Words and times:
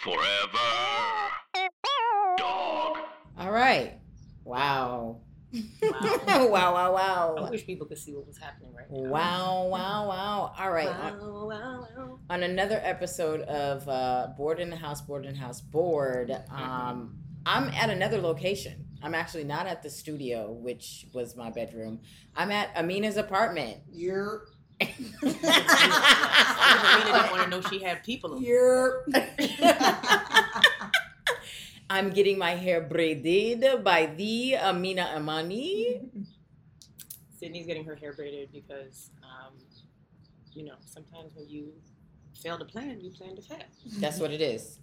Forever. 0.00 0.18
Dog. 2.38 2.96
All 3.38 3.50
right. 3.50 3.98
Wow. 4.44 5.20
Wow. 5.52 5.68
wow, 6.22 6.48
wow, 6.48 7.34
I 7.36 7.40
wow. 7.42 7.50
wish 7.50 7.66
people 7.66 7.86
could 7.86 7.98
see 7.98 8.14
what 8.14 8.26
was 8.26 8.38
happening 8.38 8.72
right 8.74 8.90
now. 8.90 9.10
Wow, 9.10 9.66
wow, 9.66 10.08
wow. 10.08 10.54
All 10.58 10.70
right. 10.70 10.88
On, 10.88 11.18
Wow, 11.20 11.46
wow, 11.48 11.86
wow. 11.96 12.18
on 12.30 12.42
another 12.42 12.80
episode 12.82 13.42
of 13.42 13.86
uh, 13.90 14.28
Bored 14.38 14.58
in 14.58 14.70
the 14.70 14.76
House, 14.76 15.02
Bored 15.02 15.26
in 15.26 15.34
the 15.34 15.38
House, 15.38 15.60
Bored, 15.60 16.30
um, 16.50 17.18
I'm 17.44 17.68
at 17.68 17.90
another 17.90 18.22
location. 18.22 18.86
I'm 19.02 19.14
actually 19.14 19.44
not 19.44 19.66
at 19.66 19.82
the 19.82 19.90
studio, 19.90 20.50
which 20.50 21.08
was 21.12 21.36
my 21.36 21.50
bedroom. 21.50 22.00
I'm 22.34 22.50
at 22.50 22.74
Aminah's 22.74 23.18
apartment. 23.18 23.78
You're 23.90 24.46
Aminah 24.80 24.92
didn't 27.04 27.30
want 27.30 27.42
to 27.44 27.48
know 27.50 27.60
she 27.62 27.82
had 27.82 28.02
people. 28.04 28.40
you're 28.40 29.04
I'm 31.90 32.10
getting 32.10 32.38
my 32.38 32.52
hair 32.52 32.80
braided 32.80 33.82
by 33.84 34.06
the 34.06 34.56
Aminah 34.56 35.12
Amani. 35.16 36.00
Sydnee's 37.38 37.66
getting 37.66 37.84
her 37.84 37.94
hair 37.96 38.12
braided 38.12 38.52
because, 38.52 39.10
um, 39.22 39.54
you 40.52 40.64
know, 40.64 40.74
sometimes 40.84 41.34
when 41.34 41.48
you 41.48 41.72
fail 42.40 42.58
to 42.58 42.64
plan, 42.64 43.00
you 43.00 43.10
plan 43.10 43.34
to 43.36 43.42
fail. 43.42 43.58
That's 43.98 44.18
what 44.20 44.30
it 44.30 44.40
is. 44.40 44.78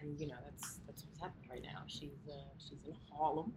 and 0.00 0.18
you 0.20 0.26
know 0.26 0.36
that's 0.44 0.78
that's 0.86 1.04
what's 1.04 1.20
happening 1.20 1.48
right 1.50 1.62
now. 1.62 1.82
She's 1.86 2.28
uh, 2.28 2.34
she's 2.58 2.84
in 2.86 2.94
Harlem, 3.16 3.52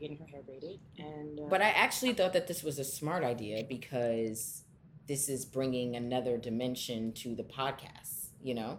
getting 0.00 0.18
her 0.18 0.26
hair 0.26 0.42
braided, 0.42 0.78
and 0.98 1.38
uh, 1.40 1.44
But 1.48 1.62
I 1.62 1.70
actually 1.70 2.12
thought 2.14 2.32
that 2.32 2.46
this 2.46 2.62
was 2.62 2.78
a 2.78 2.84
smart 2.84 3.24
idea 3.24 3.64
because 3.68 4.62
this 5.06 5.28
is 5.28 5.44
bringing 5.44 5.94
another 5.96 6.36
dimension 6.36 7.12
to 7.14 7.34
the 7.34 7.44
podcast. 7.44 8.28
You 8.42 8.54
know, 8.54 8.78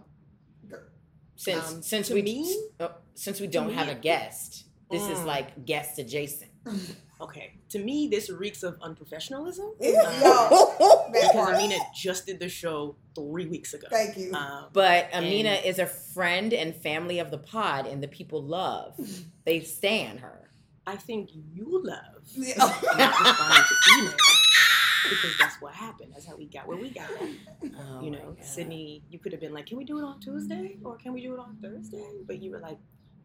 since 1.36 1.72
Um, 1.72 1.82
since 1.82 2.10
we 2.10 2.22
me? 2.22 2.62
uh, 2.80 2.88
since 3.14 3.40
we 3.40 3.46
don't 3.46 3.68
me? 3.68 3.74
have 3.74 3.88
a 3.88 3.94
guest, 3.94 4.64
this 4.90 5.02
is 5.08 5.18
Mm. 5.18 5.26
like 5.26 5.64
guest 5.64 5.98
adjacent. 5.98 6.50
okay, 7.20 7.54
to 7.70 7.78
me 7.78 8.08
this 8.08 8.28
reeks 8.30 8.62
of 8.62 8.78
unprofessionalism 8.80 9.72
Yo, 9.80 9.94
Um, 10.80 11.12
because. 11.12 11.34
Aminah 11.58 11.80
just 11.94 12.26
did 12.26 12.38
the 12.40 12.48
show 12.48 12.96
three 13.14 13.46
weeks 13.46 13.74
ago. 13.74 13.86
Thank 13.90 14.16
you. 14.18 14.32
Um, 14.34 14.66
But 14.72 15.10
Aminah 15.12 15.64
is 15.64 15.78
a 15.78 15.86
friend 15.86 16.52
and 16.52 16.74
family 16.74 17.18
of 17.18 17.30
the 17.30 17.38
pod, 17.38 17.86
and 17.86 18.02
the 18.02 18.08
people 18.08 18.42
love. 18.42 18.94
They 19.44 19.60
stand 19.60 20.20
her. 20.20 20.47
I 20.88 20.96
think 20.96 21.28
you 21.52 21.82
love 21.84 22.22
Yeah. 22.34 22.54
not 22.56 22.82
responding 23.20 23.64
to 23.68 23.74
emails 23.92 25.10
because 25.10 25.38
that's 25.38 25.60
what 25.60 25.74
happened. 25.74 26.12
That's 26.14 26.24
how 26.24 26.34
we 26.34 26.46
got 26.46 26.66
where 26.66 26.78
we 26.78 26.88
got. 26.88 27.10
Oh 27.20 28.00
you 28.00 28.10
know, 28.10 28.34
Sydnee, 28.42 29.02
you 29.10 29.18
could 29.18 29.32
have 29.32 29.40
been 29.42 29.52
like, 29.52 29.66
"Can 29.66 29.76
we 29.76 29.84
do 29.84 29.98
it 29.98 30.02
on 30.02 30.18
Tuesday 30.18 30.78
or 30.82 30.96
can 30.96 31.12
we 31.12 31.20
do 31.20 31.34
it 31.34 31.40
on 31.40 31.58
Thursday?" 31.60 32.06
But 32.26 32.40
you 32.40 32.50
were 32.52 32.58
like, 32.58 32.78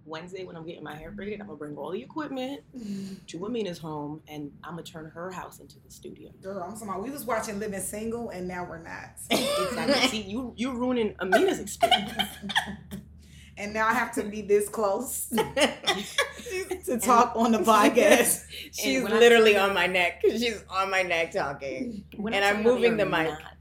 "Wednesday 0.04 0.44
when 0.44 0.58
I'm 0.58 0.66
getting 0.66 0.84
my 0.84 0.94
hair 0.94 1.10
braided, 1.12 1.40
I'm 1.40 1.48
gonna 1.48 1.58
bring 1.58 1.78
all 1.78 1.92
the 1.92 2.02
equipment 2.02 2.64
mm-hmm. 2.78 3.14
to 3.28 3.38
Aminah's 3.38 3.78
home 3.78 4.22
and 4.28 4.52
I'm 4.62 4.72
gonna 4.72 4.84
turn 4.84 5.10
her 5.12 5.32
house 5.32 5.60
into 5.60 5.80
the 5.80 5.90
studio." 5.90 6.32
Girl, 6.42 6.62
I'm 6.62 6.82
about 6.82 7.02
we 7.02 7.12
was 7.12 7.24
watching 7.24 7.60
Living 7.60 7.80
Single 7.80 8.30
and 8.32 8.46
now 8.46 8.66
we're 8.66 8.84
not. 8.84 9.12
Exactly. 9.32 10.08
See, 10.10 10.22
you 10.24 10.54
you're 10.58 10.76
ruining 10.76 11.16
Aminah's 11.22 11.60
experience. 11.68 12.12
and 13.58 13.74
now 13.74 13.88
I 13.88 13.94
have 13.94 14.14
to 14.16 14.24
be 14.24 14.42
this 14.42 14.70
close 14.70 15.28
to 16.86 17.00
talk 17.00 17.34
on 17.36 17.52
the 17.52 17.60
podcast. 17.60 18.46
She's 18.72 19.04
literally 19.04 19.58
on 19.58 19.74
my 19.74 19.88
neck. 19.88 20.22
She's 20.22 20.64
on 20.70 20.90
my 20.90 21.04
neck 21.04 21.32
talking. 21.32 22.04
And 22.18 22.36
I'm 22.36 22.64
moving 22.64 22.98
the 22.98 23.06
mic. 23.06 23.30
not 23.30 23.53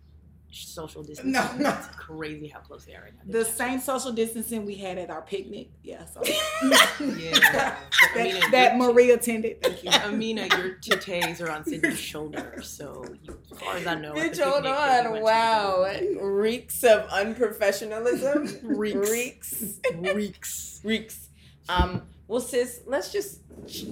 Social 0.55 1.03
distancing. 1.03 1.33
No, 1.33 1.49
no. 1.59 1.71
It's 1.71 1.89
crazy 1.97 2.47
how 2.49 2.61
close 2.61 2.85
they 2.85 2.95
are 2.95 3.03
right 3.03 3.13
now. 3.15 3.33
The 3.33 3.45
same 3.45 3.81
social 3.81 4.13
distancing 4.13 4.67
we 4.67 4.75
had 4.75 4.99
at 4.99 5.09
our 5.09 5.23
picnic. 5.23 5.71
Yeah, 5.83 6.05
so 6.05 6.23
Yeah. 7.01 7.39
that, 7.41 7.79
Aminah, 8.15 8.51
that 8.51 8.77
Marie 8.77 9.11
attended. 9.13 9.63
Thank 9.63 9.83
you. 9.83 9.91
Aminah, 9.91 10.51
your 10.59 10.77
titties 10.77 11.41
are 11.41 11.51
on 11.51 11.65
Sydnee's 11.65 11.99
shoulder, 12.11 12.61
so 12.63 13.03
you, 13.23 13.39
as 13.51 13.59
far 13.59 13.77
as 13.77 13.87
I 13.87 13.95
know, 13.95 14.13
Bitch, 14.13 14.39
hold 14.43 14.67
picnic 14.67 14.77
that 15.03 15.11
we 15.11 15.19
on. 15.19 15.25
Wow. 15.25 15.91
Reeks 16.21 16.85
of 16.85 17.09
unprofessionalism. 17.09 18.61
Reeks. 18.63 19.11
Reeks. 19.11 19.81
reeks. 20.15 20.81
Reeks. 20.85 21.29
Um, 21.69 22.03
well, 22.33 22.41
sis, 22.41 22.81
let's 22.87 23.13
just 23.13 23.41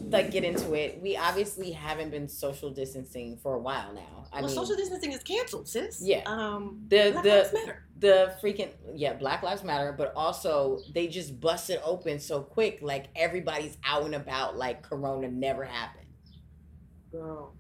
like 0.09 0.31
get 0.31 0.45
into 0.45 0.73
it. 0.73 0.99
We 1.03 1.15
obviously 1.15 1.73
haven't 1.73 2.11
been 2.11 2.27
social 2.27 2.71
distancing 2.71 3.37
for 3.37 3.53
a 3.56 3.59
while 3.59 3.93
now. 3.93 4.28
I 4.33 4.37
well, 4.41 4.47
mean, 4.47 4.56
social 4.56 4.77
distancing 4.77 5.12
is 5.12 5.23
canceled, 5.23 5.69
sis. 5.69 6.01
Yeah. 6.03 6.23
Um, 6.25 6.87
the 6.89 7.11
Black 7.12 7.23
the 7.23 7.28
Lives 7.28 7.53
Matter. 7.53 7.84
the 7.99 8.34
freaking 8.43 8.71
yeah, 8.95 9.12
Black 9.12 9.43
Lives 9.43 9.62
Matter, 9.62 9.93
but 9.93 10.15
also 10.17 10.78
they 10.95 11.06
just 11.06 11.39
busted 11.39 11.81
open 11.84 12.19
so 12.19 12.41
quick, 12.41 12.78
like 12.81 13.09
everybody's 13.15 13.77
out 13.84 14.05
and 14.05 14.15
about, 14.15 14.57
like 14.57 14.81
Corona 14.81 15.28
never 15.28 15.67
happened. 15.67 16.07
Girl, 17.12 17.55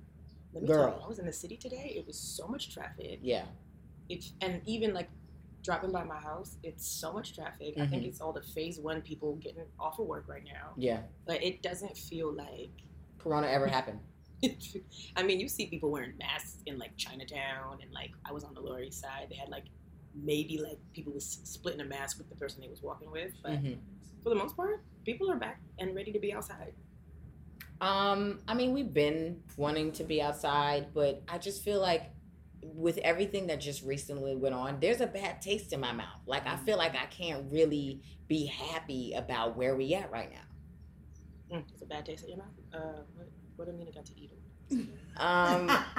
let 0.54 0.62
me 0.62 0.66
tell 0.66 0.76
Girl. 0.78 0.96
you, 0.98 1.04
I 1.04 1.08
was 1.08 1.18
in 1.18 1.26
the 1.26 1.32
city 1.34 1.58
today. 1.58 1.92
It 1.94 2.06
was 2.06 2.18
so 2.18 2.48
much 2.48 2.72
traffic. 2.72 3.18
Yeah. 3.20 3.44
It's 4.08 4.32
and 4.40 4.62
even 4.64 4.94
like 4.94 5.10
dropping 5.62 5.92
by 5.92 6.04
my 6.04 6.18
house, 6.18 6.56
it's 6.62 6.86
so 6.86 7.12
much 7.12 7.34
traffic. 7.34 7.74
I 7.78 7.86
think 7.86 8.04
Mhm. 8.04 8.08
it's 8.08 8.20
all 8.20 8.32
the 8.32 8.42
phase 8.42 8.78
one 8.80 9.02
people 9.02 9.36
getting 9.36 9.64
off 9.78 9.98
of 9.98 10.06
work 10.06 10.26
right 10.28 10.44
now, 10.44 10.72
Yeah. 10.76 11.02
but 11.26 11.42
it 11.42 11.62
doesn't 11.62 11.96
feel 11.96 12.32
like. 12.32 12.70
Corona 13.18 13.46
ever 13.48 13.66
happened. 13.78 14.00
I 15.16 15.22
mean, 15.22 15.38
you 15.38 15.48
see 15.48 15.66
people 15.66 15.90
wearing 15.90 16.16
masks 16.16 16.62
in 16.64 16.78
like 16.78 16.96
Chinatown, 16.96 17.78
and 17.82 17.92
like 17.92 18.10
I 18.24 18.32
was 18.32 18.42
on 18.44 18.54
the 18.54 18.60
Lower 18.60 18.80
East 18.82 19.00
Side. 19.00 19.26
They 19.28 19.36
had 19.36 19.50
like 19.50 19.64
maybe 20.14 20.58
like 20.58 20.78
people 20.94 21.12
was 21.12 21.24
splitting 21.44 21.80
a 21.80 21.84
mask 21.84 22.16
with 22.18 22.28
the 22.30 22.34
person 22.36 22.62
they 22.62 22.68
was 22.68 22.82
walking 22.82 23.10
with, 23.10 23.32
but 23.42 23.52
Mhm. 23.52 23.78
for 24.22 24.30
the 24.30 24.34
most 24.34 24.56
part, 24.56 24.82
people 25.04 25.30
are 25.30 25.36
back 25.36 25.60
and 25.78 25.94
ready 25.94 26.10
to 26.12 26.18
be 26.18 26.32
outside. 26.32 26.74
Um, 27.82 28.40
I 28.48 28.54
mean, 28.54 28.72
we've 28.74 28.92
been 28.92 29.42
wanting 29.56 29.92
to 29.92 30.04
be 30.04 30.20
outside, 30.20 30.92
but 30.92 31.22
I 31.28 31.38
just 31.38 31.62
feel 31.62 31.80
like 31.80 32.10
with 32.62 32.98
everything 32.98 33.46
that 33.48 33.60
just 33.60 33.82
recently 33.82 34.36
went 34.36 34.54
on, 34.54 34.78
there's 34.80 35.00
a 35.00 35.06
bad 35.06 35.40
taste 35.40 35.72
in 35.72 35.80
my 35.80 35.92
mouth. 35.92 36.20
Like 36.26 36.46
I 36.46 36.56
feel 36.56 36.76
like 36.76 36.94
I 36.94 37.06
can't 37.06 37.50
really 37.50 38.02
be 38.28 38.46
happy 38.46 39.12
about 39.14 39.56
where 39.56 39.76
we 39.76 39.94
at 39.94 40.10
right 40.10 40.30
now. 40.30 41.56
Mm, 41.56 41.64
it's 41.72 41.82
a 41.82 41.86
bad 41.86 42.06
taste 42.06 42.24
in 42.24 42.30
your 42.30 42.38
mouth. 42.38 42.46
Uh, 42.72 43.02
what, 43.16 43.28
what 43.56 43.68
Aminah 43.68 43.94
got 43.94 44.06
to 44.06 44.20
eat? 44.20 44.32
Um, 45.16 45.68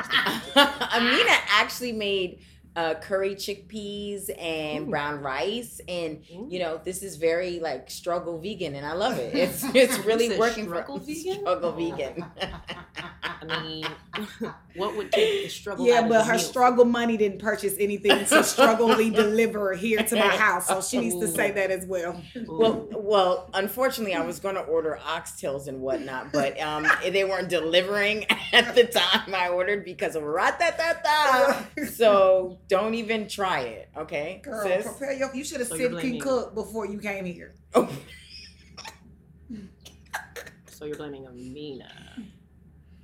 Aminah 0.55 1.39
actually 1.49 1.91
made 1.91 2.39
uh, 2.75 2.95
curry 2.95 3.35
chickpeas 3.35 4.29
and 4.39 4.87
Ooh. 4.87 4.89
brown 4.89 5.21
rice, 5.21 5.81
and 5.87 6.23
Ooh. 6.31 6.47
you 6.49 6.59
know 6.59 6.79
this 6.83 7.03
is 7.03 7.17
very 7.17 7.59
like 7.59 7.91
struggle 7.91 8.39
vegan, 8.39 8.75
and 8.75 8.85
I 8.85 8.93
love 8.93 9.17
it. 9.17 9.33
It's 9.41 9.63
it's 9.75 9.97
really 10.05 10.37
working 10.37 10.65
struggle 10.65 10.99
for 10.99 11.05
vegan? 11.05 11.39
struggle 11.41 11.71
vegan. 11.73 12.25
I 13.49 13.63
mean, 13.63 13.85
what 14.75 14.95
would 14.95 15.11
take 15.11 15.43
the 15.43 15.49
struggle? 15.49 15.85
Yeah, 15.85 16.07
but 16.07 16.25
her 16.25 16.33
meal? 16.33 16.39
struggle 16.39 16.85
money 16.85 17.17
didn't 17.17 17.39
purchase 17.39 17.75
anything 17.79 18.19
to 18.19 18.35
struggly 18.43 19.13
deliver 19.13 19.73
here 19.73 20.03
to 20.03 20.15
my 20.15 20.27
house, 20.27 20.67
so 20.67 20.81
she 20.81 20.99
needs 20.99 21.19
to 21.19 21.27
say 21.27 21.51
that 21.51 21.71
as 21.71 21.85
well. 21.85 22.21
Well, 22.47 22.87
well, 22.91 23.49
unfortunately, 23.53 24.13
I 24.13 24.23
was 24.25 24.39
going 24.39 24.55
to 24.55 24.61
order 24.61 24.99
oxtails 25.05 25.67
and 25.67 25.81
whatnot, 25.81 26.31
but 26.31 26.59
um, 26.61 26.87
they 27.03 27.23
weren't 27.23 27.49
delivering 27.49 28.25
at 28.53 28.75
the 28.75 28.85
time 28.85 29.33
I 29.33 29.49
ordered 29.49 29.83
because 29.83 30.15
of 30.15 30.23
rat-ta-ta-ta. 30.23 31.65
So 31.91 32.59
don't 32.71 32.93
even 32.95 33.27
try 33.27 33.59
it, 33.61 33.89
okay, 34.03 34.39
Girl, 34.43 34.63
sis? 34.63 34.85
prepare 34.87 35.13
your. 35.13 35.35
You 35.35 35.43
should 35.43 35.59
have 35.59 35.67
So 35.69 35.75
you're 35.75 35.89
said 35.91 35.91
blaming- 35.99 36.21
can 36.21 36.29
cook 36.29 36.55
before 36.55 36.85
you 36.87 36.99
came 36.99 37.25
here. 37.25 37.53
Oh, 37.75 37.89
so 40.67 40.85
you're 40.85 40.95
blaming 40.97 41.25
Aminah. 41.25 42.25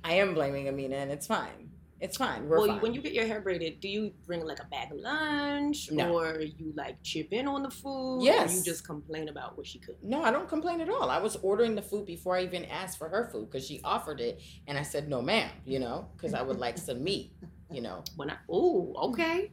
I 0.02 0.14
am 0.14 0.32
blaming 0.34 0.66
Aminah, 0.66 1.02
and 1.02 1.10
it's 1.12 1.26
fine. 1.26 1.66
It's 2.00 2.16
fine. 2.16 2.48
We're 2.48 2.58
well, 2.58 2.66
fine. 2.68 2.80
when 2.80 2.94
you 2.94 3.02
get 3.02 3.12
your 3.12 3.26
hair 3.26 3.40
braided, 3.40 3.80
do 3.80 3.88
you 3.88 4.12
bring 4.24 4.44
like 4.46 4.60
a 4.60 4.64
bag 4.66 4.92
of 4.92 4.98
lunch, 5.00 5.90
No. 5.90 6.16
or 6.16 6.40
you 6.40 6.72
like 6.76 6.96
chip 7.02 7.32
in 7.32 7.48
on 7.48 7.62
the 7.64 7.70
food, 7.70 8.20
or 8.20 8.24
Yes. 8.24 8.54
you 8.56 8.62
just 8.62 8.86
complain 8.86 9.28
about 9.28 9.56
what 9.58 9.66
she 9.66 9.80
cooked? 9.80 10.02
no, 10.02 10.22
I 10.22 10.30
don't 10.30 10.48
complain 10.48 10.80
at 10.80 10.88
all. 10.88 11.10
I 11.10 11.18
was 11.18 11.36
ordering 11.36 11.74
the 11.74 11.82
food 11.82 12.06
before 12.06 12.36
I 12.36 12.44
even 12.44 12.64
asked 12.66 12.98
for 12.98 13.08
her 13.08 13.28
food 13.32 13.50
because 13.50 13.66
she 13.66 13.80
offered 13.84 14.20
it, 14.20 14.40
and 14.68 14.78
I 14.78 14.82
said 14.82 15.08
no, 15.08 15.20
ma'am. 15.20 15.50
You 15.66 15.80
know, 15.80 16.08
because 16.16 16.32
I 16.34 16.42
would 16.42 16.58
like 16.58 16.78
some 16.78 17.02
meat. 17.02 17.32
You 17.70 17.82
know, 17.82 18.02
When 18.16 18.30
I 18.30 18.36
oh 18.48 18.94
okay, 19.10 19.50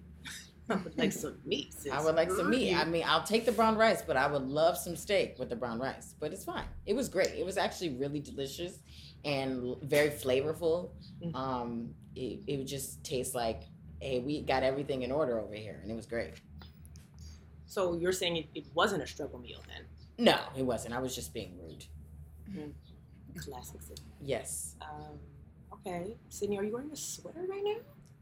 I 0.70 0.76
would 0.76 0.98
like 0.98 1.12
some 1.12 1.38
meat. 1.46 1.74
Sis. 1.78 1.92
I 1.92 2.02
would 2.04 2.16
like 2.16 2.32
some 2.32 2.50
meat. 2.50 2.74
I 2.74 2.86
mean, 2.86 3.04
I'll 3.06 3.24
take 3.24 3.46
the 3.46 3.52
brown 3.52 3.78
rice, 3.78 4.02
but 4.02 4.18
I 4.18 4.26
would 4.28 4.42
love 4.44 4.78
some 4.78 4.96
steak 4.96 5.38
with 5.38 5.50
the 5.50 5.56
brown 5.56 5.80
rice. 5.80 6.16
But 6.20 6.34
it's 6.34 6.44
fine. 6.44 6.66
It 6.86 6.96
was 6.96 7.08
great. 7.08 7.30
It 7.38 7.46
was 7.46 7.58
actually 7.58 7.92
really 7.98 8.20
delicious 8.20 8.80
and 9.24 9.76
very 9.84 10.10
flavorful. 10.10 10.90
Mhm. 11.24 11.36
Um, 11.36 11.96
it, 12.16 12.40
it 12.48 12.58
would 12.58 12.68
just 12.68 13.04
taste 13.04 13.36
like, 13.36 13.64
hey, 14.02 14.20
we 14.20 14.42
got 14.42 14.64
everything 14.64 15.04
in 15.04 15.12
order 15.12 15.40
over 15.40 15.54
here, 15.54 15.80
and 15.84 15.92
it 15.92 15.96
was 15.96 16.06
great. 16.08 16.34
So 17.68 17.94
you're 17.96 18.12
saying 18.14 18.38
it, 18.38 18.48
it 18.56 18.66
wasn't 18.74 19.04
a 19.04 19.08
struggle 19.08 19.40
meal 19.40 19.62
then? 19.68 19.86
No, 20.18 20.40
it 20.58 20.64
wasn't. 20.64 20.94
I 20.96 21.00
was 21.00 21.14
just 21.14 21.34
being 21.34 21.58
rude. 21.62 21.86
Classic 23.38 23.82
Sydnee. 23.82 24.00
Yes, 24.22 24.76
Um, 24.82 25.20
okay, 25.74 26.16
Sydnee, 26.30 26.58
are 26.58 26.64
you 26.64 26.72
wearing 26.72 26.92
a 26.92 26.96
sweater 26.96 27.44
right 27.50 27.62
now? 27.64 27.76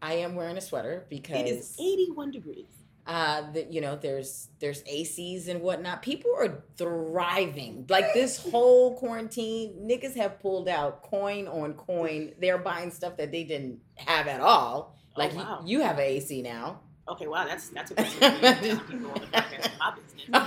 I 0.04 0.16
am 0.16 0.36
wearing 0.36 0.58
a 0.58 0.62
sweater 0.62 1.06
because 1.10 1.38
It 1.38 1.48
is 1.48 1.78
81 1.80 2.32
degrees. 2.32 2.66
Uh, 3.08 3.52
that 3.52 3.72
you 3.74 3.82
know, 3.82 3.98
there's 3.98 4.50
there's 4.60 4.82
ACs 4.84 5.48
and 5.50 5.62
whatnot. 5.62 6.02
People 6.02 6.32
are 6.38 6.64
thriving. 6.78 7.86
Like 7.90 8.14
this 8.14 8.38
whole 8.38 8.96
quarantine, 8.98 9.88
niggas 9.90 10.16
have 10.16 10.40
pulled 10.42 10.70
out 10.70 11.02
coin 11.04 11.48
on 11.48 11.74
coin. 11.74 12.34
They're 12.40 12.58
buying 12.58 12.92
stuff 12.92 13.18
that 13.18 13.32
they 13.32 13.44
didn't 13.44 13.80
have 13.96 14.28
at 14.28 14.40
all. 14.40 14.96
Oh, 15.16 15.20
Like 15.20 15.36
wow. 15.36 15.62
you, 15.66 15.80
you 15.80 15.84
have 15.86 15.98
an 15.98 16.06
AC 16.06 16.42
now. 16.44 16.80
Okay, 17.10 17.28
wow, 17.28 17.46
that's 17.46 17.70
that's 17.70 17.92
a 17.92 17.96
people 17.96 19.12
on. 19.12 19.28
My 19.34 19.44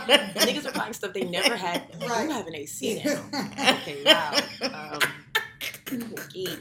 business. 0.06 0.46
Niggas 0.46 0.66
are 0.66 0.72
buying 0.78 0.94
stuff 0.94 1.12
they 1.12 1.24
never 1.24 1.56
had. 1.56 1.82
Right. 2.08 2.24
You 2.24 2.30
have 2.30 2.46
an 2.46 2.54
AC 2.54 3.02
now. 3.04 3.22
Okay, 3.82 4.02
wow. 4.06 4.34
Um, 4.62 4.96
okay. 4.96 5.06
I 5.88 5.92
mean, 6.34 6.58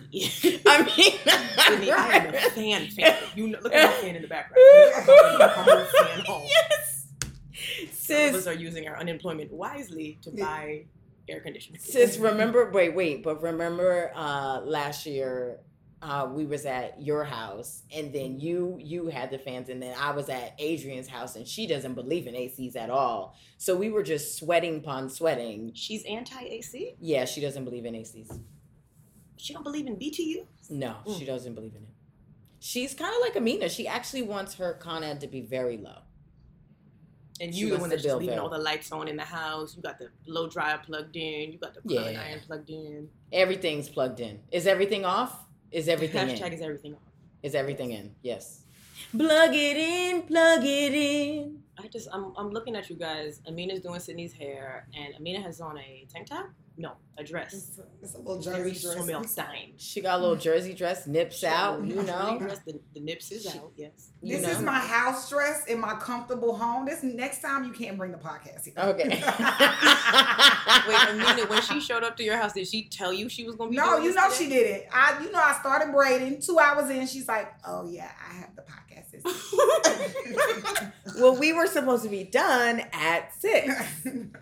I 0.67 2.21
am 2.25 2.33
a 2.33 2.39
fan 2.51 2.87
fan. 2.89 3.15
You 3.35 3.47
know, 3.49 3.59
look 3.61 3.73
at 3.73 3.89
my 3.89 3.97
fan 4.01 4.15
in 4.15 4.21
the 4.21 4.27
background. 4.27 4.61
I'm 4.97 5.77
a 5.79 5.85
fan 5.85 6.25
home. 6.25 6.43
yes, 6.47 7.07
Some 7.91 8.17
of 8.17 8.35
us 8.35 8.43
sis. 8.43 8.47
are 8.47 8.53
using 8.53 8.87
our 8.87 8.97
unemployment 8.97 9.51
wisely 9.51 10.17
to 10.21 10.31
buy 10.31 10.85
air 11.27 11.39
conditioning. 11.39 11.79
Sis, 11.81 12.17
remember? 12.17 12.69
Wait, 12.71 12.93
wait, 12.95 13.23
but 13.23 13.41
remember 13.41 14.11
uh, 14.15 14.61
last 14.61 15.05
year 15.07 15.59
uh, 16.01 16.29
we 16.31 16.45
was 16.45 16.65
at 16.67 17.01
your 17.01 17.23
house, 17.23 17.81
and 17.95 18.13
then 18.13 18.39
you 18.39 18.77
you 18.79 19.07
had 19.07 19.31
the 19.31 19.39
fans, 19.39 19.69
and 19.69 19.81
then 19.81 19.95
I 19.99 20.11
was 20.11 20.29
at 20.29 20.53
Adrian's 20.59 21.07
house, 21.07 21.35
and 21.35 21.47
she 21.47 21.65
doesn't 21.65 21.95
believe 21.95 22.27
in 22.27 22.35
ACs 22.35 22.75
at 22.75 22.91
all. 22.91 23.35
So 23.57 23.75
we 23.75 23.89
were 23.89 24.03
just 24.03 24.37
sweating 24.37 24.77
upon 24.77 25.09
sweating. 25.09 25.71
She's 25.73 26.03
anti 26.05 26.39
AC. 26.43 26.95
Yeah, 26.99 27.25
she 27.25 27.41
doesn't 27.41 27.65
believe 27.65 27.85
in 27.85 27.95
ACs. 27.95 28.39
She 29.45 29.53
don't 29.53 29.61
believe 29.61 29.85
in 29.85 29.95
BTU. 29.95 30.47
No, 30.71 30.95
Mm. 31.05 31.19
she 31.19 31.23
doesn't 31.25 31.53
believe 31.53 31.75
in 31.75 31.83
it. 31.83 31.89
She's 32.59 32.95
kind 32.95 33.13
of 33.13 33.21
like 33.21 33.35
Aminah. 33.35 33.69
She 33.69 33.87
actually 33.87 34.23
wants 34.23 34.55
her 34.55 34.73
Con 34.73 35.03
Ed 35.03 35.21
to 35.21 35.27
be 35.27 35.41
very 35.41 35.77
low. 35.77 35.99
And 37.39 37.53
you 37.53 37.69
the 37.69 37.77
one 37.77 37.89
that's 37.91 38.01
just 38.01 38.15
leaving 38.15 38.29
better. 38.29 38.41
all 38.41 38.49
the 38.49 38.57
lights 38.57 38.91
on 38.91 39.07
in 39.07 39.17
the 39.17 39.23
house. 39.23 39.75
You 39.75 39.83
got 39.83 39.99
the 39.99 40.09
blow 40.25 40.47
dryer 40.49 40.79
plugged 40.83 41.15
in. 41.15 41.51
You 41.51 41.59
got 41.59 41.75
the 41.75 41.81
Yeah. 41.85 41.99
curling 42.01 42.17
iron 42.17 42.39
plugged 42.47 42.69
in. 42.71 43.09
Everything's 43.31 43.87
plugged 43.87 44.19
in. 44.19 44.41
Is 44.51 44.65
everything 44.65 45.05
off? 45.05 45.45
Is 45.71 45.87
everything 45.87 46.27
Hashtag 46.27 46.47
in? 46.47 46.53
is 46.53 46.61
everything 46.61 46.93
on. 46.95 47.01
Is 47.43 47.53
everything 47.53 47.91
in? 47.91 48.15
Yes. 48.23 48.63
Plug 49.11 49.53
it 49.53 49.77
in, 49.77 50.23
plug 50.23 50.63
it 50.65 50.93
in. 50.95 51.61
I 51.77 51.87
just 51.89 52.07
I'm 52.11 52.33
I'm 52.35 52.49
looking 52.49 52.75
at 52.75 52.89
you 52.89 52.95
guys. 52.95 53.41
Aminah's 53.47 53.81
doing 53.81 53.99
Sydnee's 53.99 54.33
hair, 54.33 54.87
and 54.95 55.13
Aminah 55.15 55.43
has 55.43 55.61
on 55.61 55.77
a 55.77 56.07
tank 56.11 56.25
top. 56.27 56.47
No, 56.77 56.91
a 57.17 57.23
dress. 57.23 57.53
It's 57.53 57.77
a, 57.79 57.83
it's 58.03 58.15
a 58.15 58.17
little 58.17 58.41
Very 58.41 58.71
jersey 58.71 58.87
dress. 58.87 58.97
Sommelstein. 59.37 59.71
She 59.77 60.01
got 60.01 60.19
a 60.19 60.21
little 60.21 60.35
jersey 60.35 60.73
dress, 60.73 61.07
nips 61.07 61.41
out, 61.45 61.85
you 61.85 61.95
know. 62.03 62.37
dress, 62.37 62.59
the, 62.65 62.79
the 62.93 62.99
nips 62.99 63.31
is 63.31 63.43
She- 63.43 63.57
out. 63.57 63.71
Yes. 63.77 64.11
You 64.21 64.37
This 64.37 64.45
know. 64.47 64.53
is 64.53 64.61
my 64.61 64.79
house 64.79 65.29
dress 65.29 65.65
in 65.67 65.79
my 65.79 65.93
comfortable 65.95 66.53
home. 66.55 66.85
This 66.85 67.01
next 67.01 67.41
time 67.41 67.63
you 67.63 67.71
can't 67.71 67.97
bring 67.97 68.11
the 68.11 68.17
podcast 68.17 68.65
here. 68.65 68.73
Okay. 68.77 69.07
Wait, 69.07 69.21
Aminah, 71.07 71.47
when 71.49 71.61
she 71.61 71.79
showed 71.79 72.03
up 72.03 72.17
to 72.17 72.23
your 72.23 72.35
house, 72.37 72.51
did 72.53 72.67
she 72.67 72.83
tell 72.89 73.13
you 73.13 73.29
she 73.29 73.45
was 73.45 73.55
gonna 73.55 73.69
be? 73.71 73.77
No, 73.77 73.91
doing 73.91 74.03
you 74.03 74.13
know 74.13 74.29
today? 74.29 74.35
she 74.43 74.49
didn't. 74.49 74.83
I, 74.91 75.17
you 75.23 75.31
know, 75.31 75.39
I 75.39 75.53
started 75.59 75.93
braiding. 75.93 76.41
Two 76.41 76.59
hours 76.59 76.89
in, 76.89 77.07
she's 77.07 77.27
like, 77.27 77.53
"Oh 77.65 77.87
yeah, 77.87 78.11
I 78.29 78.33
have 78.35 78.55
the 78.55 78.61
podcast." 78.63 78.71
well, 81.19 81.35
we 81.37 81.53
were 81.53 81.67
supposed 81.67 82.03
to 82.03 82.09
be 82.09 82.23
done 82.23 82.81
at 82.91 83.33
six. 83.39 83.73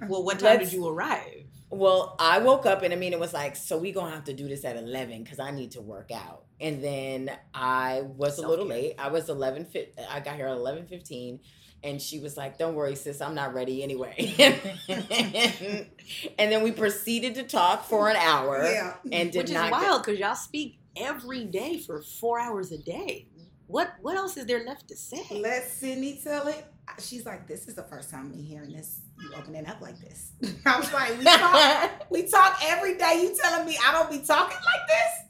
well, 0.08 0.24
what 0.24 0.40
time 0.40 0.58
Let's- 0.58 0.70
did 0.72 0.78
you 0.78 0.88
arrive? 0.88 1.43
Well, 1.74 2.16
I 2.20 2.40
woke 2.40 2.66
up 2.66 2.84
and 2.84 2.94
Aminah 2.94 3.20
was 3.20 3.34
like, 3.34 3.56
"So 3.56 3.78
we 3.78 3.92
gonna 3.92 4.12
have 4.12 4.26
to 4.26 4.34
do 4.34 4.48
this 4.48 4.64
at 4.64 4.78
11 4.78 5.24
because 5.24 5.40
I 5.40 5.52
need 5.52 5.72
to 5.72 5.82
work 5.82 6.12
out." 6.12 6.46
And 6.62 6.84
then 6.84 7.32
I 7.54 8.02
was 8.02 8.38
a 8.38 8.48
little 8.48 8.66
late. 8.66 8.96
I 9.00 9.10
was 9.10 9.30
11. 9.30 9.68
I 10.10 10.20
got 10.20 10.36
here 10.36 10.48
at 10.48 10.58
11:15, 10.58 11.40
and 11.84 12.02
she 12.02 12.20
was 12.20 12.38
like, 12.38 12.58
"Don't 12.58 12.76
worry, 12.76 12.96
sis, 12.96 13.22
I'm 13.22 13.36
not 13.36 13.54
ready 13.54 13.82
anyway." 13.84 14.36
and 16.38 16.52
then 16.52 16.64
we 16.64 16.72
proceeded 16.72 17.36
to 17.36 17.44
talk 17.44 17.86
for 17.86 18.10
an 18.10 18.18
hour 18.18 18.64
yeah. 18.64 18.96
and 19.12 19.32
did 19.32 19.40
Which 19.40 19.50
is 19.50 19.56
not. 19.56 19.72
wild 19.72 20.04
because 20.04 20.20
y'all 20.20 20.36
speak 20.36 20.80
every 20.96 21.46
day 21.46 21.80
for 21.80 22.02
four 22.02 22.40
hours 22.40 22.72
a 22.72 22.78
day. 22.78 23.28
What 23.68 23.94
what 24.02 24.16
else 24.16 24.38
is 24.38 24.46
there 24.46 24.64
left 24.66 24.88
to 24.90 24.96
say? 24.96 25.26
Let 25.32 25.64
Sydnee 25.64 26.24
tell 26.24 26.48
it. 26.48 26.66
She's 27.00 27.26
like, 27.26 27.48
"This 27.48 27.68
is 27.68 27.76
the 27.76 27.84
first 27.84 28.10
time 28.10 28.32
me 28.32 28.42
hearing 28.42 28.74
this. 28.74 29.02
You 29.22 29.32
opening 29.36 29.66
up 29.68 29.82
like 29.82 30.00
this." 30.00 30.32
I 30.66 30.80
was 30.80 30.92
like, 30.94 31.18
"We 31.18 31.24
talk, 31.26 31.92
we 32.10 32.24
talk 32.24 32.60
every 32.64 32.98
day. 32.98 33.22
You 33.24 33.36
telling 33.42 33.66
me 33.66 33.78
I 33.86 33.92
don't 33.92 34.12
be 34.12 34.20
talking 34.20 34.58
like 34.58 34.88
this?" 34.88 35.24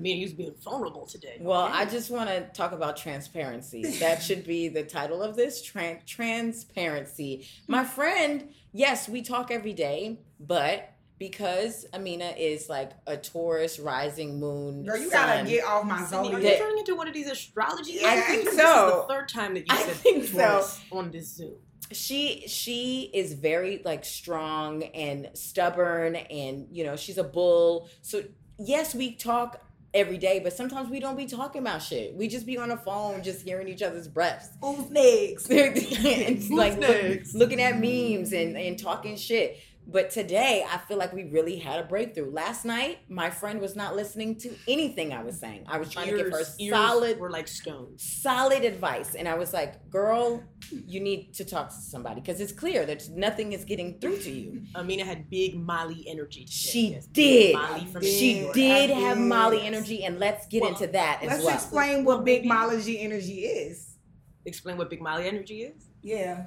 I 0.00 0.02
mean, 0.02 0.16
you're 0.18 0.30
being 0.30 0.54
vulnerable 0.62 1.04
today. 1.04 1.36
Well, 1.40 1.66
Okay. 1.66 1.74
I 1.74 1.84
just 1.84 2.10
want 2.10 2.30
to 2.30 2.40
talk 2.54 2.72
about 2.72 2.96
transparency. 2.96 3.82
That 3.98 4.22
should 4.22 4.46
be 4.46 4.68
the 4.68 4.82
title 4.82 5.22
of 5.22 5.36
this 5.36 5.62
tran- 5.62 6.04
transparency. 6.06 7.46
My 7.68 7.82
mm-hmm. 7.82 7.90
friend, 7.90 8.48
yes, 8.72 9.10
we 9.10 9.20
talk 9.20 9.50
every 9.50 9.74
day, 9.74 10.20
but 10.38 10.89
because 11.20 11.86
Aminah 11.92 12.34
is 12.36 12.68
like 12.68 12.90
a 13.06 13.16
Taurus 13.16 13.78
rising 13.78 14.40
moon, 14.40 14.84
Girl, 14.84 14.96
you 14.96 15.10
sun, 15.10 15.28
gotta 15.44 15.48
get 15.48 15.64
off 15.64 15.84
my 15.84 15.98
Sydnee, 15.98 16.32
are 16.34 16.40
you 16.40 16.58
turning 16.58 16.78
into 16.78 16.96
one 16.96 17.06
of 17.06 17.14
these 17.14 17.28
astrology? 17.30 18.00
I 18.02 18.14
ladies? 18.16 18.24
think 18.24 18.44
This 18.46 18.56
so. 18.56 18.86
is 18.88 18.92
the 19.06 19.14
third 19.14 19.28
time 19.28 19.54
that 19.54 19.60
you 19.60 19.66
I 19.68 19.76
said 19.82 19.94
think 19.96 20.24
so. 20.24 20.38
Taurus 20.38 20.80
on 20.90 21.10
this 21.12 21.28
Zoom. 21.36 21.54
she 21.92 22.44
she 22.48 23.10
is 23.14 23.34
very 23.34 23.82
like 23.84 24.04
strong 24.04 24.82
and 24.82 25.28
stubborn, 25.34 26.16
and 26.16 26.66
you 26.72 26.84
know 26.84 26.96
she's 26.96 27.18
a 27.18 27.24
bull. 27.24 27.88
So 28.02 28.22
yes, 28.58 28.94
we 28.94 29.12
talk 29.14 29.62
every 29.92 30.18
day, 30.18 30.38
but 30.38 30.52
sometimes 30.52 30.88
we 30.88 31.00
don't 31.00 31.16
be 31.16 31.26
talking 31.26 31.60
about 31.60 31.82
shit. 31.82 32.14
We 32.14 32.28
just 32.28 32.46
be 32.46 32.56
on 32.56 32.68
the 32.70 32.76
phone, 32.76 33.22
just 33.24 33.42
hearing 33.42 33.66
each 33.68 33.82
other's 33.82 34.06
breaths. 34.06 34.48
Who's 34.62 34.88
next? 34.88 35.46
it's 35.50 36.48
like 36.48 36.78
look- 36.78 37.22
looking 37.34 37.60
at 37.60 37.74
memes 37.78 38.32
and, 38.32 38.56
and 38.56 38.78
talking 38.78 39.16
shit. 39.16 39.58
But 39.92 40.10
today, 40.10 40.64
I 40.70 40.78
feel 40.78 40.98
like 40.98 41.12
we 41.12 41.24
really 41.24 41.56
had 41.56 41.80
a 41.80 41.82
breakthrough. 41.82 42.30
Last 42.30 42.64
night, 42.64 42.98
my 43.08 43.28
friend 43.28 43.60
was 43.60 43.74
not 43.74 43.96
listening 43.96 44.36
to 44.36 44.54
anything 44.68 45.12
I 45.12 45.22
was 45.24 45.40
saying. 45.40 45.64
I 45.66 45.78
was 45.78 45.90
trying 45.90 46.10
to 46.10 46.16
give 46.16 46.30
her 46.30 46.38
Ears- 46.38 46.54
ears 46.60 46.74
solid, 46.76 47.18
were 47.18 47.30
like 47.30 47.48
stones. 47.48 48.02
solid 48.22 48.62
advice, 48.64 49.16
and 49.16 49.26
I 49.28 49.34
was 49.34 49.52
like, 49.52 49.90
"Girl, 49.90 50.44
you 50.86 51.00
need 51.00 51.34
to 51.34 51.44
talk 51.44 51.70
to 51.70 51.74
somebody 51.74 52.20
because 52.20 52.40
it's 52.40 52.52
clear 52.52 52.86
that 52.86 53.08
nothing 53.10 53.52
is 53.52 53.64
getting 53.64 53.98
through 53.98 54.18
to 54.18 54.30
you." 54.30 54.62
Aminah 54.76 55.04
had 55.04 55.28
big 55.28 55.56
Molly 55.56 56.04
energy. 56.06 56.44
Today. 56.44 56.52
She 56.52 56.86
Yes, 56.92 57.06
did. 57.06 57.56
Molly 57.56 57.86
from 57.86 58.02
She 58.04 58.34
New 58.34 58.40
York. 58.42 58.54
did 58.54 58.90
have 58.90 59.18
did. 59.18 59.26
Molly 59.26 59.60
energy, 59.62 60.04
and 60.04 60.20
let's 60.20 60.46
get 60.46 60.62
Well, 60.62 60.70
into 60.70 60.86
that 60.88 61.18
as 61.22 61.28
Let's 61.30 61.44
well. 61.44 61.54
explain 61.54 62.04
what 62.04 62.24
big 62.24 62.44
Molly 62.44 62.98
energy 63.00 63.40
is. 63.40 63.96
Explain 64.44 64.76
what 64.78 64.88
big 64.88 65.02
Molly 65.02 65.26
energy 65.26 65.62
is. 65.62 65.82
Yeah. 66.02 66.46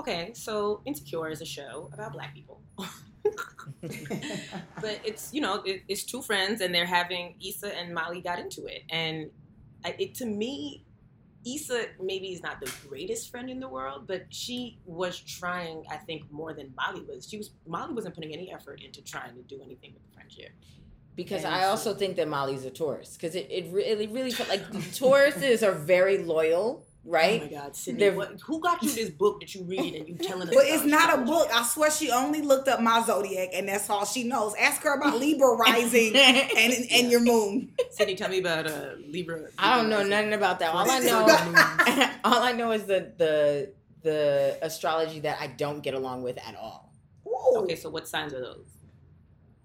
Okay, 0.00 0.32
so 0.34 0.80
Insecure 0.86 1.28
is 1.28 1.42
a 1.42 1.44
show 1.44 1.90
about 1.92 2.12
black 2.14 2.34
people. 2.34 2.62
but 4.80 4.98
it's 5.04 5.32
you 5.34 5.40
know 5.42 5.62
it, 5.66 5.82
it's 5.88 6.04
two 6.04 6.22
friends 6.22 6.62
and 6.62 6.74
they're 6.74 6.86
having 6.86 7.34
Issa 7.46 7.76
and 7.78 7.92
Molly 7.94 8.22
got 8.22 8.38
into 8.38 8.64
it 8.64 8.82
and 8.90 9.30
I, 9.84 9.94
it 9.98 10.14
to 10.16 10.26
me 10.26 10.84
Issa 11.46 11.86
maybe 12.02 12.28
is 12.28 12.42
not 12.42 12.60
the 12.60 12.72
greatest 12.88 13.30
friend 13.30 13.50
in 13.50 13.60
the 13.60 13.68
world 13.68 14.06
but 14.06 14.22
she 14.30 14.78
was 14.86 15.18
trying 15.20 15.84
I 15.90 15.96
think 15.96 16.30
more 16.30 16.54
than 16.54 16.72
Molly 16.76 17.04
was 17.06 17.28
she 17.28 17.36
was 17.36 17.50
Molly 17.66 17.92
wasn't 17.92 18.14
putting 18.14 18.32
any 18.32 18.52
effort 18.52 18.80
into 18.82 19.02
trying 19.02 19.34
to 19.36 19.42
do 19.42 19.60
anything 19.62 19.92
with 19.92 20.02
the 20.06 20.12
friendship 20.14 20.50
Because 21.16 21.44
And 21.44 21.54
I 21.54 21.62
so- 21.62 21.68
also 21.68 21.94
think 21.94 22.16
that 22.16 22.28
Molly's 22.28 22.64
a 22.64 22.70
Taurus. 22.70 23.16
Because 23.16 23.34
it, 23.34 23.46
it 23.50 23.66
really, 23.72 24.06
really 24.06 24.30
felt 24.30 24.48
like 24.48 24.64
Tauruses 24.72 25.62
are 25.68 25.72
very 25.72 26.18
loyal, 26.18 26.86
oh 27.06 27.10
right? 27.10 27.42
my 27.42 27.48
God 27.48 27.72
Sydnee 27.72 27.98
They're- 27.98 28.14
what, 28.14 28.40
who 28.40 28.60
got 28.60 28.82
you 28.82 28.90
this 28.90 29.10
book 29.10 29.40
that 29.40 29.54
you 29.54 29.64
read 29.64 29.94
and 29.94 30.08
you 30.08 30.16
telling 30.16 30.48
us 30.48 30.54
But 30.54 30.64
it's 30.66 30.84
not 30.84 31.18
a 31.18 31.22
book. 31.22 31.48
I 31.54 31.62
swear 31.64 31.90
she 31.90 32.10
only 32.10 32.42
looked 32.42 32.68
up 32.68 32.80
my 32.80 33.02
zodiac 33.02 33.50
and 33.54 33.68
that's 33.68 33.88
all 33.88 34.04
she 34.04 34.24
knows. 34.24 34.54
Ask 34.58 34.82
her 34.82 34.94
about 34.94 35.18
Libra 35.18 35.48
rising 35.56 36.14
and 36.16 36.72
and 36.90 37.10
your 37.10 37.20
moon. 37.20 37.72
Sydnee 37.98 38.16
tell 38.16 38.28
me 38.28 38.38
about 38.40 38.66
uh, 38.66 38.94
Libra 39.08 39.48
I 39.58 39.76
don't 39.76 39.88
know 39.88 39.98
Libra 39.98 40.10
nothing 40.10 40.32
about 40.34 40.58
that. 40.60 40.74
All 40.74 40.90
I 40.90 40.98
know, 41.00 42.10
all 42.24 42.42
I 42.42 42.52
know 42.52 42.72
is 42.72 42.84
the 42.84 43.12
the 43.16 43.72
the 44.02 44.58
astrology 44.62 45.20
that 45.20 45.38
I 45.40 45.46
don't 45.48 45.80
get 45.80 45.94
along 45.94 46.22
with 46.22 46.38
at 46.46 46.54
all. 46.56 46.92
Ooh. 47.26 47.58
okay 47.62 47.76
so 47.76 47.90
what 47.90 48.08
signs 48.08 48.32
are 48.34 48.40
those 48.40 48.68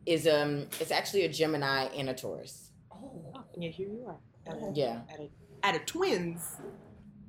Is 0.06 0.27
um, 0.27 0.68
it's 0.80 0.92
actually 0.92 1.24
a 1.24 1.30
Gemini 1.30 1.86
and 1.98 2.10
a 2.10 2.13
Taurus. 2.13 2.72
Oh. 2.92 3.34
oh, 3.36 3.44
yeah 3.58 3.70
here 3.70 3.88
you 3.88 4.06
are 4.08 4.18
at 4.48 4.58
a, 4.62 4.72
Yeah, 4.74 5.01
at 5.12 5.20
a, 5.20 5.30
at 5.63 5.75
a 5.75 5.80
twins 5.80 6.58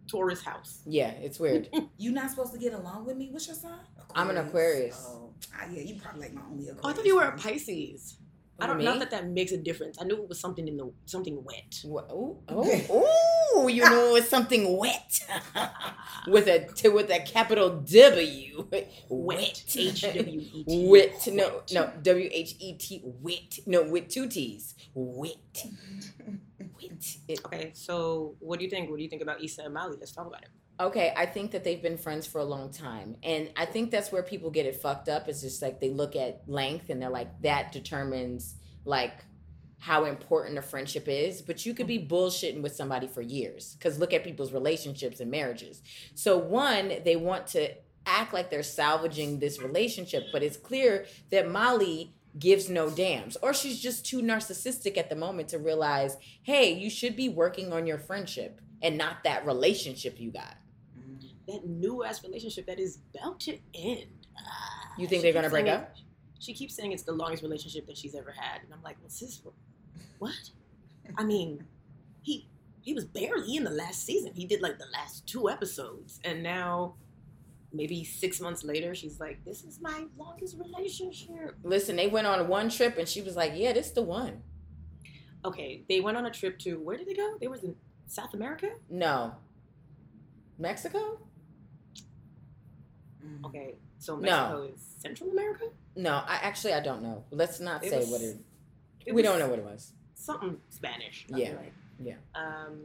Taurus 0.07 0.43
house 0.43 0.83
yeah, 0.87 1.11
it's 1.11 1.39
weird. 1.39 1.69
You 1.99 2.13
not 2.13 2.31
supposed 2.31 2.53
to 2.53 2.59
get 2.59 2.73
along 2.73 3.07
with 3.07 3.17
me? 3.17 3.29
What's 3.31 3.47
your 3.47 3.57
sign? 3.57 3.79
I'm 4.15 4.31
an 4.31 4.37
Aquarius. 4.39 5.05
Oh, 5.09 5.31
ah, 5.55 5.67
yeah, 5.71 5.83
you 5.83 6.01
probably 6.01 6.23
like 6.23 6.35
my 6.35 6.43
only 6.51 6.65
Aquarius. 6.65 6.81
Oh, 6.85 6.89
I 6.89 6.93
thought 6.93 7.07
you 7.07 7.17
were 7.17 7.25
a 7.25 7.37
Pisces. 7.37 8.19
I 8.59 8.67
don't 8.67 8.79
me? 8.79 8.85
know 8.85 8.99
that 8.99 9.11
that 9.11 9.29
makes 9.29 9.53
a 9.53 9.59
difference. 9.59 9.99
I 10.01 10.05
knew 10.05 10.15
it 10.23 10.29
was 10.29 10.41
something 10.41 10.67
in 10.67 10.77
the 10.79 10.91
something 11.05 11.45
wet. 11.45 11.79
Wha- 11.85 12.05
Ooh, 12.13 12.39
oh, 12.49 13.57
ooh, 13.59 13.69
you 13.69 13.83
know 13.83 14.17
it's 14.17 14.29
something 14.29 14.79
wet 14.79 15.19
with 16.27 16.47
a 16.47 16.67
t- 16.75 16.89
with 16.89 17.11
a 17.11 17.21
capital 17.21 17.69
W. 17.81 18.67
Wet. 19.11 19.63
H 19.77 20.01
W 20.03 20.41
E 20.41 20.65
T. 20.65 20.89
Wit. 20.89 21.29
No, 21.33 21.63
no. 21.73 21.91
W 22.03 22.29
H 22.33 22.55
E 22.59 22.75
T. 22.79 23.03
Wit. 23.05 23.59
No, 23.67 23.83
with 23.83 24.09
two 24.09 24.27
T's. 24.27 24.75
Wit. 24.95 25.67
It, 26.81 27.41
Okay, 27.47 27.71
so 27.75 28.37
what 28.41 28.59
do 28.59 28.65
you 28.65 28.71
think? 28.71 28.91
What 28.91 28.97
do 28.97 29.03
you 29.03 29.09
think 29.09 29.23
about 29.23 29.43
Issa 29.43 29.63
and 29.63 29.75
Molly? 29.75 29.97
Let's 29.99 30.13
talk 30.13 30.27
about 30.27 30.43
it. 30.43 30.49
Okay, 30.79 31.13
I 31.17 31.25
think 31.25 31.53
that 31.53 31.65
they've 31.65 31.81
been 31.81 31.97
friends 31.97 32.27
for 32.27 32.39
a 32.39 32.45
long 32.45 32.71
time. 32.71 33.17
And 33.23 33.51
I 33.57 33.65
think 33.65 33.91
that's 33.91 34.13
where 34.13 34.23
people 34.23 34.51
get 34.51 34.67
it 34.67 34.77
fucked 34.77 35.09
up. 35.09 35.27
It's 35.27 35.41
just 35.41 35.63
like 35.63 35.81
they 35.81 35.89
look 35.89 36.15
at 36.17 36.43
length 36.47 36.91
and 36.91 37.01
they're 37.01 37.09
like, 37.09 37.41
that 37.43 37.73
determines 37.73 38.57
like 38.85 39.25
how 39.79 40.05
important 40.05 40.59
a 40.59 40.63
friendship 40.63 41.09
is. 41.09 41.41
But 41.41 41.65
you 41.65 41.73
could 41.73 41.87
be 41.87 41.99
bullshitting 41.99 42.61
with 42.61 42.75
somebody 42.75 43.07
for 43.07 43.23
years. 43.23 43.75
Because 43.79 43.99
look 43.99 44.13
at 44.13 44.23
people's 44.23 44.53
relationships 44.53 45.21
and 45.21 45.31
marriages. 45.31 45.81
So, 46.15 46.37
one, 46.37 46.93
they 47.05 47.17
want 47.17 47.47
to 47.49 47.71
act 48.05 48.35
like 48.35 48.51
they're 48.51 48.63
salvaging 48.63 49.39
this 49.39 49.61
relationship, 49.61 50.25
but 50.31 50.43
it's 50.43 50.57
clear 50.57 51.07
that 51.31 51.51
Molly 51.51 52.15
gives 52.39 52.69
no 52.69 52.91
dams 52.91 53.37
or 53.43 53.55
she's 53.55 53.81
just 53.81 54.05
too 54.05 54.21
narcissistic 54.21 54.99
at 54.99 55.09
the 55.09 55.17
moment 55.17 55.49
to 55.49 55.59
realize 55.59 56.17
hey 56.43 56.73
you 56.73 56.91
should 56.91 57.17
be 57.17 57.29
working 57.29 57.73
on 57.73 57.87
your 57.87 57.99
friendship 57.99 58.61
and 58.83 58.99
not 58.99 59.25
that 59.25 59.47
relationship 59.47 60.21
you 60.21 60.31
got 60.31 60.57
That 61.49 61.67
new 61.67 62.05
ass 62.05 62.23
relationship 62.23 62.67
that 62.67 62.79
is 62.79 62.99
about 63.15 63.41
to 63.41 63.57
end. 63.75 64.07
Ah, 64.37 64.93
You 64.99 65.07
think 65.07 65.23
they're 65.23 65.33
gonna 65.33 65.49
break 65.49 65.67
saying 65.67 65.77
up? 65.79 65.95
She 66.39 66.53
keeps 66.53 66.75
saying 66.75 66.93
it's 66.93 67.05
the 67.05 67.13
longest 67.13 67.43
relationship 67.43 67.87
that 67.87 67.97
she's 67.97 68.15
ever 68.15 68.31
had, 68.31 68.63
and 68.63 68.73
I'm 68.75 68.83
like, 68.83 68.97
well, 69.01 69.09
sis, 69.09 69.41
what? 70.19 70.35
I 71.17 71.25
mean, 71.25 71.65
he 72.23 72.49
he 72.83 72.93
was 72.93 73.05
barely 73.05 73.57
in 73.57 73.65
the 73.65 73.71
last 73.71 74.05
season. 74.05 74.33
He 74.35 74.45
did 74.45 74.61
like 74.61 74.79
the 74.79 74.91
last 74.93 75.27
two 75.27 75.49
episodes, 75.49 76.21
and 76.25 76.43
now 76.43 76.97
maybe 77.77 78.03
six 78.05 78.41
months 78.41 78.65
later, 78.65 78.95
she's 78.95 79.21
like, 79.21 79.45
this 79.45 79.63
is 79.65 79.81
my 79.81 80.05
longest 80.17 80.57
relationship. 80.59 81.55
listen 81.63 81.97
they 81.97 82.09
went 82.09 82.27
on 82.27 82.49
one 82.49 82.69
trip 82.71 82.97
and 82.99 83.09
she 83.09 83.23
was 83.23 83.37
like 83.37 83.53
yeah 83.55 83.73
this 83.73 83.91
the 83.91 84.03
one 84.03 84.43
Okay, 85.45 85.85
they 85.89 86.01
went 86.01 86.17
on 86.17 86.27
a 86.27 86.31
trip 86.31 86.59
to 86.61 86.77
where 86.81 86.97
did 86.97 87.07
they 87.07 87.15
go? 87.15 87.37
They 87.41 87.47
was 87.47 87.63
in 87.63 87.77
South 88.07 88.35
America. 88.35 88.69
no 88.91 89.35
mexico 90.59 91.21
Mm. 93.25 93.45
Okay, 93.47 93.75
so 93.99 94.17
No. 94.17 94.21
Mexico 94.23 94.63
is 94.75 94.81
Central 94.99 95.31
America. 95.31 95.65
no 95.97 96.13
i 96.27 96.37
actually 96.43 96.73
i 96.75 96.81
don't 96.81 97.03
know 97.03 97.25
let's 97.31 97.59
not 97.61 97.85
It 97.85 97.91
say 97.91 97.99
was- 97.99 98.09
what 98.11 98.21
it, 98.21 98.37
It 99.07 99.15
we 99.15 99.23
was 99.23 99.25
don't 99.25 99.39
know 99.39 99.49
what 99.49 99.59
it 99.59 99.65
was 99.65 99.93
something 100.15 100.57
Spanish. 100.71 101.27
I 101.33 101.37
Yeah, 101.39 101.53
like. 101.57 101.73
yeah. 102.01 102.15
Um, 102.35 102.81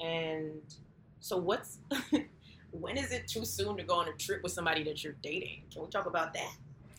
and 0.00 0.62
so 1.20 1.36
what's 1.36 1.78
when 2.80 2.96
is 2.96 3.12
it 3.12 3.26
too 3.28 3.44
soon 3.44 3.76
to 3.76 3.82
go 3.82 3.94
on 3.94 4.08
a 4.08 4.12
trip 4.12 4.42
with 4.42 4.52
somebody 4.52 4.82
that 4.84 5.02
you're 5.04 5.16
dating? 5.22 5.62
Can 5.72 5.82
we 5.82 5.88
talk 5.88 6.06
about 6.06 6.32
that? 6.34 6.52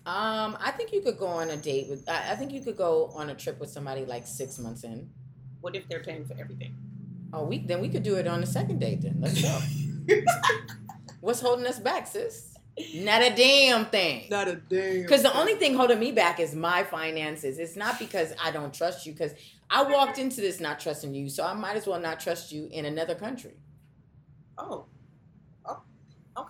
um 0.06 0.58
i 0.62 0.72
think 0.72 0.94
you 0.94 1.02
could 1.02 1.18
go 1.18 1.28
on 1.28 1.50
a 1.50 1.58
date 1.58 1.90
with 1.90 2.08
I, 2.08 2.32
I 2.32 2.36
think 2.38 2.54
you 2.54 2.62
could 2.62 2.78
go 2.78 3.12
on 3.14 3.30
a 3.30 3.36
trip 3.36 3.60
with 3.60 3.70
somebody 3.70 4.06
like 4.06 4.26
six 4.26 4.58
months 4.58 4.86
in 4.86 5.10
What 5.60 5.76
if 5.76 5.90
they're 5.90 6.02
paying 6.02 6.24
for 6.24 6.34
everything? 6.40 6.74
oh 7.34 7.44
we 7.44 7.58
then 7.60 7.82
we 7.82 7.90
could 7.90 8.04
do 8.04 8.16
it 8.16 8.26
on 8.26 8.40
the 8.40 8.48
second 8.48 8.80
date 8.80 9.02
then 9.02 9.18
let's 9.20 9.42
go 9.42 9.60
what's 11.20 11.42
holding 11.42 11.68
us 11.68 11.80
back 11.80 12.08
sis 12.08 12.54
not 12.96 13.22
a 13.22 13.36
damn 13.36 13.88
thing 13.88 14.28
Not 14.30 14.48
a 14.48 14.56
damn. 14.56 15.02
Because 15.02 15.24
the 15.24 15.36
only 15.38 15.56
thing 15.56 15.76
holding 15.76 16.00
me 16.00 16.12
back 16.14 16.40
is 16.40 16.54
my 16.56 16.84
finances. 16.84 17.58
It's 17.58 17.76
not 17.76 17.98
because 17.98 18.34
I 18.42 18.52
don't 18.52 18.72
trust 18.72 19.04
you. 19.08 19.14
Because 19.14 19.34
I 19.68 19.82
walked 19.82 20.20
into 20.20 20.42
this 20.42 20.60
not 20.60 20.80
trusting 20.80 21.12
you, 21.16 21.28
so 21.28 21.44
I 21.44 21.54
might 21.56 21.76
as 21.76 21.88
well 21.88 22.00
not 22.00 22.20
trust 22.20 22.52
you 22.52 22.70
in 22.72 22.86
another 22.86 23.16
country. 23.16 23.56
oh, 24.60 24.64
oh, 24.70 24.86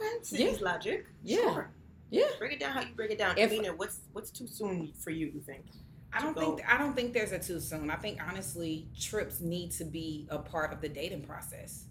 okay. 0.02 0.18
Sydnee's 0.24 0.62
logic. 0.62 1.06
Yeah. 1.24 1.38
Sure. 1.54 1.70
Yeah. 2.10 2.28
Break 2.40 2.54
it 2.54 2.60
down 2.60 2.72
how 2.72 2.82
you 2.82 2.96
break 2.96 3.12
it 3.12 3.18
down. 3.18 3.38
If- 3.38 3.52
Aminah, 3.52 3.78
what's 3.78 4.00
what's 4.14 4.32
too 4.32 4.48
soon 4.48 4.94
for 5.04 5.10
you? 5.12 5.28
You 5.28 5.42
think? 5.42 5.66
I 6.14 6.22
don't 6.22 6.34
to 6.36 6.40
think. 6.40 6.62
I 6.68 6.78
don't 6.78 6.96
think 6.96 7.14
there's 7.14 7.34
a 7.34 7.40
too 7.40 7.60
soon. 7.60 7.92
I 7.92 7.96
think 7.98 8.20
honestly, 8.26 8.88
trips 9.00 9.42
need 9.42 9.72
to 9.72 9.84
be 9.84 10.26
a 10.30 10.38
part 10.40 10.72
of 10.72 10.80
the 10.82 10.88
dating 10.90 11.24
process. 11.24 11.84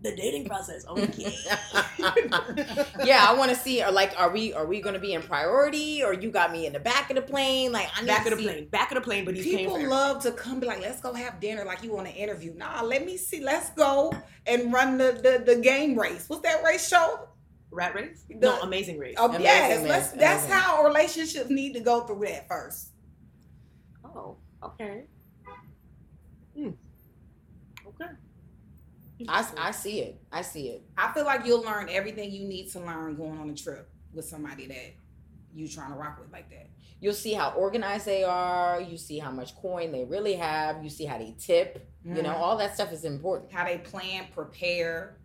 The 0.00 0.16
dating 0.16 0.46
process. 0.46 0.84
Okay. 0.88 1.32
yeah, 3.04 3.24
I 3.28 3.34
want 3.36 3.50
to 3.50 3.56
see. 3.56 3.82
Or 3.84 3.90
like, 3.92 4.18
are 4.18 4.30
we 4.30 4.52
are 4.52 4.66
we 4.66 4.80
going 4.80 4.94
to 4.94 5.00
be 5.00 5.12
in 5.12 5.22
priority, 5.22 6.02
or 6.02 6.12
you 6.14 6.30
got 6.30 6.50
me 6.50 6.66
in 6.66 6.72
the 6.72 6.80
back 6.80 7.10
of 7.10 7.16
the 7.16 7.22
plane? 7.22 7.72
Like, 7.72 7.88
I 7.94 8.00
need 8.00 8.08
Back 8.08 8.24
to 8.24 8.32
of 8.32 8.38
the 8.38 8.42
see- 8.44 8.48
plane. 8.50 8.68
Back 8.68 8.90
of 8.90 8.96
the 8.96 9.00
plane, 9.02 9.24
but 9.24 9.34
he's 9.36 9.44
paying 9.44 9.58
People 9.58 9.78
for 9.80 9.88
love 9.88 10.22
to 10.22 10.32
come 10.32 10.58
be 10.60 10.66
like, 10.66 10.80
let's 10.80 11.00
go 11.00 11.12
have 11.14 11.38
dinner 11.40 11.64
like 11.64 11.82
you 11.82 11.92
want 11.92 12.08
an 12.08 12.14
interview. 12.14 12.52
Nah, 12.56 12.82
let 12.82 13.04
me 13.06 13.16
see. 13.16 13.40
Let's 13.40 13.70
go 13.70 14.12
and 14.46 14.72
run 14.72 14.98
the 14.98 15.12
the, 15.12 15.54
the 15.54 15.60
game 15.60 15.96
race. 15.98 16.24
What's 16.28 16.42
that 16.42 16.64
race 16.64 16.88
show? 16.88 17.28
Rat 17.72 17.94
race? 17.94 18.24
The- 18.28 18.34
no, 18.36 18.60
amazing 18.60 18.98
race. 18.98 19.14
Oh 19.18 19.26
Amazing 19.26 19.44
yes, 19.44 19.80
Race, 19.80 19.88
let's, 19.88 20.10
that's 20.12 20.44
amazing. 20.44 20.50
how 20.62 20.84
relationships 20.84 21.50
need 21.50 21.72
to 21.72 21.80
go 21.80 22.02
through 22.02 22.26
that 22.26 22.46
first. 22.48 22.90
Oh, 24.04 24.36
okay. 24.62 25.04
Hmm. 26.56 26.70
Okay. 27.88 28.10
I, 29.28 29.46
I 29.58 29.70
see 29.70 30.00
it. 30.00 30.20
I 30.32 30.42
see 30.42 30.68
it. 30.68 30.82
I 30.98 31.12
feel 31.12 31.24
like 31.24 31.46
you'll 31.46 31.62
learn 31.62 31.88
everything 31.88 32.30
you 32.32 32.44
need 32.46 32.70
to 32.72 32.80
learn 32.80 33.16
going 33.16 33.38
on 33.38 33.48
a 33.50 33.54
trip 33.54 33.88
with 34.12 34.24
somebody 34.26 34.66
that 34.66 34.94
you 35.54 35.68
trying 35.68 35.92
to 35.92 35.96
rock 35.98 36.18
with 36.20 36.32
like 36.32 36.50
that. 36.50 36.68
You'll 37.00 37.14
see 37.14 37.32
how 37.32 37.50
organized 37.52 38.04
they 38.06 38.22
are. 38.24 38.80
You 38.80 38.96
see 38.96 39.18
how 39.18 39.30
much 39.30 39.56
coin 39.56 39.92
they 39.92 40.04
really 40.04 40.34
have. 40.34 40.82
You 40.84 40.90
see 40.90 41.04
how 41.04 41.18
they 41.18 41.34
tip. 41.38 41.88
You 42.04 42.22
know, 42.22 42.30
Mhm. 42.30 42.38
all 42.38 42.56
that 42.58 42.74
stuff 42.74 42.92
is 42.92 43.04
important. 43.04 43.52
how 43.52 43.64
they 43.64 43.78
plan, 43.78 44.26
prepare. 44.34 45.18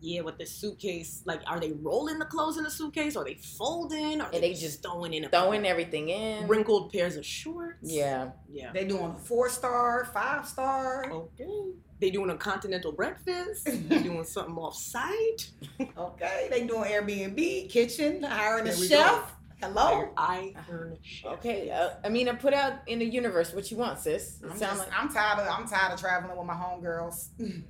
Yeah, 0.00 0.20
with 0.22 0.38
the 0.38 0.46
suitcase, 0.46 1.22
like, 1.24 1.40
are 1.46 1.58
they 1.58 1.72
rolling 1.72 2.18
the 2.18 2.24
clothes 2.24 2.56
in 2.56 2.64
the 2.64 2.70
suitcase? 2.70 3.16
Are 3.16 3.24
they 3.24 3.34
folding? 3.34 4.20
Are 4.20 4.30
And 4.32 4.42
they 4.42 4.54
just 4.54 4.82
throwing 4.82 5.12
in 5.14 5.24
a 5.24 5.28
Throwing 5.28 5.66
everything 5.66 6.08
in. 6.08 6.46
wrinkled 6.46 6.92
pairs 6.92 7.16
of 7.16 7.26
shorts? 7.26 7.78
Yeah. 7.92 8.30
yeah. 8.50 8.72
They 8.72 8.84
doing 8.86 9.14
four 9.16 9.48
star, 9.48 10.04
five 10.12 10.46
star. 10.46 11.10
Okay. 11.10 11.72
They 12.00 12.10
doing 12.10 12.30
a 12.30 12.36
continental 12.36 12.92
breakfast. 12.92 13.64
they 13.88 14.02
doing 14.02 14.22
something 14.24 14.54
off 14.56 14.76
site. 14.76 15.50
Okay, 15.96 16.46
they 16.50 16.64
doing 16.64 16.84
Airbnb, 16.84 17.68
kitchen, 17.70 18.22
hiring 18.22 18.68
a 18.68 18.70
There 18.70 18.80
we 18.80 18.86
chef. 18.88 19.34
Hello. 19.60 20.08
I 20.16 20.54
earn. 20.70 20.96
Okay, 21.24 21.68
uh, 21.72 21.90
I 22.04 22.08
mean, 22.08 22.28
I 22.28 22.34
put 22.36 22.54
out 22.54 22.74
in 22.86 23.00
the 23.00 23.04
universe 23.04 23.52
what 23.52 23.68
you 23.72 23.76
want, 23.76 23.98
sis. 23.98 24.38
It 24.40 24.48
I'm, 24.48 24.60
just, 24.60 24.78
like, 24.78 24.88
I'm 24.96 25.12
tired 25.12 25.40
of 25.40 25.48
I'm 25.48 25.66
tired 25.66 25.94
of 25.94 26.00
traveling 26.00 26.36
with 26.38 26.46
my 26.46 26.54
homegirls. 26.54 27.30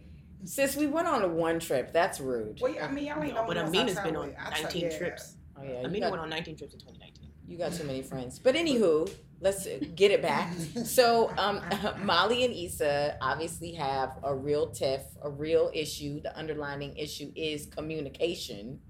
sis, 0.44 0.76
we 0.76 0.86
went 0.86 1.08
on 1.08 1.22
a 1.22 1.28
one 1.28 1.58
trip. 1.60 1.92
That's 1.92 2.20
rude. 2.20 2.58
well, 2.60 2.72
yeah, 2.74 2.86
I 2.86 2.90
mean, 2.90 3.06
y'all 3.06 3.22
ain't 3.22 3.34
No, 3.34 3.40
know 3.42 3.46
but 3.46 3.48
what 3.48 3.56
else 3.58 3.70
I 3.70 3.72
Aminah's 3.72 4.00
been 4.00 4.16
on. 4.16 4.34
I 4.38 4.62
19 4.62 4.82
yeah. 4.82 4.98
trips. 4.98 5.36
Oh 5.56 5.62
yeah, 5.64 5.80
you 5.82 5.88
Aminah 5.88 6.00
got, 6.00 6.10
went 6.12 6.22
on 6.22 6.30
19 6.30 6.56
trips 6.56 6.74
in 6.74 6.80
2019. 6.80 7.30
you 7.46 7.58
got 7.58 7.72
too 7.72 7.84
many 7.84 8.02
friends. 8.02 8.38
But 8.38 8.54
anywho, 8.54 9.10
let's 9.40 9.66
get 9.94 10.10
it 10.10 10.22
back. 10.22 10.52
So, 10.84 11.32
um, 11.36 11.60
Molly 12.02 12.44
and 12.44 12.54
Issa 12.54 13.16
obviously 13.20 13.72
have 13.72 14.18
a 14.22 14.34
real 14.34 14.70
tiff, 14.70 15.02
a 15.22 15.30
real 15.30 15.70
issue. 15.74 16.20
The 16.20 16.36
underlining 16.38 16.96
issue 16.96 17.32
is 17.34 17.66
communication, 17.66 18.80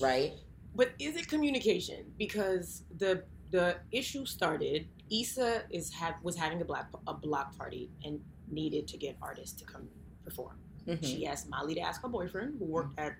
right? 0.00 0.32
But 0.74 0.92
is 0.98 1.16
it 1.16 1.28
communication? 1.28 2.12
Because 2.18 2.82
the 2.96 3.24
the 3.50 3.76
issue 3.92 4.26
started. 4.26 4.88
Issa 5.10 5.62
is 5.70 5.92
have 5.92 6.14
was 6.22 6.36
having 6.36 6.60
a 6.62 6.64
black 6.64 6.88
a 7.06 7.14
block 7.14 7.56
party 7.58 7.90
and 8.04 8.20
needed 8.50 8.88
to 8.88 8.96
get 8.96 9.16
artists 9.20 9.58
to 9.60 9.64
come 9.64 9.88
perform. 10.24 10.56
Mhm. 10.86 11.04
She 11.04 11.26
asked 11.26 11.48
Molly 11.48 11.74
to 11.74 11.80
ask 11.80 12.02
her 12.02 12.08
boyfriend, 12.08 12.58
who 12.58 12.64
worked 12.66 12.98
at 12.98 13.16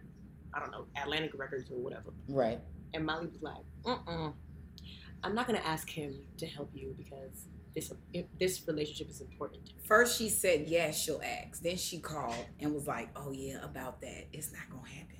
I 0.53 0.61
don't 0.61 0.71
know 0.71 0.87
Atlantic 0.97 1.33
Records 1.37 1.69
or 1.71 1.79
whatever, 1.79 2.13
Right. 2.29 2.61
and 2.93 3.05
Molly 3.05 3.27
was 3.27 3.43
like, 3.43 3.65
"Mm-mm, 3.83 4.35
I'm 5.25 5.35
not 5.35 5.47
gonna 5.49 5.59
ask 5.59 5.89
him 5.91 6.27
to 6.37 6.47
help 6.47 6.71
you 6.75 6.95
because 6.97 7.49
this 7.75 7.93
this 8.39 8.67
relationship 8.69 9.09
is 9.09 9.21
important." 9.21 9.73
First, 9.85 10.17
she 10.17 10.29
said 10.29 10.69
yes, 10.69 10.97
she'll 11.03 11.21
ask. 11.23 11.61
Then 11.63 11.77
she 11.77 11.99
called 11.99 12.47
and 12.61 12.73
was 12.73 12.87
like, 12.87 13.09
"Oh 13.17 13.33
yeah, 13.33 13.65
about 13.65 14.01
that. 14.03 14.27
It's 14.33 14.53
not 14.53 14.69
gonna 14.71 14.89
happen." 14.89 15.17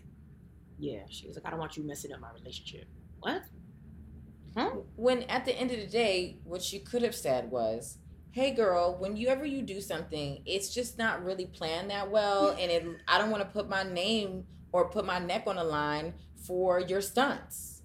Yeah, 0.79 1.05
she 1.09 1.27
was 1.27 1.37
like, 1.37 1.47
"I 1.47 1.51
don't 1.51 1.59
want 1.59 1.77
you 1.77 1.83
messing 1.83 2.13
up 2.13 2.21
my 2.21 2.31
relationship." 2.33 2.87
What? 3.21 3.43
Huh? 4.57 4.71
When 4.95 5.23
at 5.25 5.45
the 5.47 5.53
end 5.59 5.73
of 5.73 5.79
the 5.81 5.87
day, 5.89 6.39
what 6.45 6.63
she 6.63 6.79
could 6.79 7.03
have 7.03 7.15
said 7.17 7.51
was, 7.51 7.99
"Hey, 8.35 8.51
girl, 8.51 8.97
whenever 8.99 9.45
you 9.45 9.63
do 9.63 9.81
something, 9.81 10.43
it's 10.45 10.75
just 10.75 10.99
not 10.99 11.25
really 11.25 11.47
planned 11.47 11.91
that 11.91 12.11
well, 12.11 12.51
and 12.51 12.69
it, 12.69 12.85
I 13.07 13.19
don't 13.19 13.31
want 13.31 13.45
to 13.45 13.49
put 13.49 13.69
my 13.69 13.85
name 13.85 14.45
or 14.73 14.91
put 14.91 15.05
my 15.07 15.21
neck 15.21 15.45
on 15.47 15.55
the 15.55 15.63
line 15.63 16.15
for 16.45 16.81
your 16.81 17.01
stunts." 17.01 17.83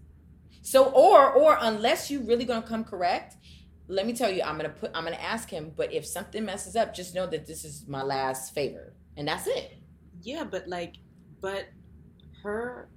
So, 0.63 0.85
or 0.85 1.31
or 1.31 1.55
unless 1.61 2.09
you 2.09 2.21
really 2.21 2.45
gonna 2.45 2.65
come 2.65 2.83
correct, 2.83 3.37
let 3.87 4.07
me 4.07 4.13
tell 4.13 4.31
you, 4.31 4.41
I'm 4.41 4.57
gonna 4.57 4.69
put, 4.69 4.89
I'm 4.95 5.03
gonna 5.03 5.17
ask 5.17 5.51
him. 5.51 5.71
But 5.75 5.93
if 5.93 6.03
something 6.03 6.43
messes 6.43 6.75
up, 6.75 6.95
just 6.95 7.13
know 7.13 7.27
that 7.27 7.45
this 7.45 7.63
is 7.63 7.87
my 7.87 8.01
last 8.01 8.55
favor, 8.55 8.95
and 9.17 9.27
that's 9.27 9.45
it. 9.45 9.77
Yeah, 10.23 10.45
but 10.45 10.67
like, 10.67 10.95
but 11.41 11.65
her 12.41 12.89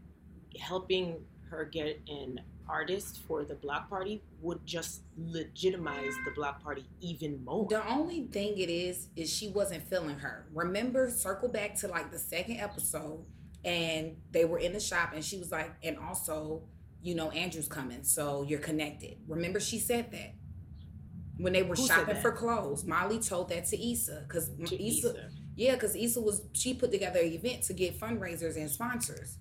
helping 0.58 1.24
her 1.50 1.66
get 1.66 2.00
an 2.08 2.40
artist 2.68 3.20
for 3.26 3.44
the 3.44 3.54
block 3.54 3.88
party 3.88 4.22
would 4.40 4.64
just 4.66 5.02
legitimize 5.16 6.14
the 6.24 6.30
block 6.32 6.62
party 6.62 6.84
even 7.00 7.44
more. 7.44 7.66
The 7.68 7.86
only 7.88 8.26
thing 8.26 8.58
it 8.58 8.70
is 8.70 9.08
is 9.16 9.32
she 9.32 9.48
wasn't 9.48 9.88
feeling 9.88 10.18
her. 10.18 10.46
Remember, 10.54 11.10
circle 11.10 11.48
back 11.48 11.76
to 11.76 11.88
like 11.88 12.10
the 12.10 12.18
second 12.18 12.58
episode, 12.58 13.24
and 13.64 14.16
they 14.30 14.44
were 14.44 14.58
in 14.58 14.72
the 14.72 14.80
shop, 14.80 15.12
and 15.14 15.24
she 15.24 15.38
was 15.38 15.50
like, 15.50 15.72
and 15.82 15.98
also, 15.98 16.62
you 17.02 17.14
know, 17.14 17.30
Andrew's 17.30 17.68
coming, 17.68 18.04
so 18.04 18.44
you're 18.48 18.58
connected. 18.58 19.16
Remember, 19.28 19.60
she 19.60 19.78
said 19.78 20.10
that 20.12 20.34
when 21.38 21.52
they 21.52 21.62
were 21.62 21.74
Who 21.74 21.86
shopping 21.86 22.16
for 22.16 22.32
clothes. 22.32 22.84
Molly 22.84 23.18
told 23.18 23.48
that 23.50 23.66
to 23.66 23.92
Issa 23.92 24.24
because 24.26 24.50
Issa, 24.58 24.82
Issa. 24.82 25.30
Yeah, 25.56 25.74
because 25.74 25.94
Issa 25.94 26.20
was 26.20 26.42
she 26.52 26.74
put 26.74 26.90
together 26.90 27.20
an 27.20 27.32
event 27.32 27.62
to 27.64 27.74
get 27.74 27.98
fundraisers 27.98 28.56
and 28.56 28.70
sponsors. 28.70 29.38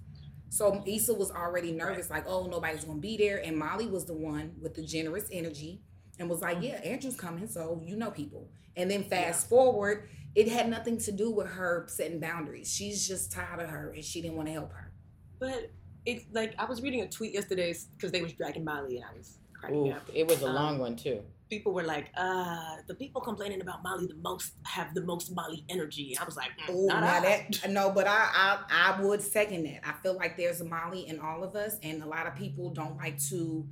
So 0.51 0.83
Issa 0.85 1.13
was 1.13 1.31
already 1.31 1.71
nervous, 1.71 2.09
like, 2.09 2.25
oh, 2.27 2.45
nobody's 2.45 2.83
gonna 2.83 2.99
be 2.99 3.15
there. 3.15 3.37
And 3.43 3.57
Molly 3.57 3.87
was 3.87 4.03
the 4.03 4.13
one 4.13 4.51
with 4.61 4.73
the 4.75 4.83
generous 4.83 5.29
energy 5.31 5.81
and 6.19 6.29
was 6.29 6.41
like, 6.41 6.57
Yeah, 6.61 6.75
Andrew's 6.83 7.15
coming, 7.15 7.47
so 7.47 7.81
you 7.85 7.95
know 7.95 8.11
people. 8.11 8.49
And 8.75 8.91
then 8.91 9.05
fast 9.05 9.47
forward, 9.47 10.09
it 10.35 10.49
had 10.49 10.69
nothing 10.69 10.97
to 10.99 11.11
do 11.13 11.31
with 11.31 11.47
her 11.47 11.85
setting 11.87 12.19
boundaries. 12.19 12.69
She's 12.69 13.07
just 13.07 13.31
tired 13.31 13.61
of 13.61 13.69
her 13.69 13.91
and 13.91 14.03
she 14.03 14.21
didn't 14.21 14.35
want 14.35 14.49
to 14.49 14.53
help 14.53 14.73
her. 14.73 14.91
But 15.39 15.71
it's 16.05 16.25
like 16.33 16.53
I 16.59 16.65
was 16.65 16.81
reading 16.81 16.99
a 17.01 17.07
tweet 17.07 17.33
yesterday 17.33 17.73
because 17.95 18.11
they 18.11 18.21
was 18.21 18.33
dragging 18.33 18.65
Molly 18.65 18.97
and 18.97 19.05
I 19.05 19.17
was 19.17 19.37
cracking 19.53 19.87
Ooh, 19.87 19.91
up. 19.91 20.03
it 20.13 20.27
was 20.27 20.41
a 20.41 20.47
Um, 20.47 20.55
long 20.55 20.79
one 20.79 20.97
too. 20.97 21.21
People 21.51 21.73
were 21.73 21.83
like, 21.83 22.07
uh, 22.17 22.77
the 22.87 22.95
people 22.95 23.21
complaining 23.21 23.61
about 23.61 23.83
Molly 23.83 24.07
the 24.07 24.15
most 24.15 24.53
have 24.65 24.95
the 24.95 25.01
most 25.01 25.35
Molly 25.35 25.65
energy. 25.69 26.17
I 26.19 26.23
was 26.23 26.37
like, 26.37 26.51
Oh, 26.69 26.85
not 26.87 27.01
now 27.03 27.17
I. 27.17 27.19
that 27.19 27.69
no, 27.69 27.91
but 27.91 28.07
I, 28.07 28.29
I 28.69 28.95
I 28.97 29.01
would 29.01 29.21
second 29.21 29.65
that. 29.65 29.87
I 29.87 29.91
feel 30.01 30.15
like 30.15 30.37
there's 30.37 30.61
a 30.61 30.65
Molly 30.65 31.07
in 31.07 31.19
all 31.19 31.43
of 31.43 31.55
us, 31.55 31.75
and 31.83 32.01
a 32.01 32.05
lot 32.07 32.25
of 32.25 32.35
people 32.35 32.69
don't 32.69 32.97
like 32.97 33.19
to 33.29 33.67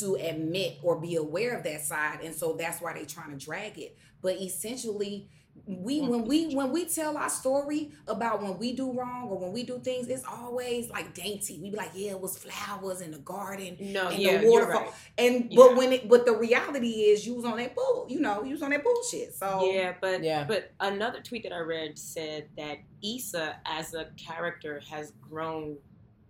to 0.00 0.16
admit 0.16 0.78
or 0.82 1.00
be 1.00 1.14
aware 1.14 1.56
of 1.56 1.62
that 1.62 1.80
side, 1.82 2.18
and 2.24 2.34
so 2.34 2.54
that's 2.58 2.82
why 2.82 2.92
they're 2.94 3.06
trying 3.06 3.30
to 3.30 3.42
drag 3.44 3.78
it. 3.78 3.96
But 4.20 4.40
essentially, 4.40 5.30
we 5.66 6.00
when 6.02 6.24
we 6.26 6.54
when 6.54 6.72
we 6.72 6.84
tell 6.84 7.16
our 7.16 7.30
story 7.30 7.90
about 8.06 8.42
when 8.42 8.58
we 8.58 8.74
do 8.74 8.92
wrong 8.92 9.28
or 9.28 9.38
when 9.38 9.52
we 9.52 9.62
do 9.64 9.78
things, 9.78 10.08
it's 10.08 10.24
always 10.24 10.90
like 10.90 11.14
dainty. 11.14 11.58
We 11.62 11.70
be 11.70 11.76
like, 11.76 11.92
yeah, 11.94 12.10
it 12.10 12.20
was 12.20 12.36
flowers 12.36 13.00
in 13.00 13.10
the 13.12 13.18
garden. 13.18 13.76
No, 13.80 14.08
and 14.08 14.18
yeah, 14.20 14.38
the 14.38 14.48
waterfall. 14.48 14.82
right. 14.82 14.92
And 15.16 15.50
Yeah. 15.50 15.56
but 15.56 15.76
when 15.76 15.92
it 15.92 16.08
but 16.08 16.26
the 16.26 16.36
reality 16.36 17.04
is 17.04 17.26
you 17.26 17.34
was 17.34 17.44
on 17.46 17.56
that 17.56 17.74
bull, 17.74 18.06
you 18.10 18.20
know, 18.20 18.42
you 18.44 18.52
was 18.52 18.62
on 18.62 18.70
that 18.70 18.84
bullshit. 18.84 19.34
So 19.34 19.70
Yeah, 19.72 19.94
but 20.00 20.22
Yeah. 20.22 20.44
but 20.44 20.72
another 20.80 21.20
tweet 21.20 21.44
that 21.44 21.52
I 21.52 21.60
read 21.60 21.98
said 21.98 22.48
that 22.58 22.78
Issa 23.02 23.56
as 23.64 23.94
a 23.94 24.06
character 24.16 24.80
has 24.90 25.12
grown 25.20 25.78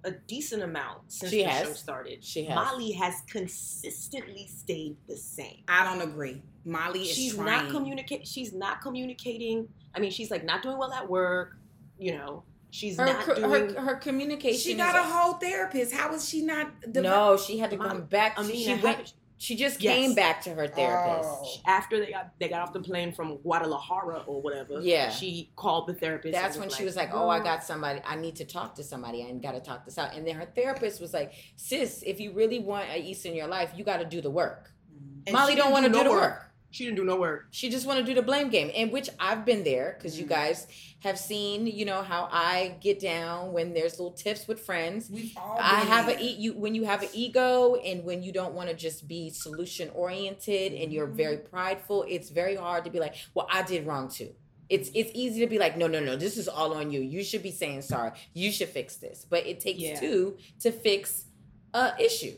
a 0.04 0.10
decent 0.12 0.62
amount 0.62 1.10
since 1.12 1.30
She 1.32 1.38
the 1.42 1.48
has. 1.50 1.66
show 1.66 1.72
started. 1.72 2.22
She 2.24 2.44
has. 2.44 2.54
Molly 2.54 2.92
has 2.92 3.14
consistently 3.28 4.46
stayed 4.48 4.96
the 5.08 5.16
same. 5.16 5.62
I 5.68 5.84
don't 5.84 6.06
agree. 6.06 6.42
Molly 6.64 7.02
is 7.02 7.08
She's 7.14 7.34
trying. 7.34 7.46
not 7.64 7.70
communicate. 7.70 8.26
She's 8.26 8.52
not 8.52 8.80
communicating. 8.80 9.68
I 9.94 10.00
mean, 10.00 10.10
she's 10.10 10.30
like 10.30 10.44
not 10.44 10.62
doing 10.62 10.78
well 10.78 10.92
at 10.92 11.08
work. 11.08 11.56
You 11.98 12.12
know, 12.16 12.44
she's 12.70 12.98
Her, 12.98 13.06
not 13.06 13.20
co- 13.20 13.34
doing. 13.34 13.74
her 13.74 13.80
her 13.80 13.94
communication. 13.96 14.58
She 14.60 14.72
is 14.72 14.76
got 14.76 14.94
a 14.94 15.00
like- 15.00 15.10
whole 15.10 15.32
therapist. 15.34 15.92
How 15.94 16.12
is 16.14 16.28
she 16.28 16.42
not? 16.42 16.80
develop- 16.92 17.02
No, 17.02 17.36
she 17.36 17.58
had 17.58 17.70
to 17.70 17.76
Mom, 17.76 17.88
come 17.88 18.02
back. 18.06 18.38
I 18.38 18.42
she- 18.42 18.52
mean, 18.52 18.64
she 18.66 18.72
it 18.72 18.82
went. 18.82 19.12
Happened- 19.44 19.58
She 19.58 19.62
just 19.64 19.80
Yes. 19.82 19.94
came 19.96 20.14
back 20.14 20.42
to 20.42 20.50
her 20.54 20.66
therapist. 20.66 21.28
Oh. 21.30 21.60
after 21.66 21.98
they 21.98 22.10
got 22.10 22.30
they 22.38 22.48
got 22.48 22.62
off 22.62 22.72
the 22.72 22.80
plane 22.80 23.12
from 23.12 23.36
Guadalajara 23.38 24.24
or 24.26 24.40
whatever. 24.40 24.80
Yeah. 24.80 25.10
she 25.10 25.52
called 25.56 25.86
the 25.86 25.94
therapist. 25.94 26.32
That's 26.32 26.56
and 26.56 26.60
when 26.64 26.70
she 26.70 26.84
was 26.84 26.96
like, 26.96 27.10
"Oh, 27.12 27.28
I 27.28 27.40
got 27.40 27.62
somebody. 27.64 28.00
I 28.04 28.16
need 28.16 28.36
to 28.36 28.44
talk 28.44 28.74
to 28.76 28.82
somebody. 28.84 29.24
I 29.24 29.32
got 29.32 29.52
to 29.52 29.60
talk 29.60 29.84
this 29.84 29.98
out." 29.98 30.14
And 30.14 30.26
then 30.26 30.34
her 30.36 30.46
therapist 30.46 31.00
was 31.00 31.12
like, 31.12 31.32
"Sis, 31.56 32.02
if 32.06 32.20
you 32.20 32.32
really 32.32 32.58
want 32.58 32.88
a 32.90 32.98
East 32.98 33.26
in 33.26 33.34
your 33.34 33.46
life, 33.46 33.72
you 33.76 33.84
got 33.84 33.98
to 33.98 34.04
do 34.04 34.20
the 34.20 34.30
work." 34.30 34.70
Mm-hmm. 34.92 35.20
And 35.26 35.34
Molly 35.34 35.54
don't 35.54 35.72
want 35.72 35.84
to 35.86 35.90
do, 35.92 35.98
no 35.98 36.04
the 36.04 36.10
work. 36.10 36.43
She 36.74 36.84
didn't 36.84 36.96
do 36.96 37.04
no 37.04 37.14
work. 37.14 37.46
She 37.52 37.70
just 37.70 37.86
want 37.86 38.00
to 38.00 38.04
do 38.04 38.14
the 38.14 38.22
blame 38.22 38.48
game, 38.48 38.68
in 38.70 38.90
which 38.90 39.08
I've 39.20 39.44
been 39.44 39.62
there 39.62 39.94
because 39.96 40.18
you 40.18 40.24
Mhm. 40.26 40.30
guys 40.30 40.66
have 41.04 41.16
seen, 41.16 41.68
you 41.68 41.84
know, 41.84 42.02
how 42.02 42.28
I 42.32 42.74
get 42.80 42.98
down 42.98 43.52
when 43.52 43.72
there's 43.74 43.92
little 43.92 44.10
tips 44.10 44.48
with 44.48 44.58
friends. 44.58 45.08
We've 45.08 45.36
all 45.36 45.56
I 45.60 45.80
have 45.92 46.06
there. 46.06 46.18
a 46.18 46.22
you 46.22 46.54
when 46.54 46.74
you 46.74 46.82
have 46.84 47.02
an 47.02 47.10
ego 47.12 47.76
and 47.76 48.02
when 48.04 48.24
you 48.24 48.32
don't 48.32 48.54
want 48.54 48.70
to 48.70 48.74
just 48.74 49.06
be 49.06 49.30
solution 49.30 49.88
oriented 49.94 50.72
and 50.72 50.92
you're 50.92 51.06
very 51.06 51.36
prideful. 51.36 52.04
It's 52.08 52.30
very 52.30 52.56
hard 52.56 52.82
to 52.86 52.90
be 52.90 52.98
like, 52.98 53.14
well, 53.34 53.46
I 53.48 53.62
did 53.62 53.86
wrong 53.86 54.08
too. 54.08 54.34
It's 54.68 54.90
it's 54.94 55.12
easy 55.14 55.38
to 55.42 55.46
be 55.46 55.60
like, 55.60 55.76
no, 55.76 55.86
no, 55.86 56.00
no, 56.00 56.16
this 56.16 56.36
is 56.36 56.48
all 56.48 56.74
on 56.74 56.90
you. 56.90 57.00
You 57.02 57.22
should 57.22 57.44
be 57.44 57.52
saying 57.52 57.82
sorry. 57.82 58.10
You 58.32 58.50
should 58.50 58.70
fix 58.70 58.96
this. 58.96 59.24
But 59.30 59.46
it 59.46 59.60
takes 59.60 59.78
Yeah. 59.78 60.00
two 60.00 60.38
to 60.58 60.72
fix 60.72 61.26
a 61.72 61.92
issue. 62.00 62.34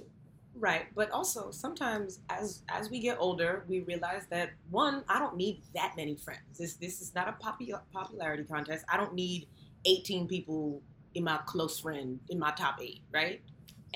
Right, 0.58 0.86
but 0.94 1.10
also 1.10 1.50
sometimes 1.50 2.20
as 2.30 2.62
as 2.70 2.88
we 2.88 2.98
get 3.00 3.18
older, 3.20 3.64
we 3.68 3.80
realize 3.80 4.22
that 4.30 4.50
one, 4.70 5.04
I 5.06 5.18
don't 5.18 5.36
need 5.36 5.62
that 5.74 5.94
many 5.96 6.16
friends. 6.16 6.58
This 6.58 6.74
this 6.74 7.02
is 7.02 7.14
not 7.14 7.28
a 7.28 7.32
popu- 7.32 7.78
popularity 7.92 8.44
contest. 8.44 8.84
I 8.88 8.96
don't 8.96 9.12
need 9.14 9.48
18 9.84 10.26
people 10.26 10.80
in 11.14 11.24
my 11.24 11.38
close 11.46 11.78
friend 11.80 12.20
in 12.30 12.38
my 12.38 12.52
top 12.52 12.78
8, 12.80 13.00
right? 13.12 13.42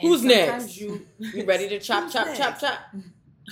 Who's 0.03 0.23
next? 0.23 0.77
You 0.79 1.07
You 1.19 1.45
ready 1.47 1.67
to 1.71 1.79
chop, 1.89 2.05
Who's 2.05 2.13
chop, 2.13 2.27
next? 2.27 2.39
chop, 2.39 2.61
chop? 2.61 2.79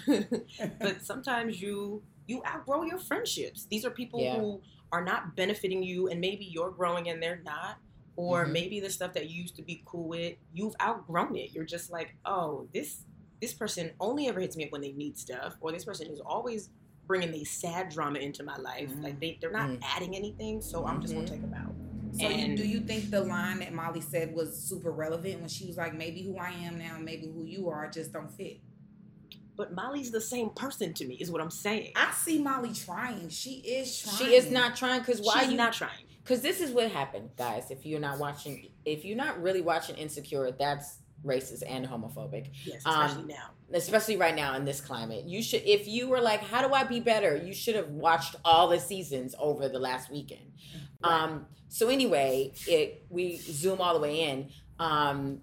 but 0.81 1.03
sometimes 1.03 1.61
you 1.63 2.03
you 2.27 2.43
outgrow 2.47 2.83
your 2.85 2.99
friendships. 2.99 3.67
These 3.71 3.85
are 3.87 3.91
people 3.91 4.21
Yeah. 4.21 4.37
who 4.37 4.61
are 4.93 5.03
not 5.03 5.35
benefiting 5.35 5.83
you, 5.83 6.09
and 6.09 6.21
maybe 6.21 6.45
you're 6.45 6.71
growing 6.71 7.09
and 7.09 7.23
they're 7.23 7.41
not. 7.45 7.79
Or 8.19 8.47
Mhm. 8.47 8.51
maybe 8.53 8.81
the 8.81 8.91
stuff 8.91 9.13
that 9.13 9.31
you 9.31 9.41
used 9.43 9.55
to 9.57 9.63
be 9.63 9.81
cool 9.87 10.09
with, 10.09 10.35
you've 10.53 10.75
outgrown 10.83 11.37
it. 11.37 11.53
You're 11.53 11.65
just 11.65 11.89
like, 11.89 12.17
oh, 12.25 12.69
this 12.75 13.05
this 13.41 13.55
person 13.55 13.93
only 14.01 14.27
ever 14.27 14.41
hits 14.41 14.57
me 14.57 14.65
up 14.65 14.73
when 14.73 14.81
they 14.81 14.91
need 14.91 15.17
stuff, 15.17 15.55
or 15.61 15.71
this 15.71 15.85
person 15.85 16.09
is 16.11 16.19
always 16.19 16.71
bringing 17.07 17.31
the 17.31 17.45
sad 17.45 17.89
drama 17.91 18.19
into 18.19 18.43
my 18.43 18.57
life. 18.57 18.91
Mhm. 18.91 19.05
Like 19.05 19.21
they 19.21 19.39
they're 19.41 19.53
not 19.53 19.69
Mhm. 19.71 19.79
adding 19.85 20.17
anything, 20.17 20.61
so 20.61 20.85
I'm 20.85 21.01
just 21.01 21.15
gonna 21.15 21.27
Mhm. 21.27 21.31
take 21.31 21.43
them 21.43 21.55
out. 21.55 21.73
So 22.21 22.29
you, 22.29 22.57
do 22.57 22.67
you 22.67 22.81
think 22.81 23.11
the 23.13 23.21
line 23.23 23.61
that 23.61 23.73
Molly 23.73 24.01
said 24.01 24.35
was 24.35 24.61
super 24.61 24.91
relevant 24.91 25.39
when 25.39 25.49
she 25.49 25.67
was 25.67 25.77
like, 25.77 25.95
maybe 25.95 26.23
who 26.23 26.37
I 26.39 26.51
am 26.51 26.77
now, 26.77 26.99
maybe 26.99 27.29
who 27.29 27.45
you 27.45 27.69
are, 27.69 27.89
just 27.89 28.13
don't 28.13 28.33
fit? 28.33 28.59
But 29.55 29.73
Molly's 29.73 30.11
the 30.11 30.21
same 30.21 30.51
person 30.51 30.93
to 30.95 31.05
me, 31.07 31.15
is 31.21 31.31
what 31.31 31.41
I'm 31.41 31.51
saying. 31.53 31.93
I 31.95 32.13
see 32.13 32.41
Molly 32.43 32.73
trying. 32.73 33.29
She 33.29 33.59
is 33.61 33.97
trying. 34.01 34.17
She 34.17 34.35
is 34.35 34.51
not 34.51 34.75
trying 34.75 34.99
because 34.99 35.21
why 35.21 35.43
She's 35.43 35.53
you 35.53 35.57
not 35.57 35.73
trying. 35.75 36.07
Because 36.29 36.43
this 36.43 36.61
is 36.61 36.73
what 36.73 36.91
happened, 36.91 37.31
guys. 37.39 37.71
If 37.71 37.87
you're 37.87 38.01
not 38.01 38.19
watching, 38.19 38.69
if 38.85 39.03
you're 39.03 39.17
not 39.17 39.41
really 39.43 39.63
watching 39.63 39.97
Insecure, 39.97 40.51
that's 40.51 40.99
racist 41.25 41.63
and 41.67 41.87
homophobic, 41.87 42.51
Yes, 42.67 42.83
Um, 42.85 43.01
especially 43.07 43.33
now. 43.33 43.51
especially 43.73 44.17
right 44.19 44.37
now 44.37 44.55
in 44.55 44.67
this 44.67 44.83
climate. 44.83 45.25
You 45.25 45.43
should, 45.43 45.63
if 45.65 45.89
you 45.89 46.07
were 46.07 46.21
like, 46.21 46.41
"How 46.43 46.67
do 46.67 46.75
I 46.75 46.85
be 46.85 47.01
better?" 47.01 47.35
You 47.35 47.55
should 47.55 47.77
have 47.77 47.89
watched 47.89 48.37
all 48.45 48.69
the 48.69 48.79
seasons 48.79 49.35
over 49.39 49.71
the 49.71 49.79
last 49.79 50.11
weekend. 50.13 50.53
Right. 51.03 51.23
Um. 51.23 51.47
So 51.69 51.89
anyway, 51.89 52.53
it 52.67 53.07
we 53.09 53.39
zoom 53.39 53.81
all 53.81 53.95
the 53.95 54.01
way 54.01 54.21
in. 54.29 54.51
Um, 54.79 55.41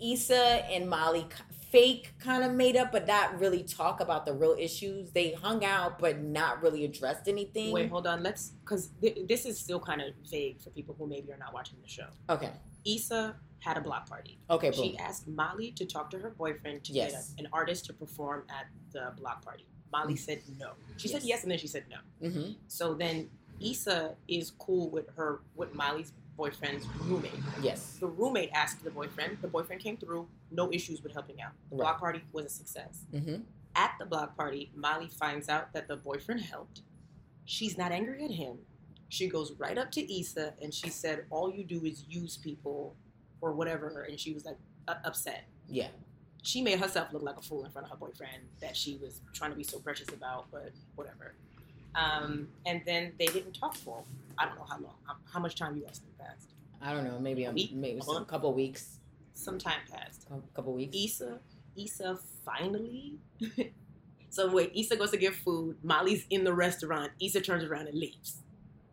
Issa 0.00 0.64
and 0.70 0.88
Molly 0.88 1.26
fake 1.70 2.12
kind 2.18 2.42
of 2.44 2.52
made 2.52 2.76
up, 2.76 2.92
but 2.92 3.06
not 3.06 3.38
really 3.38 3.62
talk 3.62 4.00
about 4.00 4.24
the 4.26 4.32
real 4.32 4.56
issues. 4.58 5.10
They 5.12 5.32
hung 5.32 5.64
out, 5.64 5.98
but 5.98 6.20
not 6.22 6.62
really 6.62 6.84
addressed 6.84 7.28
anything. 7.28 7.72
Wait, 7.72 7.90
hold 7.90 8.06
on. 8.06 8.22
Let's 8.22 8.50
because 8.60 8.90
th- 9.00 9.26
this 9.28 9.44
is 9.46 9.58
still 9.58 9.80
kind 9.80 10.00
of 10.00 10.08
vague 10.30 10.60
for 10.60 10.70
people 10.70 10.94
who 10.98 11.06
maybe 11.06 11.32
are 11.32 11.36
not 11.38 11.52
watching 11.52 11.78
the 11.82 11.88
show. 11.88 12.06
Okay. 12.30 12.50
Issa 12.86 13.36
had 13.60 13.76
a 13.76 13.80
block 13.80 14.08
party. 14.08 14.38
Okay. 14.48 14.70
Boom. 14.70 14.80
She 14.82 14.98
asked 14.98 15.26
Molly 15.28 15.72
to 15.72 15.84
talk 15.84 16.10
to 16.10 16.18
her 16.18 16.30
boyfriend 16.30 16.84
to 16.84 16.92
Yes. 16.92 17.30
get 17.34 17.40
a, 17.44 17.46
an 17.46 17.48
artist 17.52 17.84
to 17.86 17.92
perform 17.92 18.44
at 18.48 18.66
the 18.92 19.12
block 19.20 19.44
party. 19.44 19.66
Molly 19.92 20.16
said 20.16 20.40
no. 20.58 20.72
She 20.96 21.08
said 21.08 21.22
Yes. 21.22 21.28
yes, 21.28 21.42
and 21.42 21.50
then 21.52 21.58
she 21.58 21.66
said 21.66 21.84
no. 21.90 22.28
mm-hmm. 22.28 22.52
So 22.68 22.94
then 22.94 23.28
Issa 23.60 24.14
is 24.28 24.52
cool 24.52 24.90
with 24.90 25.08
her 25.16 25.40
with 25.56 25.74
Molly's 25.74 26.12
boyfriend's 26.42 26.86
roommate. 27.04 27.32
Yes. 27.60 27.98
The 28.00 28.06
roommate 28.06 28.50
asked 28.54 28.82
the 28.84 28.90
boyfriend. 28.90 29.38
The 29.42 29.48
boyfriend 29.48 29.82
came 29.82 29.96
through. 29.98 30.26
No 30.50 30.72
issues 30.72 31.02
with 31.02 31.12
helping 31.12 31.42
out. 31.42 31.52
The 31.68 31.76
Right. 31.76 31.82
block 31.82 31.98
party 32.00 32.22
was 32.32 32.46
a 32.46 32.48
success. 32.48 33.04
Mm-hmm. 33.12 33.42
At 33.74 33.92
the 33.98 34.06
block 34.06 34.36
party, 34.36 34.70
Molly 34.74 35.08
finds 35.08 35.48
out 35.50 35.72
that 35.74 35.88
the 35.88 35.96
boyfriend 35.96 36.40
helped. 36.40 36.82
She's 37.44 37.76
not 37.76 37.92
angry 37.92 38.24
at 38.24 38.30
him. 38.30 38.56
She 39.10 39.28
goes 39.28 39.52
right 39.58 39.76
up 39.76 39.90
to 39.92 40.20
Issa 40.20 40.54
and 40.62 40.72
she 40.72 40.88
said, 40.90 41.24
"All 41.30 41.50
you 41.52 41.64
do 41.64 41.84
is 41.84 42.04
use 42.08 42.36
people 42.36 42.94
or 43.40 43.52
whatever." 43.52 44.02
And 44.02 44.18
she 44.20 44.32
was 44.32 44.44
like 44.44 44.58
u- 44.88 44.94
upset. 45.04 45.44
Yeah. 45.68 45.88
She 46.42 46.62
made 46.62 46.78
herself 46.78 47.12
look 47.12 47.22
like 47.22 47.36
a 47.36 47.42
fool 47.42 47.64
in 47.64 47.70
front 47.70 47.86
of 47.86 47.90
her 47.90 47.96
boyfriend 47.96 48.42
that 48.60 48.76
she 48.76 48.96
was 48.96 49.20
trying 49.32 49.50
to 49.50 49.56
be 49.56 49.64
so 49.64 49.78
precious 49.80 50.08
about, 50.08 50.50
but 50.52 50.70
whatever. 50.94 51.34
Um, 51.94 52.48
and 52.66 52.82
then 52.86 53.12
they 53.18 53.26
didn't 53.26 53.52
talk 53.54 53.74
for 53.76 54.04
I 54.38 54.46
don't 54.46 54.56
know 54.56 54.66
how 54.68 54.78
long. 54.78 54.94
How, 55.06 55.14
how 55.32 55.40
much 55.40 55.56
time 55.56 55.76
you 55.76 55.84
guys 55.84 55.98
think 55.98 56.16
passed? 56.18 56.54
I 56.80 56.92
don't 56.92 57.04
know. 57.04 57.18
Maybe 57.18 57.44
a 57.44 57.52
week? 57.52 57.72
maybe 57.74 58.00
A 58.00 58.24
couple 58.24 58.52
weeks. 58.54 58.98
Some 59.34 59.58
time 59.58 59.80
passed. 59.90 60.26
A 60.30 60.54
couple 60.54 60.72
weeks. 60.72 60.96
Issa, 60.96 61.38
Issa 61.76 62.18
finally. 62.44 63.18
so 64.30 64.50
wait, 64.50 64.72
Issa 64.74 64.96
goes 64.96 65.10
to 65.10 65.16
get 65.16 65.34
food. 65.34 65.76
Molly's 65.82 66.26
in 66.30 66.44
the 66.44 66.52
restaurant. 66.52 67.12
Issa 67.20 67.40
turns 67.40 67.64
around 67.64 67.88
and 67.88 67.98
leaves. 67.98 68.42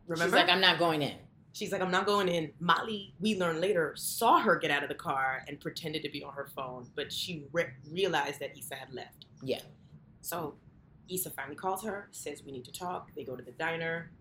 Remember? 0.07 0.35
She's 0.37 0.43
like, 0.43 0.51
I'm 0.51 0.61
not 0.61 0.79
going 0.79 1.01
in. 1.01 1.15
She's 1.53 1.71
like, 1.71 1.81
I'm 1.81 1.91
not 1.91 2.05
going 2.05 2.27
in. 2.27 2.51
Molly, 2.59 3.13
we 3.19 3.39
learn 3.39 3.61
later, 3.61 3.93
saw 3.95 4.39
her 4.39 4.57
get 4.57 4.71
out 4.71 4.83
of 4.83 4.89
the 4.89 4.95
car 4.95 5.43
and 5.47 5.59
pretended 5.59 6.03
to 6.03 6.09
be 6.09 6.21
on 6.21 6.33
her 6.33 6.49
phone, 6.53 6.89
but 6.95 7.13
she 7.13 7.45
re- 7.53 7.67
realized 7.89 8.41
that 8.41 8.57
Issa 8.57 8.75
had 8.75 8.93
left. 8.93 9.25
Yeah. 9.41 9.61
So 10.21 10.55
Issa 11.09 11.29
finally 11.29 11.55
calls 11.55 11.83
her, 11.85 12.09
says 12.11 12.43
we 12.45 12.51
need 12.51 12.65
to 12.65 12.73
talk. 12.73 13.11
They 13.15 13.23
go 13.23 13.35
to 13.35 13.43
the 13.43 13.51
diner. 13.53 14.11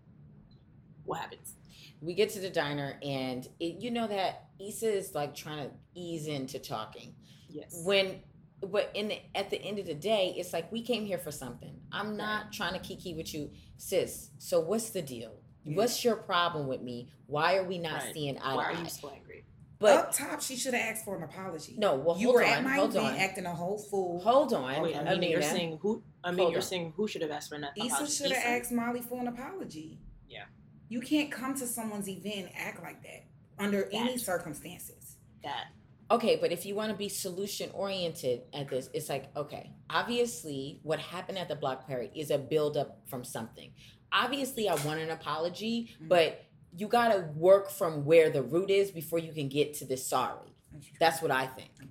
What 1.05 1.19
happens? 1.19 1.55
We 2.01 2.13
get 2.13 2.29
to 2.31 2.39
the 2.39 2.49
diner, 2.49 2.99
and 3.01 3.47
it, 3.59 3.81
you 3.81 3.89
know 3.91 4.07
that 4.07 4.45
Issa 4.59 4.91
is 4.91 5.15
like 5.15 5.33
trying 5.35 5.67
to 5.69 5.71
ease 5.95 6.27
into 6.27 6.59
talking. 6.59 7.15
Yes. 7.49 7.81
When, 7.85 8.19
but 8.61 8.91
in 8.93 9.07
the, 9.09 9.19
at 9.33 9.49
the 9.49 9.61
end 9.61 9.79
of 9.79 9.85
the 9.85 9.93
day, 9.93 10.33
it's 10.37 10.51
like 10.53 10.71
we 10.71 10.81
came 10.81 11.05
here 11.05 11.17
for 11.17 11.31
something. 11.31 11.75
I'm 11.91 12.17
not 12.17 12.51
trying 12.51 12.73
to 12.73 12.79
kiki 12.79 13.13
with 13.13 13.33
you, 13.33 13.49
sis. 13.77 14.31
So 14.39 14.59
what's 14.59 14.89
the 14.89 15.01
deal? 15.01 15.39
Yeah. 15.63 15.77
What's 15.77 16.03
your 16.03 16.15
problem 16.17 16.67
with 16.67 16.81
me? 16.81 17.09
Why 17.27 17.55
are 17.57 17.63
we 17.63 17.77
not 17.79 18.03
Right. 18.03 18.13
seeing 18.13 18.37
eye 18.39 18.55
Why 18.55 18.63
to 18.65 18.69
are 18.69 18.73
you 18.73 18.85
eye? 18.85 18.89
so 18.89 19.09
angry? 19.09 19.45
But 19.79 19.97
Up 19.97 20.11
top, 20.13 20.41
she 20.41 20.55
should 20.55 20.73
have 20.73 20.95
asked 20.95 21.05
for 21.05 21.15
an 21.17 21.23
apology. 21.23 21.75
no, 21.77 21.95
well, 21.95 22.17
you 22.17 22.27
hold 22.27 22.35
were 22.35 22.43
on, 22.45 22.49
at 22.49 22.63
my 22.63 22.75
hold 22.75 22.91
event 22.95 23.07
on, 23.07 23.15
acting 23.19 23.45
a 23.45 23.53
whole 23.53 23.77
fool. 23.77 24.19
hold 24.21 24.53
on. 24.53 24.75
Oh, 24.75 24.83
wait, 24.83 24.95
I 24.95 25.03
mean, 25.03 25.21
Aminah. 25.21 25.31
you're 25.31 25.41
saying 25.41 25.79
who? 25.81 26.01
I 26.23 26.31
mean, 26.31 26.39
Hold 26.39 26.51
you're 26.53 26.61
on. 26.61 26.67
saying 26.67 26.93
who 26.95 27.07
should 27.07 27.21
have 27.23 27.31
asked 27.31 27.49
for 27.49 27.55
an 27.55 27.65
apology? 27.65 27.93
Issa 27.93 28.11
should 28.23 28.31
have 28.31 28.61
asked 28.61 28.71
Molly 28.71 29.01
for 29.01 29.19
an 29.19 29.27
apology. 29.27 29.99
Yeah. 30.29 30.43
You 30.89 31.01
can't 31.01 31.31
come 31.31 31.55
to 31.55 31.65
someone's 31.65 32.07
event 32.07 32.35
and 32.47 32.49
act 32.55 32.81
like 32.83 33.01
that 33.03 33.25
under 33.57 33.89
any 33.91 34.17
circumstances. 34.17 35.17
that. 35.43 35.67
Okay, 36.11 36.37
but 36.39 36.51
if 36.51 36.65
you 36.65 36.75
want 36.75 36.91
to 36.91 36.97
be 36.97 37.07
solution 37.09 37.69
oriented 37.73 38.41
at 38.53 38.67
this, 38.69 38.89
it's 38.93 39.09
like, 39.09 39.35
okay, 39.35 39.71
obviously 39.89 40.79
what 40.83 40.99
happened 40.99 41.37
at 41.39 41.47
the 41.47 41.55
block 41.55 41.87
party 41.87 42.09
is 42.15 42.29
a 42.31 42.37
buildup 42.37 42.99
from 43.07 43.23
something. 43.23 43.71
Obviously, 44.11 44.69
I 44.69 44.75
want 44.85 44.99
an 44.99 45.09
apology, 45.09 45.95
Mhm. 46.01 46.07
but 46.09 46.45
you 46.75 46.87
got 46.87 47.09
to 47.13 47.21
work 47.35 47.69
from 47.71 48.05
where 48.05 48.29
the 48.29 48.43
root 48.43 48.69
is 48.69 48.91
before 48.91 49.17
you 49.19 49.33
can 49.33 49.49
get 49.49 49.73
to 49.75 49.85
the 49.85 49.97
sorry. 49.97 50.53
That's 50.99 51.21
what 51.21 51.31
I 51.31 51.47
think. 51.47 51.71
Okay. 51.79 51.89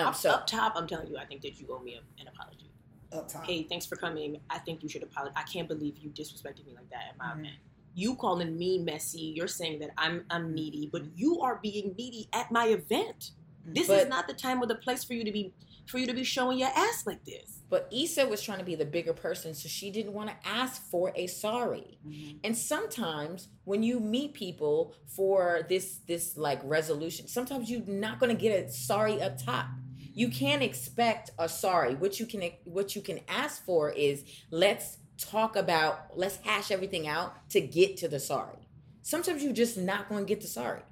Um, 0.00 0.08
up, 0.08 0.14
so, 0.16 0.30
up 0.30 0.46
top, 0.48 0.72
I'm 0.76 0.86
telling 0.88 1.06
you, 1.08 1.16
I 1.16 1.24
think 1.24 1.42
that 1.42 1.60
you 1.60 1.68
owe 1.70 1.78
me 1.80 1.94
a, 1.94 2.20
an 2.20 2.26
apology. 2.28 2.70
Up 3.12 3.28
top. 3.28 3.44
Hey, 3.44 3.62
thanks 3.64 3.86
for 3.86 3.94
coming. 3.96 4.40
I 4.50 4.58
think 4.58 4.82
you 4.82 4.88
should 4.88 5.02
apologize. 5.04 5.34
I 5.36 5.42
can't 5.44 5.68
believe 5.68 5.98
you 5.98 6.10
disrespected 6.10 6.66
me 6.66 6.74
like 6.74 6.88
that 6.90 7.10
at 7.10 7.18
my 7.18 7.26
Mhm. 7.26 7.40
event. 7.40 7.56
You 7.94 8.16
calling 8.16 8.56
me 8.58 8.78
messy. 8.78 9.32
You're 9.36 9.48
saying 9.48 9.78
that 9.80 9.90
I'm 9.96 10.24
I'm 10.30 10.52
needy, 10.54 10.88
but 10.92 11.02
you 11.14 11.40
are 11.40 11.60
being 11.62 11.94
needy 11.96 12.28
at 12.32 12.50
my 12.50 12.66
event. 12.66 13.30
This 13.66 13.86
But- 13.86 14.02
is 14.02 14.08
not 14.08 14.26
the 14.28 14.34
time 14.34 14.60
or 14.62 14.66
the 14.66 14.74
place 14.74 15.04
for 15.04 15.14
you 15.14 15.24
to 15.24 15.32
be 15.32 15.52
for 15.86 15.98
you 15.98 16.06
to 16.06 16.14
be 16.14 16.24
showing 16.24 16.58
your 16.58 16.70
ass 16.74 17.04
like 17.06 17.24
this. 17.24 17.60
but 17.70 17.88
Issa 17.92 18.26
was 18.28 18.40
trying 18.40 18.58
to 18.58 18.64
be 18.64 18.74
the 18.76 18.84
bigger 18.86 19.12
person, 19.12 19.52
so 19.52 19.68
she 19.68 19.90
didn't 19.90 20.12
want 20.12 20.30
to 20.30 20.36
ask 20.48 20.80
for 20.90 21.12
a 21.16 21.26
sorry. 21.26 21.98
Mhm. 22.06 22.38
And 22.44 22.56
sometimes 22.56 23.48
when 23.64 23.82
you 23.82 23.98
meet 24.00 24.32
people 24.34 24.94
for 25.06 25.66
this 25.68 25.96
this 26.06 26.36
like 26.36 26.60
resolution, 26.64 27.26
sometimes 27.26 27.68
you're 27.70 27.80
not 27.86 28.20
going 28.20 28.34
to 28.34 28.40
get 28.40 28.64
a 28.64 28.70
sorry 28.72 29.20
up 29.20 29.42
top. 29.42 29.66
You 30.14 30.28
can't 30.28 30.62
expect 30.62 31.32
a 31.38 31.48
sorry. 31.48 31.94
What 31.96 32.20
you 32.20 32.26
can 32.26 32.42
what 32.64 32.94
you 32.94 33.02
can 33.02 33.20
ask 33.28 33.64
for 33.64 33.90
is 33.90 34.24
let's 34.50 34.98
talk 35.18 35.56
about 35.56 36.16
let's 36.16 36.36
hash 36.38 36.70
everything 36.70 37.06
out 37.06 37.48
to 37.50 37.60
get 37.60 37.96
to 37.98 38.08
the 38.08 38.20
sorry. 38.20 38.68
Sometimes 39.02 39.42
you're 39.42 39.52
just 39.52 39.76
not 39.76 40.08
going 40.08 40.24
to 40.24 40.28
get 40.28 40.40
the 40.40 40.46
sorry. 40.46 40.82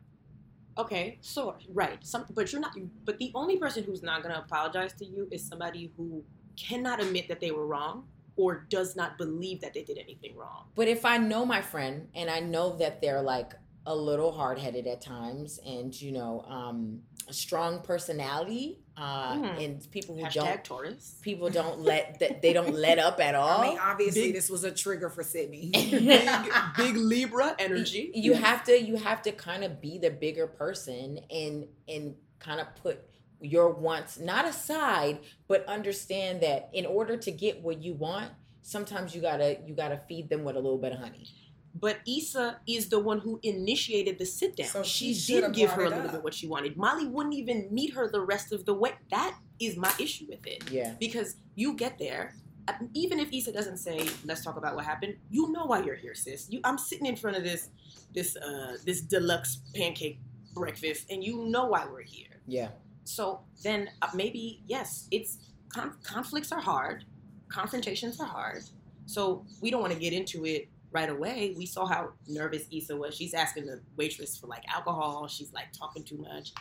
Okay, 0.79 1.19
so 1.21 1.57
right, 1.73 1.99
some, 2.05 2.25
but 2.31 2.51
you're 2.51 2.61
not. 2.61 2.77
But 3.05 3.19
the 3.19 3.31
only 3.35 3.59
person 3.59 3.85
who's 3.85 4.03
not 4.03 4.23
going 4.23 4.35
to 4.35 4.41
apologize 4.41 4.95
to 4.95 5.05
you 5.05 5.29
is 5.31 5.47
somebody 5.47 5.93
who 5.97 6.25
cannot 6.57 7.01
admit 7.03 7.29
that 7.29 7.41
they 7.41 7.51
were 7.51 7.67
wrong 7.67 8.07
or 8.37 8.67
does 8.71 8.97
not 8.97 9.19
believe 9.19 9.61
that 9.61 9.75
they 9.75 9.83
did 9.83 9.99
anything 9.99 10.35
wrong. 10.35 10.69
But 10.75 10.89
if 10.89 11.05
I 11.05 11.19
know 11.19 11.45
my 11.45 11.61
friend 11.61 12.09
and 12.15 12.31
I 12.31 12.41
know 12.41 12.77
that 12.79 13.01
they're 13.03 13.21
like 13.21 13.53
a 13.85 13.95
little 13.95 14.33
hard 14.33 14.59
headed 14.59 14.87
at 14.87 15.01
times 15.01 15.59
and 15.67 15.99
you 16.01 16.13
know 16.13 16.45
um, 16.49 17.01
a 17.29 17.33
strong 17.33 17.81
personality 17.81 18.82
uh, 18.97 19.35
Mhm. 19.35 19.65
and 19.65 19.91
people 19.91 20.15
who 20.17 20.23
Hashtag 20.25 20.33
don't 20.35 20.65
Taurus. 20.65 21.17
people 21.23 21.49
don't 21.51 21.81
let 21.81 22.19
that 22.21 22.43
they 22.43 22.53
don't 22.53 22.75
let 22.87 22.99
up 22.99 23.21
at 23.21 23.35
all. 23.35 23.61
I 23.63 23.69
mean, 23.71 23.79
obviously, 23.81 24.23
Big- 24.25 24.35
this 24.35 24.51
was 24.51 24.65
a 24.65 24.71
trigger 24.71 25.09
for 25.09 25.23
Sydnee. 25.23 25.73
big, 25.91 26.53
big 26.77 26.97
Libra 26.97 27.57
energy. 27.59 28.11
you 28.15 28.33
Yes. 28.33 28.41
have 28.43 28.65
to 28.65 28.81
you 28.81 28.97
have 28.97 29.23
to 29.23 29.33
kind 29.33 29.65
of 29.65 29.81
be 29.81 29.99
the 29.99 30.11
bigger 30.11 30.47
person 30.47 31.21
and 31.31 31.67
and 31.89 32.15
kind 32.39 32.61
of 32.61 32.67
put 32.83 33.01
your 33.41 33.71
wants 33.71 34.19
not 34.21 34.47
aside 34.47 35.19
but 35.49 35.65
understand 35.67 36.41
that 36.43 36.69
in 36.73 36.87
order 36.87 37.17
to 37.17 37.33
get 37.33 37.61
what 37.63 37.83
you 37.83 37.93
want 37.95 38.31
sometimes 38.63 39.15
you 39.17 39.21
gotta 39.21 39.59
you 39.67 39.75
gotta 39.75 40.01
feed 40.09 40.29
them 40.29 40.45
with 40.45 40.55
a 40.55 40.61
little 40.61 40.79
bit 40.79 40.93
of 40.93 40.99
honey 41.01 41.27
But 41.75 41.99
Issa 42.07 42.61
is 42.67 42.89
the 42.91 43.01
one 43.01 43.19
who 43.21 43.41
initiated 43.43 44.19
the 44.19 44.27
sit 44.27 44.57
down. 44.57 44.69
So 44.69 44.83
she 44.83 45.15
she 45.15 45.41
did 45.41 45.55
give 45.55 45.71
her 45.73 45.85
a 45.85 45.89
little 45.89 46.05
up. 46.07 46.13
bit 46.13 46.23
what 46.23 46.35
she 46.35 46.47
wanted. 46.47 46.77
Molly 46.77 47.07
wouldn't 47.07 47.35
even 47.35 47.69
meet 47.71 47.95
her 47.95 48.09
the 48.11 48.21
rest 48.21 48.53
of 48.53 48.67
the 48.67 48.75
way. 48.75 48.93
That 49.11 49.37
is 49.59 49.77
my 49.77 49.93
issue 49.99 50.27
with 50.29 50.47
it. 50.47 50.71
yeah 50.71 50.95
Because 51.01 51.37
you 51.55 51.75
get 51.75 51.99
there, 51.99 52.35
uh, 52.69 52.75
even 52.95 53.19
if 53.19 53.33
Issa 53.33 53.53
doesn't 53.53 53.79
say, 53.79 54.07
"Let's 54.25 54.45
talk 54.45 54.57
about 54.57 54.75
what 54.77 54.85
happened," 54.85 55.17
you 55.31 55.51
know 55.51 55.65
why 55.65 55.83
you're 55.83 55.97
here, 55.97 56.15
sis. 56.15 56.47
You, 56.51 56.61
I'm 56.65 56.79
sitting 56.79 57.07
in 57.07 57.17
front 57.17 57.37
of 57.37 57.43
this, 57.43 57.71
this, 58.15 58.37
uh, 58.37 58.77
this 58.85 59.01
deluxe 59.01 59.61
pancake 59.75 60.21
breakfast, 60.55 61.11
and 61.11 61.25
you 61.25 61.47
know 61.49 61.67
why 61.67 61.87
we're 61.87 62.03
here. 62.03 62.41
yeah 62.47 62.69
So 63.05 63.41
then 63.65 63.89
uh, 64.03 64.09
maybe 64.15 64.63
yes, 64.67 65.09
it's 65.11 65.39
con- 65.71 65.97
conflicts 66.03 66.53
are 66.53 66.61
hard, 66.61 67.05
confrontations 67.49 68.21
are 68.21 68.27
hard. 68.27 68.63
So 69.07 69.45
we 69.61 69.71
don't 69.71 69.81
want 69.81 69.93
to 69.95 69.99
get 69.99 70.13
into 70.13 70.45
it 70.47 70.69
right 70.93 71.09
away. 71.11 71.55
We 71.57 71.67
saw 71.67 71.87
how 71.87 72.13
nervous 72.29 72.65
Issa 72.71 72.97
was. 72.97 73.15
She's 73.17 73.35
asking 73.35 73.67
the 73.67 73.81
waitress 73.97 74.37
for 74.37 74.47
like 74.47 74.63
alcohol. 74.73 75.27
She's 75.29 75.53
like 75.53 75.73
talking 75.73 76.05
too 76.05 76.19
much, 76.19 76.53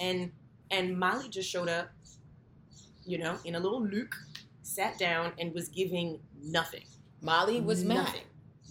and 0.00 0.32
and 0.70 0.98
Molly 0.98 1.28
just 1.28 1.48
showed 1.48 1.68
up, 1.68 1.90
you 3.04 3.18
know, 3.18 3.38
in 3.44 3.54
a 3.54 3.60
little 3.60 3.82
luke, 3.84 4.14
sat 4.62 4.98
down 4.98 5.32
and 5.38 5.54
was 5.54 5.68
giving 5.68 6.20
nothing. 6.42 6.84
molly 7.22 7.60
was 7.60 7.84
mad 7.84 7.96
Nothing. 7.96 8.22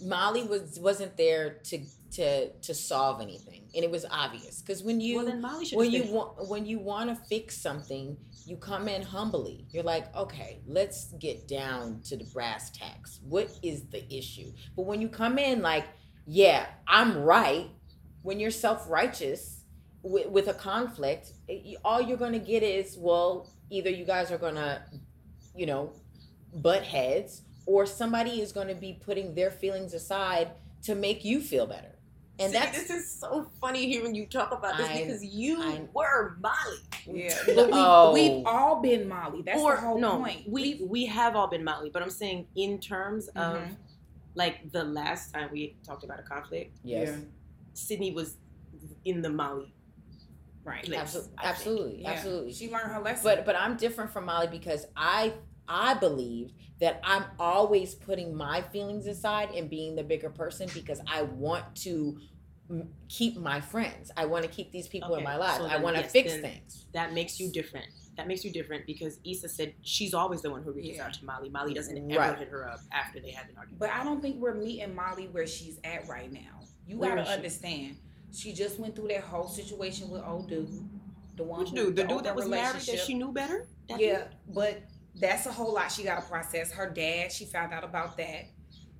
molly 0.02 0.42
was 0.44 0.78
wasn't 0.80 1.16
there 1.16 1.54
to 1.64 1.78
to 2.12 2.50
to 2.50 2.74
solve 2.74 3.20
anything. 3.20 3.68
And 3.74 3.84
it 3.84 3.90
was 3.90 4.06
obvious. 4.10 4.60
Because 4.62 4.82
when 4.82 5.00
you 5.00 5.16
well, 5.16 5.26
then 5.26 5.40
Molly 5.40 5.64
should. 5.66 5.78
when 5.78 5.90
you 5.90 6.04
want 6.04 6.48
when 6.48 6.66
you 6.66 6.78
want 6.78 7.10
to 7.10 7.16
fix 7.28 7.56
something 7.58 8.16
you 8.46 8.56
come 8.56 8.86
in 8.88 9.02
humbly. 9.02 9.66
You're 9.70 9.82
like 9.84 10.14
okay 10.16 10.60
let's 10.66 11.12
get 11.18 11.48
down 11.48 12.00
to 12.04 12.16
the 12.16 12.24
brass 12.24 12.70
tacks. 12.70 13.20
What 13.22 13.50
is 13.62 13.86
the 13.88 14.04
issue? 14.14 14.52
But 14.76 14.86
when 14.86 15.00
you 15.00 15.08
come 15.08 15.38
in 15.38 15.62
like 15.62 15.84
yeah 16.26 16.66
i'm 16.88 17.16
right 17.22 17.70
when 18.22 18.40
you're 18.40 18.50
self-righteous 18.50 19.60
with, 20.02 20.28
with 20.28 20.48
a 20.48 20.54
conflict 20.54 21.30
it- 21.48 21.78
all 21.84 22.00
you're 22.00 22.16
going 22.16 22.32
to 22.32 22.38
get 22.40 22.62
is 22.62 22.96
well 22.98 23.52
either 23.70 23.90
you 23.90 24.04
guys 24.04 24.32
are 24.32 24.38
going 24.38 24.56
to 24.56 24.82
you 25.54 25.66
know 25.66 25.92
butt 26.54 26.82
heads 26.82 27.42
or 27.64 27.86
somebody 27.86 28.40
is 28.40 28.52
going 28.52 28.68
to 28.68 28.74
be 28.74 29.00
putting 29.04 29.34
their 29.34 29.50
feelings 29.50 29.94
aside 29.94 30.50
to 30.82 30.94
make 30.94 31.24
you 31.24 31.40
feel 31.40 31.66
better 31.66 31.95
and 32.38 32.52
See, 32.52 32.58
that's 32.58 32.76
this 32.78 32.90
is 32.90 33.10
so 33.10 33.50
funny 33.60 33.90
hearing 33.90 34.14
you 34.14 34.26
talk 34.26 34.52
about 34.52 34.76
this 34.76 34.88
I- 34.88 35.02
because 35.04 35.24
you 35.24 35.60
I- 35.62 35.82
were 35.94 36.36
Molly. 36.40 36.78
Yeah, 37.06 37.34
but 37.46 37.66
we, 37.66 37.72
Oh. 37.74 38.12
we've 38.12 38.46
all 38.46 38.80
been 38.82 39.08
Molly. 39.08 39.42
That's 39.42 39.60
or 39.60 39.74
the 39.76 39.80
whole 39.80 39.98
no, 39.98 40.18
point. 40.18 40.42
we 40.48 40.52
We've- 40.74 40.84
we 40.84 41.06
have 41.06 41.34
all 41.36 41.46
been 41.48 41.64
Molly, 41.64 41.90
but 41.90 42.02
I'm 42.02 42.10
saying 42.10 42.46
in 42.56 42.78
terms 42.78 43.28
of 43.28 43.56
Mhm. 43.58 43.76
like 44.34 44.70
the 44.72 44.84
last 44.84 45.32
time 45.32 45.48
we 45.52 45.76
talked 45.86 46.04
about 46.04 46.18
a 46.20 46.22
conflict, 46.22 46.76
yes 46.84 47.08
Yeah. 47.08 47.24
Sydnee 47.74 48.14
was 48.14 48.36
in 49.04 49.22
the 49.22 49.30
Molly. 49.30 49.72
right. 50.64 50.84
place, 50.84 50.98
Absolutely, 50.98 51.32
absolutely, 51.44 52.02
Yeah. 52.02 52.10
absolutely. 52.10 52.52
She 52.52 52.70
learned 52.70 52.90
her 52.92 53.00
lesson. 53.00 53.22
But 53.24 53.46
but 53.46 53.54
I'm 53.56 53.76
different 53.76 54.10
from 54.10 54.24
Molly 54.26 54.48
because 54.48 54.86
I 54.96 55.32
I 55.68 55.94
believe 55.94 56.52
that 56.80 57.00
I'm 57.02 57.24
always 57.38 57.94
putting 57.94 58.34
my 58.34 58.60
feelings 58.62 59.06
aside 59.06 59.50
and 59.54 59.68
being 59.70 59.96
the 59.96 60.02
bigger 60.04 60.30
person 60.30 60.68
because 60.74 61.00
I 61.06 61.22
want 61.22 61.74
to 61.76 62.18
m- 62.70 62.88
keep 63.08 63.36
my 63.38 63.60
friends. 63.60 64.10
I 64.16 64.26
want 64.26 64.44
to 64.44 64.50
keep 64.50 64.72
these 64.72 64.86
people 64.88 65.14
in 65.16 65.24
my 65.24 65.36
life. 65.36 65.56
so 65.58 65.66
I 65.66 65.78
want 65.78 65.96
to 65.96 66.02
yes, 66.02 66.12
fix 66.12 66.34
things. 66.36 66.86
That 66.92 67.12
makes 67.14 67.40
you 67.40 67.50
different. 67.50 67.86
That 68.16 68.28
makes 68.28 68.44
you 68.44 68.50
different 68.50 68.86
because 68.86 69.18
Issa 69.24 69.48
said 69.48 69.74
she's 69.82 70.14
always 70.14 70.40
the 70.42 70.50
one 70.50 70.62
who 70.62 70.72
reaches 70.72 70.96
Yeah. 70.96 71.06
out 71.06 71.14
to 71.14 71.24
Molly. 71.24 71.48
Molly 71.50 71.74
doesn't 71.74 71.96
ever 71.96 72.18
Right. 72.20 72.38
hit 72.38 72.48
her 72.48 72.68
up 72.68 72.80
after 72.92 73.20
they 73.20 73.30
had 73.30 73.48
an 73.50 73.56
argument. 73.56 73.78
But 73.78 73.90
I 73.90 74.04
don't 74.04 74.20
think 74.22 74.36
we're 74.40 74.54
meeting 74.54 74.94
Molly 74.94 75.28
where 75.28 75.46
she's 75.46 75.78
at 75.84 76.06
right 76.08 76.32
now. 76.32 76.60
You 76.86 76.98
Where 76.98 77.10
gotta 77.10 77.22
is 77.22 77.28
she? 77.28 77.34
understand. 77.34 77.96
She 78.32 78.52
just 78.52 78.78
went 78.78 78.94
through 78.96 79.08
that 79.08 79.22
whole 79.22 79.48
situation 79.48 80.08
with 80.10 80.22
old 80.24 80.48
dude. 80.48 80.68
The 81.36 81.44
one 81.44 81.60
Which 81.60 81.70
who- 81.70 81.76
dude? 81.76 81.96
The 81.96 82.04
dude 82.04 82.24
that 82.24 82.34
was 82.34 82.48
married 82.48 82.80
that 82.82 82.98
she 83.00 83.14
knew 83.14 83.32
better? 83.32 83.66
That 83.88 84.00
Yeah, 84.00 84.24
but 84.48 84.82
that's 85.18 85.46
a 85.46 85.52
whole 85.52 85.72
lot 85.74 85.90
she 85.90 86.04
got 86.04 86.20
to 86.20 86.28
process. 86.28 86.70
Her 86.72 86.88
dad, 86.90 87.32
she 87.32 87.44
found 87.44 87.72
out 87.72 87.84
about 87.84 88.16
that. 88.18 88.46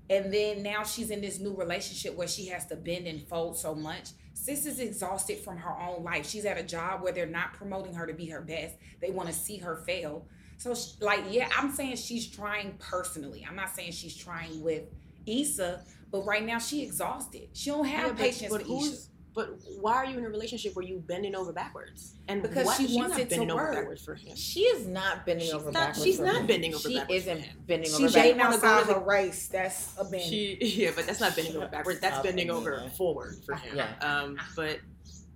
And 0.09 0.33
then 0.33 0.63
now 0.63 0.85
she's 0.85 1.11
in 1.11 1.21
this 1.21 1.41
new 1.41 1.55
relationship 1.55 2.17
where 2.17 2.29
she 2.29 2.47
has 2.47 2.67
to 2.67 2.77
bend 2.77 3.07
and 3.07 3.21
fold 3.27 3.59
so 3.59 3.75
much. 3.75 4.11
Sis 4.35 4.67
is 4.67 4.79
exhausted 4.79 5.39
from 5.39 5.57
her 5.57 5.77
own 5.81 6.05
life. 6.05 6.29
She's 6.29 6.45
at 6.45 6.59
a 6.59 6.63
job 6.63 7.03
where 7.03 7.13
they're 7.13 7.27
not 7.27 7.55
promoting 7.55 7.95
her 7.95 8.07
to 8.07 8.13
be 8.13 8.27
her 8.27 8.41
best. 8.41 8.77
They 9.01 9.11
want 9.11 9.29
to 9.29 9.35
see 9.35 9.59
her 9.59 9.77
fail. 9.77 10.27
So, 10.59 10.75
sh- 10.75 10.93
like, 11.01 11.25
yeah, 11.31 11.49
I'm 11.59 11.73
saying 11.73 11.97
she's 11.97 12.27
trying 12.29 12.77
personally. 12.79 13.45
I'm 13.49 13.57
not 13.57 13.71
saying 13.71 13.93
she's 13.93 14.17
trying 14.17 14.63
with 14.63 14.85
Issa, 15.27 15.83
but 16.13 16.25
right 16.25 16.45
now 16.45 16.59
she 16.59 16.83
exhausted. 16.83 17.49
She 17.53 17.71
don't 17.71 17.85
have 17.87 18.19
Yeah, 18.19 18.25
patience 18.27 18.53
but 18.53 18.63
for 18.63 18.73
Issa. 18.85 19.09
But 19.37 19.51
why 19.83 19.97
are 19.97 20.07
you 20.07 20.17
in 20.17 20.25
a 20.25 20.31
relationship 20.31 20.75
where 20.75 20.85
you 20.85 20.99
bending 21.07 21.35
over 21.35 21.53
backwards? 21.53 22.15
And 22.27 22.41
Because 22.43 22.65
why- 22.65 22.75
she 22.79 22.87
she's 22.87 22.97
wants 22.97 23.19
it 23.19 23.29
to 23.31 23.45
work. 23.45 23.75
backwards 23.75 24.03
for 24.03 24.15
him. 24.15 24.35
She 24.35 24.61
is 24.63 24.87
not 24.89 25.27
bending 25.27 25.45
She's 25.45 25.55
over 25.55 25.67
not- 25.67 25.75
backwards. 25.75 26.03
she's 26.05 26.19
not 26.19 26.37
him. 26.37 26.47
bending 26.47 26.75
over 26.75 26.89
she 26.89 26.97
backwards 26.97 27.23
isn't 27.27 27.67
bending 27.67 27.91
She 27.91 28.05
over 28.05 28.09
dating 28.15 28.39
backwards. 28.39 28.63
wanna 28.63 28.75
go 28.75 28.81
outside 28.81 28.95
to 28.95 28.99
her 29.01 29.07
race. 29.07 29.49
That's 29.49 29.93
a 29.99 30.05
bend. 30.05 30.23
She 30.23 30.57
yeah, 30.63 30.91
but 30.97 31.07
that's 31.07 31.21
not 31.21 31.37
bending 31.37 31.55
over 31.55 31.69
backwards. 31.69 32.01
That's 32.01 32.23
bending 32.23 32.51
over 32.51 32.89
forward 32.97 33.37
for 33.45 33.55
him. 33.57 33.77
Yeah. 33.77 33.93
Um, 34.01 34.39
but 34.57 34.81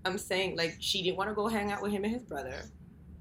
I'm 0.07 0.17
saying 0.17 0.57
like 0.57 0.77
she 0.81 1.03
didn't 1.03 1.19
want 1.19 1.29
to 1.29 1.35
go 1.35 1.47
hang 1.47 1.71
out 1.71 1.83
with 1.83 1.93
him 1.93 2.03
and 2.05 2.13
his 2.15 2.23
brother. 2.23 2.63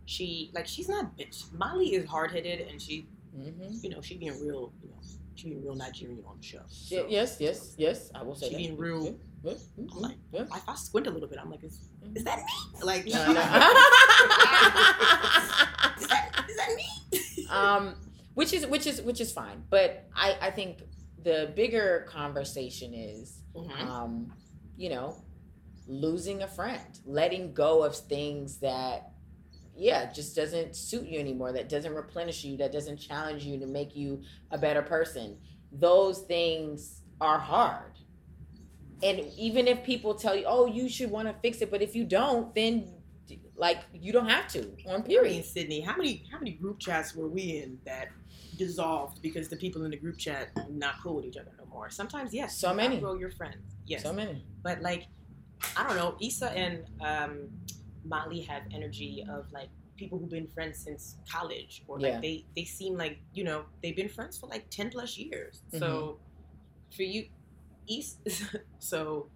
She 0.06 0.50
like 0.56 0.66
she's 0.66 0.88
not 0.88 1.18
bitch. 1.18 1.52
Molly 1.52 1.94
is 1.94 2.06
hard 2.08 2.32
headed 2.32 2.68
and 2.70 2.82
she 2.82 3.06
Mhm. 3.38 3.84
you 3.84 3.90
know 3.90 4.00
she 4.02 4.16
being 4.18 4.32
real 4.40 4.72
you 4.82 4.90
know 4.90 4.96
she 5.36 5.50
being 5.50 5.62
real 5.62 5.76
Nigerian 5.76 6.24
on 6.26 6.38
the 6.38 6.44
show. 6.46 6.62
So, 6.68 7.06
yes, 7.10 7.38
yes, 7.40 7.76
yes. 7.78 8.10
I 8.16 8.24
will 8.24 8.36
say 8.36 8.48
She 8.48 8.54
that. 8.54 8.58
being 8.58 8.78
real- 8.78 9.18
I'm 9.46 9.88
like. 10.02 10.18
If 10.34 10.48
I 10.68 10.76
squint 10.76 11.08
a 11.08 11.12
little 11.12 11.28
bit, 11.30 11.40
I'm 11.42 11.50
like, 11.50 11.64
is, 11.64 11.80
is 12.16 12.24
that 12.24 12.40
me? 12.40 12.44
Like, 12.84 13.06
No, 13.06 13.12
is, 13.22 13.28
no. 13.28 13.34
that, 16.08 16.46
is 16.50 16.56
that 16.58 16.76
me? 16.76 17.48
um, 17.50 17.96
which 18.34 18.54
is 18.54 18.66
which 18.68 18.86
is 18.88 19.02
which 19.02 19.20
is 19.22 19.32
fine, 19.32 19.64
but 19.70 20.06
I 20.16 20.38
I 20.42 20.52
think 20.52 20.84
the 21.24 21.52
bigger 21.56 22.06
conversation 22.10 22.94
is 22.94 23.42
Mhm. 23.56 23.82
um, 23.82 24.34
you 24.78 24.90
know, 24.90 25.22
losing 25.88 26.44
a 26.44 26.48
friend, 26.48 27.00
letting 27.06 27.54
go 27.54 27.84
of 27.84 27.96
things 27.96 28.60
that, 28.60 29.12
yeah, 29.76 30.10
just 30.12 30.36
doesn't 30.36 30.76
suit 30.76 31.06
you 31.08 31.20
anymore, 31.20 31.52
that 31.52 31.68
doesn't 31.68 31.94
replenish 31.94 32.44
you, 32.46 32.56
that 32.58 32.72
doesn't 32.72 32.98
challenge 32.98 33.44
you 33.44 33.60
to 33.60 33.66
make 33.66 33.96
you 33.96 34.22
a 34.52 34.58
better 34.58 34.82
person. 34.82 35.38
Those 35.74 36.20
things 36.22 37.02
are 37.20 37.40
hard. 37.40 37.99
And 39.02 39.20
even 39.38 39.68
if 39.68 39.84
people 39.84 40.14
tell 40.16 40.36
you, 40.36 40.44
oh, 40.48 40.66
you 40.66 40.90
should 40.90 41.10
want 41.10 41.28
to 41.28 41.34
fix 41.42 41.62
it, 41.62 41.72
but 41.72 41.82
if 41.82 41.96
you 41.96 42.04
don't, 42.04 42.54
then 42.54 42.94
like 43.56 43.80
you 43.94 44.12
don't 44.12 44.28
have 44.30 44.48
to 44.50 44.62
on 44.88 44.96
I 44.96 44.98
mean, 44.98 45.04
period. 45.04 45.44
Sydnee, 45.46 45.86
how 45.86 45.96
many 45.96 46.24
how 46.32 46.40
many 46.40 46.52
group 46.52 46.80
chats 46.80 47.16
were 47.16 47.28
we 47.28 47.58
in 47.64 47.78
that 47.86 48.10
dissolved 48.58 49.22
because 49.22 49.48
the 49.50 49.56
people 49.56 49.84
in 49.86 49.92
the 49.92 49.98
group 49.98 50.18
chat 50.18 50.50
are 50.58 50.66
not 50.70 50.96
cool 51.04 51.16
with 51.18 51.26
each 51.26 51.38
other 51.38 51.52
no 51.58 51.66
more? 51.66 51.90
Sometimes, 51.90 52.34
yes, 52.34 52.58
So 52.58 52.72
you 52.72 52.78
many. 52.78 52.96
outgrow 52.96 53.16
your 53.16 53.32
friends. 53.32 53.76
Yes, 53.86 54.04
So 54.04 54.12
many. 54.14 54.44
but 54.64 54.82
like, 54.82 55.08
I 55.78 55.88
don't 55.88 55.96
know. 55.98 56.16
Issa 56.22 56.52
and 56.52 56.84
um, 57.02 57.50
Molly 58.06 58.42
have 58.42 58.64
energy 58.74 59.26
of 59.30 59.52
like 59.52 59.70
people 59.98 60.18
who've 60.18 60.30
been 60.30 60.48
friends 60.48 60.80
since 60.80 61.18
college, 61.30 61.84
or 61.88 62.00
like 62.00 62.14
Yeah. 62.14 62.20
they 62.22 62.46
they 62.56 62.64
seem 62.64 62.96
like 62.98 63.20
you 63.34 63.44
know 63.44 63.64
they've 63.84 63.96
been 63.96 64.10
friends 64.10 64.38
for 64.38 64.48
like 64.48 64.70
ten 64.70 64.90
plus 64.90 65.18
years. 65.18 65.62
So 65.72 65.80
Mm-hmm. 65.88 66.96
for 66.96 67.04
you, 67.04 67.26
Issa, 67.90 68.60
so 68.80 69.28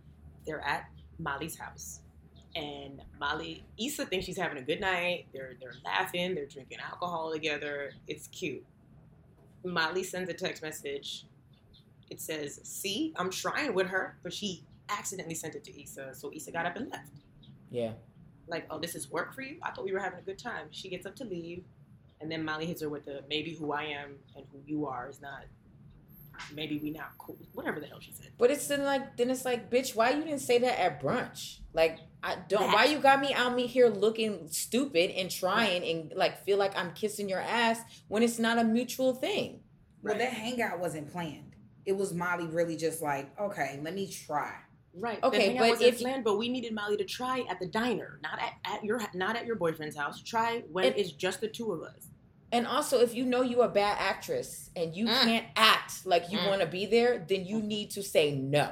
they're 0.45 0.61
at 0.61 0.89
Molly's 1.19 1.57
house. 1.57 2.01
And 2.55 3.01
Molly, 3.19 3.63
Issa 3.79 4.05
thinks 4.05 4.25
she's 4.25 4.37
having 4.37 4.59
a 4.59 4.61
good 4.61 4.79
night. 4.79 5.25
They're 5.33 5.53
they're 5.59 5.73
laughing. 5.83 6.35
They're 6.35 6.45
drinking 6.45 6.77
alcohol 6.79 7.31
together. 7.31 7.93
It's 8.07 8.27
cute. 8.27 8.63
Molly 9.65 10.03
sends 10.03 10.29
a 10.29 10.33
text 10.33 10.61
message. 10.61 11.25
It 12.11 12.21
says, 12.21 12.59
"See, 12.63 13.13
I'm 13.15 13.31
trying 13.31 13.73
with 13.73 13.87
her," 13.87 14.17
but 14.21 14.33
she 14.33 14.63
accidentally 14.89 15.35
sent 15.35 15.55
it 15.55 15.63
to 15.63 15.81
Issa, 15.81 16.13
so 16.13 16.31
Issa 16.31 16.51
got 16.51 16.65
up 16.67 16.75
and 16.75 16.91
left. 16.91 17.09
Yeah. 17.71 17.93
Like, 18.47 18.67
"Oh, 18.69 18.77
this 18.77 18.93
is 18.93 19.09
work 19.09 19.33
for 19.33 19.41
you? 19.41 19.57
I 19.63 19.71
thought 19.71 19.85
we 19.85 19.91
were 19.91 19.99
having 19.99 20.19
a 20.19 20.23
good 20.23 20.37
time." 20.37 20.67
She 20.69 20.89
gets 20.89 21.07
up 21.07 21.15
to 21.15 21.23
leave, 21.23 21.63
and 22.21 22.31
then 22.31 22.45
Molly 22.45 22.67
hits 22.67 22.81
her 22.81 22.89
with 22.89 23.05
the, 23.05 23.23
"Maybe 23.29 23.55
who 23.55 23.71
I 23.71 23.85
am 23.85 24.19
and 24.35 24.45
who 24.51 24.59
you 24.67 24.85
are 24.85 25.09
is 25.09 25.21
not. 25.21 25.45
Maybe 26.53 26.79
we 26.79 26.91
not 26.91 27.11
cool. 27.17 27.37
Whatever 27.53 27.79
the 27.79 27.87
hell 27.87 27.99
she 27.99 28.11
said." 28.13 28.31
But 28.37 28.51
it's 28.51 28.67
then 28.67 28.83
like 28.83 29.17
then 29.17 29.29
it's 29.29 29.45
like, 29.45 29.69
bitch, 29.69 29.95
why 29.95 30.11
you 30.11 30.23
didn't 30.23 30.39
say 30.39 30.57
that 30.59 30.79
at 30.79 31.01
brunch? 31.01 31.59
Like 31.73 31.99
I 32.23 32.37
don't 32.47 32.71
why 32.71 32.85
you 32.85 32.99
got 32.99 33.19
me 33.21 33.33
out 33.33 33.53
me 33.55 33.67
here 33.67 33.87
looking 33.89 34.47
stupid 34.49 35.11
and 35.11 35.29
trying 35.29 35.83
and 35.83 36.13
like 36.15 36.43
feel 36.45 36.57
like 36.57 36.75
I'm 36.77 36.93
kissing 36.93 37.27
your 37.29 37.39
ass 37.41 37.79
when 38.07 38.23
it's 38.23 38.39
not 38.39 38.57
a 38.57 38.63
mutual 38.63 39.13
thing. 39.13 39.61
Well, 40.01 40.13
Right. 40.13 40.19
that 40.19 40.33
hangout 40.33 40.79
wasn't 40.79 41.11
planned. 41.11 41.55
It 41.85 41.93
was 41.97 42.13
Molly 42.13 42.45
really 42.47 42.77
just 42.77 43.01
like, 43.01 43.37
okay, 43.39 43.79
let 43.83 43.93
me 43.93 44.07
try. 44.07 44.53
Right. 44.95 45.21
Okay, 45.23 45.53
the 45.53 45.59
but 45.59 45.69
wasn't 45.71 45.89
if- 45.93 45.99
planned, 45.99 46.23
but 46.23 46.37
we 46.37 46.47
needed 46.49 46.73
Molly 46.73 46.97
to 46.97 47.03
try 47.05 47.43
at 47.49 47.59
the 47.59 47.65
diner, 47.65 48.19
not 48.21 48.37
at, 48.39 48.53
at 48.63 48.83
your 48.83 49.01
not 49.15 49.35
at 49.35 49.45
your 49.45 49.55
boyfriend's 49.55 49.95
house. 49.97 50.21
Try 50.21 50.63
when 50.71 50.85
And- 50.85 50.97
it's 50.97 51.11
just 51.11 51.41
the 51.41 51.47
two 51.47 51.71
of 51.71 51.81
us. 51.81 52.07
And 52.53 52.65
also 52.67 52.99
if 53.01 53.13
you 53.15 53.25
know 53.25 53.41
you're 53.41 53.65
a 53.65 53.69
bad 53.69 53.97
actress 53.99 54.69
and 54.75 54.95
you 54.95 55.07
Mm. 55.07 55.23
can't 55.23 55.47
act 55.55 56.05
like 56.05 56.31
you 56.31 56.37
Mm. 56.37 56.47
want 56.47 56.61
to 56.61 56.67
be 56.67 56.85
there, 56.85 57.25
then 57.27 57.45
you 57.45 57.59
need 57.61 57.89
to 57.91 58.03
say 58.03 58.31
no. 58.35 58.71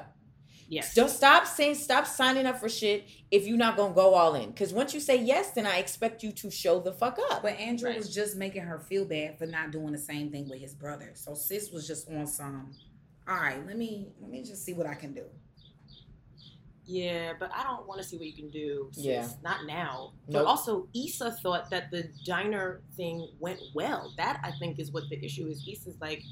Yes. 0.70 0.94
Don't 0.94 1.10
stop 1.10 1.46
saying 1.48 1.76
stop 1.76 2.06
signing 2.08 2.46
up 2.46 2.60
for 2.60 2.70
shit 2.70 3.04
if 3.30 3.46
you're 3.46 3.58
not 3.58 3.76
gonna 3.76 3.94
go 3.94 4.14
all 4.14 4.36
in. 4.36 4.54
Cause 4.54 4.72
once 4.72 4.94
you 4.94 5.02
say 5.02 5.18
yes, 5.18 5.52
then 5.52 5.66
I 5.68 5.80
expect 5.80 6.24
you 6.24 6.32
to 6.32 6.50
show 6.50 6.80
the 6.80 6.94
fuck 6.94 7.20
up. 7.30 7.42
But 7.42 7.60
Andrew 7.60 7.90
Right. 7.90 7.98
was 7.98 8.14
just 8.14 8.38
making 8.38 8.62
her 8.62 8.80
feel 8.80 9.04
bad 9.04 9.38
for 9.38 9.46
not 9.48 9.72
doing 9.72 9.92
the 9.92 9.98
same 9.98 10.32
thing 10.32 10.48
with 10.48 10.62
his 10.62 10.74
brother. 10.74 11.12
So 11.16 11.34
sis 11.34 11.72
was 11.72 11.86
just 11.88 12.08
on 12.10 12.26
some. 12.28 12.74
All 13.28 13.36
right, 13.36 13.66
let 13.68 13.78
me 13.78 14.14
let 14.22 14.30
me 14.30 14.44
just 14.44 14.64
see 14.64 14.74
what 14.74 14.88
I 14.88 14.94
can 14.96 15.14
do. 15.14 15.26
Yeah, 16.86 17.34
but 17.40 17.52
I 17.56 17.64
don't 17.64 17.88
want 17.88 18.02
to 18.02 18.08
see 18.08 18.18
what 18.18 18.26
you 18.26 18.34
can 18.34 18.50
do. 18.50 18.90
Sis. 18.92 19.06
Yeah. 19.06 19.28
Not 19.44 19.66
now. 19.66 20.14
Nope. 20.28 20.44
But 20.44 20.46
also, 20.46 20.88
Issa 20.94 21.32
thought 21.44 21.70
that 21.70 21.92
the 21.92 22.10
diner 22.26 22.82
thing 22.98 23.28
went 23.40 23.60
well. 23.74 24.14
That 24.18 24.40
I 24.44 24.52
think 24.60 24.80
is 24.80 24.92
what 24.92 25.04
the 25.10 25.24
issue 25.24 25.48
is. 25.48 25.66
Issa's 25.68 26.00
like, 26.02 26.24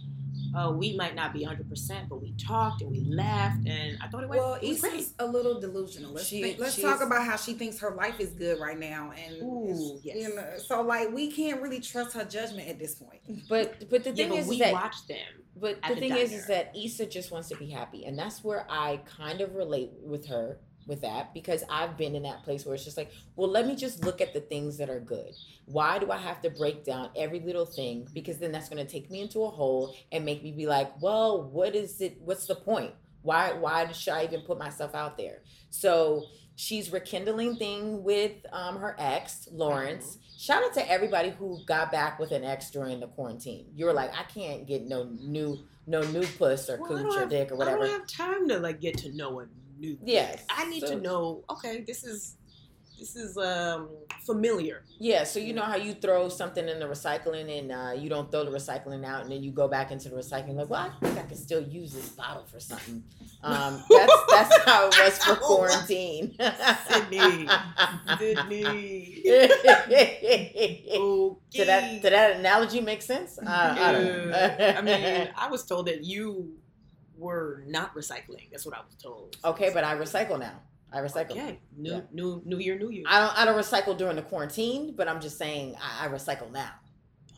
oh, 0.55 0.71
we 0.71 0.95
might 0.95 1.15
not 1.15 1.33
be 1.33 1.45
100%, 1.45 2.09
but 2.09 2.21
we 2.21 2.33
talked 2.33 2.81
and 2.81 2.91
we 2.91 3.01
laughed, 3.01 3.67
and 3.67 3.97
I 4.01 4.07
thought 4.07 4.23
it 4.23 4.29
went 4.29 4.41
Well, 4.41 4.53
it 4.55 4.67
was 4.67 4.81
great. 4.81 4.93
Issa's 4.95 5.13
a 5.19 5.25
little 5.27 5.59
delusional. 5.59 6.13
Let's 6.13 6.27
She- 6.27 6.41
think, 6.41 6.59
let's 6.59 6.79
talk 6.81 7.01
about 7.01 7.25
how 7.25 7.35
she 7.35 7.53
thinks 7.53 7.79
her 7.79 7.91
life 7.95 8.19
is 8.19 8.29
good 8.31 8.59
right 8.59 8.77
now, 8.79 9.11
and 9.11 9.41
Ooh, 9.43 9.99
yes. 10.03 10.15
you 10.17 10.35
know, 10.35 10.45
so 10.57 10.81
like 10.81 11.11
we 11.13 11.31
can't 11.31 11.61
really 11.61 11.79
trust 11.79 12.13
her 12.15 12.25
judgment 12.25 12.67
at 12.69 12.79
this 12.79 12.95
point. 12.95 13.21
But 13.47 13.89
but 13.89 14.03
the 14.03 14.09
Yeah, 14.11 14.15
thing 14.15 14.29
but 14.29 14.39
is, 14.39 14.47
we 14.47 14.55
is 14.55 14.61
that 14.61 14.73
watched 14.73 15.07
them. 15.07 15.17
But 15.55 15.77
at 15.83 15.89
the 15.89 15.95
the 15.95 16.01
thing 16.01 16.15
is, 16.17 16.31
is 16.31 16.47
that 16.47 16.71
Issa 16.75 17.05
just 17.07 17.31
wants 17.31 17.49
to 17.49 17.55
be 17.57 17.69
happy, 17.69 18.05
and 18.05 18.17
that's 18.17 18.43
where 18.43 18.65
I 18.69 19.01
kind 19.05 19.41
of 19.41 19.55
relate 19.55 19.91
with 20.01 20.27
her 20.27 20.57
with 20.89 21.01
that 21.01 21.33
because 21.33 21.63
I've 21.69 21.97
been 21.97 22.15
in 22.15 22.23
that 22.23 22.43
place 22.43 22.65
where 22.65 22.75
it's 22.75 22.83
just 22.83 22.97
like, 22.97 23.11
well, 23.35 23.49
let 23.49 23.65
me 23.65 23.75
just 23.75 24.03
look 24.03 24.19
at 24.19 24.33
the 24.33 24.41
things 24.41 24.77
that 24.77 24.89
are 24.89 24.99
good. 24.99 25.33
Why 25.65 25.99
do 25.99 26.11
I 26.11 26.17
have 26.17 26.41
to 26.41 26.49
break 26.49 26.83
down 26.83 27.11
every 27.15 27.39
little 27.39 27.65
thing? 27.65 28.07
Because 28.13 28.39
then 28.39 28.51
that's 28.51 28.67
going 28.67 28.85
to 28.85 28.91
take 28.91 29.09
me 29.09 29.21
into 29.21 29.43
a 29.43 29.49
hole 29.49 29.95
and 30.11 30.25
make 30.25 30.43
me 30.43 30.51
be 30.51 30.65
like, 30.65 31.01
well, 31.01 31.43
what 31.43 31.75
is 31.75 32.01
it? 32.01 32.17
What's 32.19 32.47
the 32.47 32.55
point? 32.55 32.93
Why 33.21 33.53
why 33.53 33.91
should 33.91 34.13
I 34.13 34.23
even 34.23 34.41
put 34.41 34.57
myself 34.57 34.95
out 34.95 35.17
there? 35.17 35.43
So 35.69 36.25
she's 36.55 36.91
rekindling 36.91 37.55
thing 37.55 38.03
with 38.03 38.33
um, 38.51 38.77
her 38.77 38.95
ex 38.99 39.47
Lawrence. 39.51 40.17
Shout 40.37 40.63
out 40.63 40.73
to 40.73 40.91
everybody 40.91 41.29
who 41.29 41.63
got 41.65 41.91
back 41.91 42.19
with 42.19 42.31
an 42.31 42.43
ex 42.43 42.71
during 42.71 42.99
the 42.99 43.07
quarantine. 43.07 43.67
You 43.75 43.85
were 43.85 43.93
like, 43.93 44.11
I 44.13 44.23
can't 44.23 44.67
get 44.67 44.85
no 44.85 45.03
new 45.03 45.59
no 45.87 46.01
new 46.01 46.25
puss 46.37 46.69
or 46.69 46.77
Well, 46.77 46.89
cooch 46.89 47.17
or 47.17 47.25
dick 47.25 47.51
or 47.51 47.55
whatever. 47.55 47.83
I 47.83 47.87
don't 47.87 47.99
have 47.99 48.07
time 48.07 48.47
to 48.49 48.59
like 48.59 48.79
get 48.81 48.97
to 48.99 49.15
know 49.15 49.39
a 49.39 49.47
new. 49.79 49.97
Yes, 50.03 50.43
I 50.49 50.67
need 50.69 50.81
so- 50.81 50.95
to 50.95 51.01
know. 51.01 51.43
Okay, 51.49 51.83
this 51.87 52.03
is 52.03 52.35
this 52.99 53.15
is 53.15 53.37
um 53.37 53.87
familiar. 54.25 54.83
Yeah, 54.99 55.23
so 55.23 55.39
you 55.39 55.53
know 55.53 55.61
how 55.63 55.77
you 55.77 55.93
throw 55.93 56.27
something 56.27 56.67
in 56.67 56.79
the 56.79 56.85
recycling 56.85 57.57
and 57.57 57.71
uh, 57.71 57.93
you 57.97 58.09
don't 58.09 58.29
throw 58.29 58.43
the 58.43 58.51
recycling 58.51 59.05
out, 59.05 59.21
and 59.23 59.31
then 59.31 59.41
you 59.41 59.51
go 59.51 59.69
back 59.69 59.91
into 59.91 60.09
the 60.09 60.17
recycling 60.17 60.55
like, 60.55 60.69
well, 60.69 60.91
I 60.91 61.05
think 61.05 61.17
I 61.17 61.23
can 61.23 61.37
still 61.37 61.61
use 61.63 61.93
this 61.93 62.09
bottle 62.09 62.45
for 62.45 62.59
something. 62.59 63.01
Um, 63.41 63.81
that's 63.89 64.13
that's 64.29 64.57
how 64.65 64.89
it 64.89 64.97
was 64.99 65.17
for 65.23 65.35
quarantine. 65.41 66.35
Sydnee. 66.37 67.47
Sydnee. 68.19 69.23
Did 71.51 71.67
that 71.67 72.01
did 72.01 72.13
that 72.13 72.37
analogy 72.37 72.81
make 72.81 73.01
sense? 73.01 73.39
Uh, 73.39 73.75
I 73.79 73.91
don't 73.91 74.29
know. 74.29 74.73
I 74.77 74.81
mean, 74.81 75.29
I 75.35 75.47
was 75.49 75.65
told 75.65 75.87
that 75.87 76.03
you 76.03 76.53
were 77.19 77.63
not 77.67 77.93
recycling. 77.95 78.49
That's 78.51 78.65
what 78.65 78.75
I 78.77 78.81
was 78.81 78.95
told. 78.95 79.35
okay, 79.43 79.69
but 79.73 79.83
I 79.83 79.95
recycle 79.95 80.39
now. 80.39 80.61
I 80.91 80.99
recycle. 80.99 81.31
Okay, 81.31 81.59
new 81.77 81.91
Yeah. 81.91 82.01
new 82.11 82.41
new 82.45 82.57
year, 82.57 82.77
new 82.79 82.89
you. 82.89 83.03
I 83.07 83.19
don't 83.19 83.37
I 83.37 83.45
don't 83.45 83.57
recycle 83.57 83.95
during 83.97 84.15
the 84.15 84.23
quarantine, 84.23 84.95
but 84.95 85.07
I'm 85.07 85.21
just 85.21 85.37
saying 85.37 85.75
I, 85.81 86.05
I 86.05 86.09
recycle 86.09 86.51
now. 86.51 86.71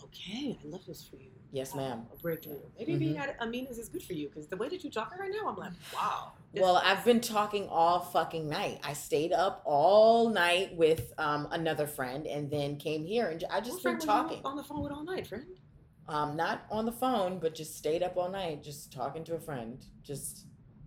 okay, 0.06 0.58
I 0.64 0.68
love 0.68 0.86
this 0.86 1.04
for 1.04 1.18
you. 1.18 1.28
Yes, 1.54 1.76
ma'am. 1.76 2.06
A 2.14 2.18
breakthrough. 2.22 2.60
Maybe 2.80 2.94
Mhm. 2.94 3.00
being 3.00 3.18
at 3.18 3.38
Aminah's 3.42 3.78
is 3.78 3.90
good 3.90 4.04
for 4.04 4.14
you 4.14 4.30
because 4.30 4.48
the 4.48 4.56
way 4.56 4.70
that 4.70 4.84
you're 4.86 4.92
talking 4.92 5.18
right 5.20 5.32
now, 5.32 5.50
I'm 5.50 5.58
like, 5.58 5.74
wow. 5.94 6.32
Well, 6.54 6.78
I've 6.78 7.04
been 7.04 7.20
talking 7.20 7.68
all 7.68 8.00
fucking 8.00 8.48
night. 8.48 8.80
I 8.86 8.94
stayed 8.94 9.34
up 9.34 9.62
all 9.66 10.30
night 10.30 10.74
with 10.78 11.12
um, 11.18 11.50
another 11.52 11.88
friend, 11.88 12.26
and 12.26 12.50
then 12.50 12.78
came 12.78 13.04
here, 13.06 13.28
and 13.30 13.44
I 13.50 13.56
what 13.56 13.66
just 13.66 13.84
been 13.84 13.96
were 13.96 14.00
you 14.00 14.06
talking. 14.06 14.42
on 14.46 14.56
the 14.56 14.64
phone 14.64 14.82
with 14.82 14.94
all 14.94 15.04
night, 15.04 15.28
friend. 15.28 15.44
Um, 16.08 16.36
not 16.36 16.66
on 16.70 16.86
the 16.86 16.92
phone, 16.92 17.40
but 17.40 17.56
just 17.56 17.78
stayed 17.78 18.04
up 18.04 18.18
all 18.18 18.30
night, 18.30 18.64
just 18.64 18.92
talking 18.92 19.24
to 19.26 19.36
a 19.36 19.40
friend. 19.40 19.84
Just, 20.04 20.46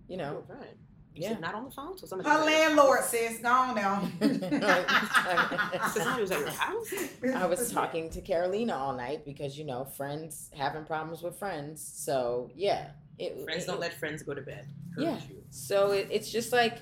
you 0.09 0.17
know, 0.17 0.43
friend. 0.47 0.77
You 1.15 1.23
yeah. 1.23 1.29
said 1.31 1.41
not 1.41 1.55
on 1.55 1.65
the 1.67 1.71
phone, 1.71 1.97
so 1.97 2.07
somebody. 2.07 2.29
Her 2.29 2.39
was 2.45 2.47
at- 2.49 2.53
landlord 2.53 3.05
sis, 3.05 3.39
go 3.39 3.49
on 3.49 3.75
now. 3.77 4.01
Somebody 5.93 6.23
was 6.23 6.31
at 6.33 6.41
your 6.41 6.49
house. 6.51 6.93
I 7.37 7.47
was 7.47 7.71
talking 7.71 8.11
to 8.11 8.21
Carolina 8.21 8.75
all 8.75 8.93
night 8.97 9.25
because 9.25 9.57
you 9.57 9.65
know 9.65 9.85
friends 9.85 10.51
having 10.57 10.85
problems 10.85 11.23
with 11.23 11.39
friends. 11.39 11.89
So 11.95 12.51
yeah, 12.57 12.89
it, 13.19 13.45
Friends 13.45 13.63
it- 13.63 13.67
don't 13.69 13.79
let 13.79 13.95
friends 13.95 14.25
go 14.25 14.35
to 14.35 14.43
bed. 14.43 14.67
Yeah. 14.99 15.17
You. 15.29 15.43
So 15.51 15.93
it, 15.93 16.09
it's 16.11 16.31
just 16.33 16.53
like 16.53 16.79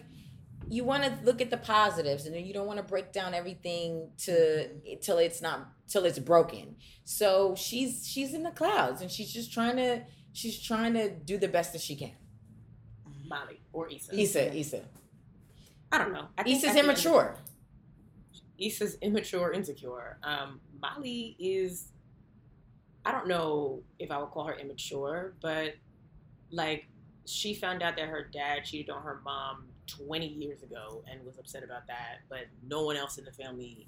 you 0.68 0.84
want 0.84 1.04
to 1.04 1.18
look 1.24 1.40
at 1.40 1.50
the 1.50 1.56
positives, 1.56 2.26
and 2.26 2.34
you 2.46 2.52
don't 2.52 2.66
want 2.66 2.78
to 2.78 2.82
break 2.82 3.12
down 3.12 3.34
everything 3.34 4.10
to 4.24 4.68
till 4.96 5.18
it's 5.18 5.42
not 5.42 5.68
till 5.88 6.04
it's 6.04 6.18
broken. 6.18 6.76
So 7.04 7.54
she's 7.56 8.06
she's 8.06 8.34
in 8.34 8.42
the 8.42 8.50
clouds, 8.50 9.00
and 9.00 9.10
she's 9.10 9.32
just 9.32 9.52
trying 9.52 9.76
to 9.76 10.02
she's 10.32 10.60
trying 10.60 10.94
to 10.94 11.10
do 11.10 11.38
the 11.38 11.48
best 11.48 11.72
that 11.72 11.82
she 11.82 11.96
can. 11.96 12.12
Molly 13.28 13.60
or 13.72 13.88
Issa. 13.88 14.18
Issa, 14.18 14.56
Issa, 14.56 14.82
I 15.90 15.98
don't 15.98 16.12
know. 16.12 16.26
I 16.36 16.42
think 16.42 16.58
Issa's 16.58 16.74
the 16.74 16.80
immature. 16.80 17.36
Issa's 18.58 18.96
immature, 19.00 19.52
insecure. 19.52 20.18
Um, 20.22 20.60
Molly 20.80 21.36
is 21.38 21.88
I 23.04 23.12
don't 23.12 23.26
know 23.26 23.82
if 23.98 24.10
I 24.10 24.18
would 24.18 24.30
call 24.30 24.44
her 24.44 24.54
immature, 24.54 25.34
but 25.40 25.74
like 26.50 26.86
she 27.24 27.54
found 27.54 27.82
out 27.82 27.96
that 27.96 28.08
her 28.08 28.28
dad 28.32 28.64
cheated 28.64 28.90
on 28.90 29.02
her 29.02 29.20
mom 29.24 29.66
20 29.86 30.26
years 30.26 30.62
ago 30.62 31.04
and 31.10 31.24
was 31.24 31.38
upset 31.38 31.62
about 31.62 31.86
that, 31.86 32.20
but 32.28 32.46
no 32.66 32.84
one 32.84 32.96
else 32.96 33.18
in 33.18 33.24
the 33.24 33.32
family 33.32 33.86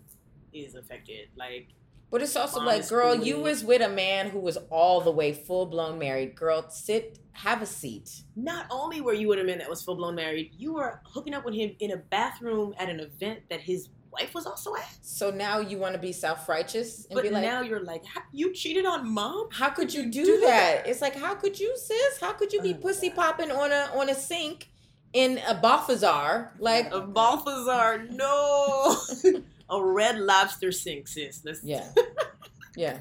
is 0.52 0.74
affected. 0.74 1.28
Like, 1.36 1.68
But 2.10 2.22
it's 2.22 2.36
also 2.36 2.60
like, 2.62 2.88
girl, 2.88 3.14
you 3.14 3.38
was 3.38 3.64
with 3.64 3.82
a 3.82 3.88
man 3.88 4.30
who 4.30 4.38
was 4.38 4.56
all 4.70 5.00
the 5.00 5.10
way 5.10 5.32
full 5.32 5.66
blown 5.66 5.98
married. 5.98 6.36
Girl, 6.36 6.68
sit, 6.68 7.18
have 7.32 7.62
a 7.62 7.66
seat. 7.66 8.22
not 8.36 8.66
only 8.70 9.00
were 9.00 9.12
you 9.14 9.28
with 9.28 9.40
a 9.40 9.44
man 9.44 9.58
that 9.58 9.68
was 9.68 9.82
full 9.82 9.96
blown 9.96 10.14
married, 10.14 10.52
you 10.56 10.74
were 10.74 11.00
hooking 11.04 11.34
up 11.34 11.44
with 11.44 11.54
him 11.54 11.74
in 11.80 11.90
a 11.90 11.96
bathroom 11.96 12.74
at 12.78 12.88
an 12.88 13.00
event 13.00 13.40
that 13.50 13.60
his 13.60 13.88
wife 14.18 14.34
was 14.34 14.46
also 14.46 14.74
at. 14.76 14.88
So 15.02 15.30
now 15.30 15.58
you 15.60 15.78
want 15.78 15.94
to 15.94 16.00
be 16.00 16.12
self 16.12 16.48
righteous 16.48 17.04
and 17.06 17.14
But 17.14 17.22
be 17.24 17.30
like, 17.30 17.42
now 17.42 17.60
you're 17.62 17.84
like, 17.84 18.02
you 18.32 18.52
cheated 18.54 18.86
on 18.86 19.08
mom? 19.12 19.48
how 19.52 19.70
could 19.70 19.92
you 19.92 20.04
do, 20.10 20.24
do 20.24 20.40
that? 20.40 20.86
It's 20.86 21.00
like, 21.00 21.16
how 21.16 21.34
could 21.34 21.58
you, 21.58 21.76
sis? 21.76 22.18
How 22.20 22.32
could 22.32 22.52
you 22.52 22.60
be 22.62 22.74
Oh, 22.74 22.78
pussy 22.82 23.08
God. 23.10 23.16
popping 23.16 23.50
on 23.50 23.70
a 23.72 23.90
on 23.94 24.08
a 24.08 24.14
sink 24.14 24.68
in 25.12 25.38
a 25.46 25.54
Balthazar? 25.54 26.52
Like, 26.58 26.92
A 26.92 27.00
Balthazar, 27.00 28.06
no. 28.10 28.96
a 29.70 29.82
red 29.84 30.18
lobster 30.18 30.72
sink, 30.72 31.08
sis. 31.08 31.42
Let's, 31.44 31.62
yeah, 31.64 31.86
yeah. 32.76 32.98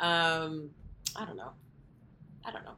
Um, 0.00 0.70
I 1.16 1.24
don't 1.24 1.36
know. 1.36 1.52
I 2.44 2.50
don't 2.50 2.64
know. 2.64 2.74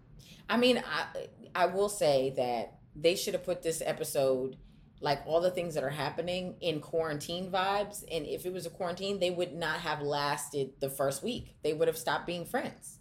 I 0.48 0.56
mean, 0.56 0.82
I 0.86 1.26
I 1.54 1.66
will 1.66 1.88
say 1.88 2.32
that 2.36 2.78
they 2.94 3.16
should 3.16 3.34
have 3.34 3.44
put 3.44 3.62
this 3.62 3.82
episode 3.84 4.56
like 5.04 5.20
all 5.26 5.42
the 5.42 5.50
things 5.50 5.74
that 5.74 5.84
are 5.84 5.90
happening 5.90 6.56
in 6.62 6.80
quarantine 6.80 7.50
vibes 7.50 8.02
and 8.10 8.24
if 8.24 8.46
it 8.46 8.52
was 8.52 8.64
a 8.64 8.70
quarantine 8.70 9.20
they 9.20 9.30
would 9.30 9.52
not 9.54 9.80
have 9.80 10.00
lasted 10.00 10.70
the 10.80 10.88
first 10.88 11.22
week. 11.22 11.54
They 11.62 11.74
would 11.74 11.88
have 11.88 11.98
stopped 11.98 12.26
being 12.26 12.46
friends. 12.46 12.98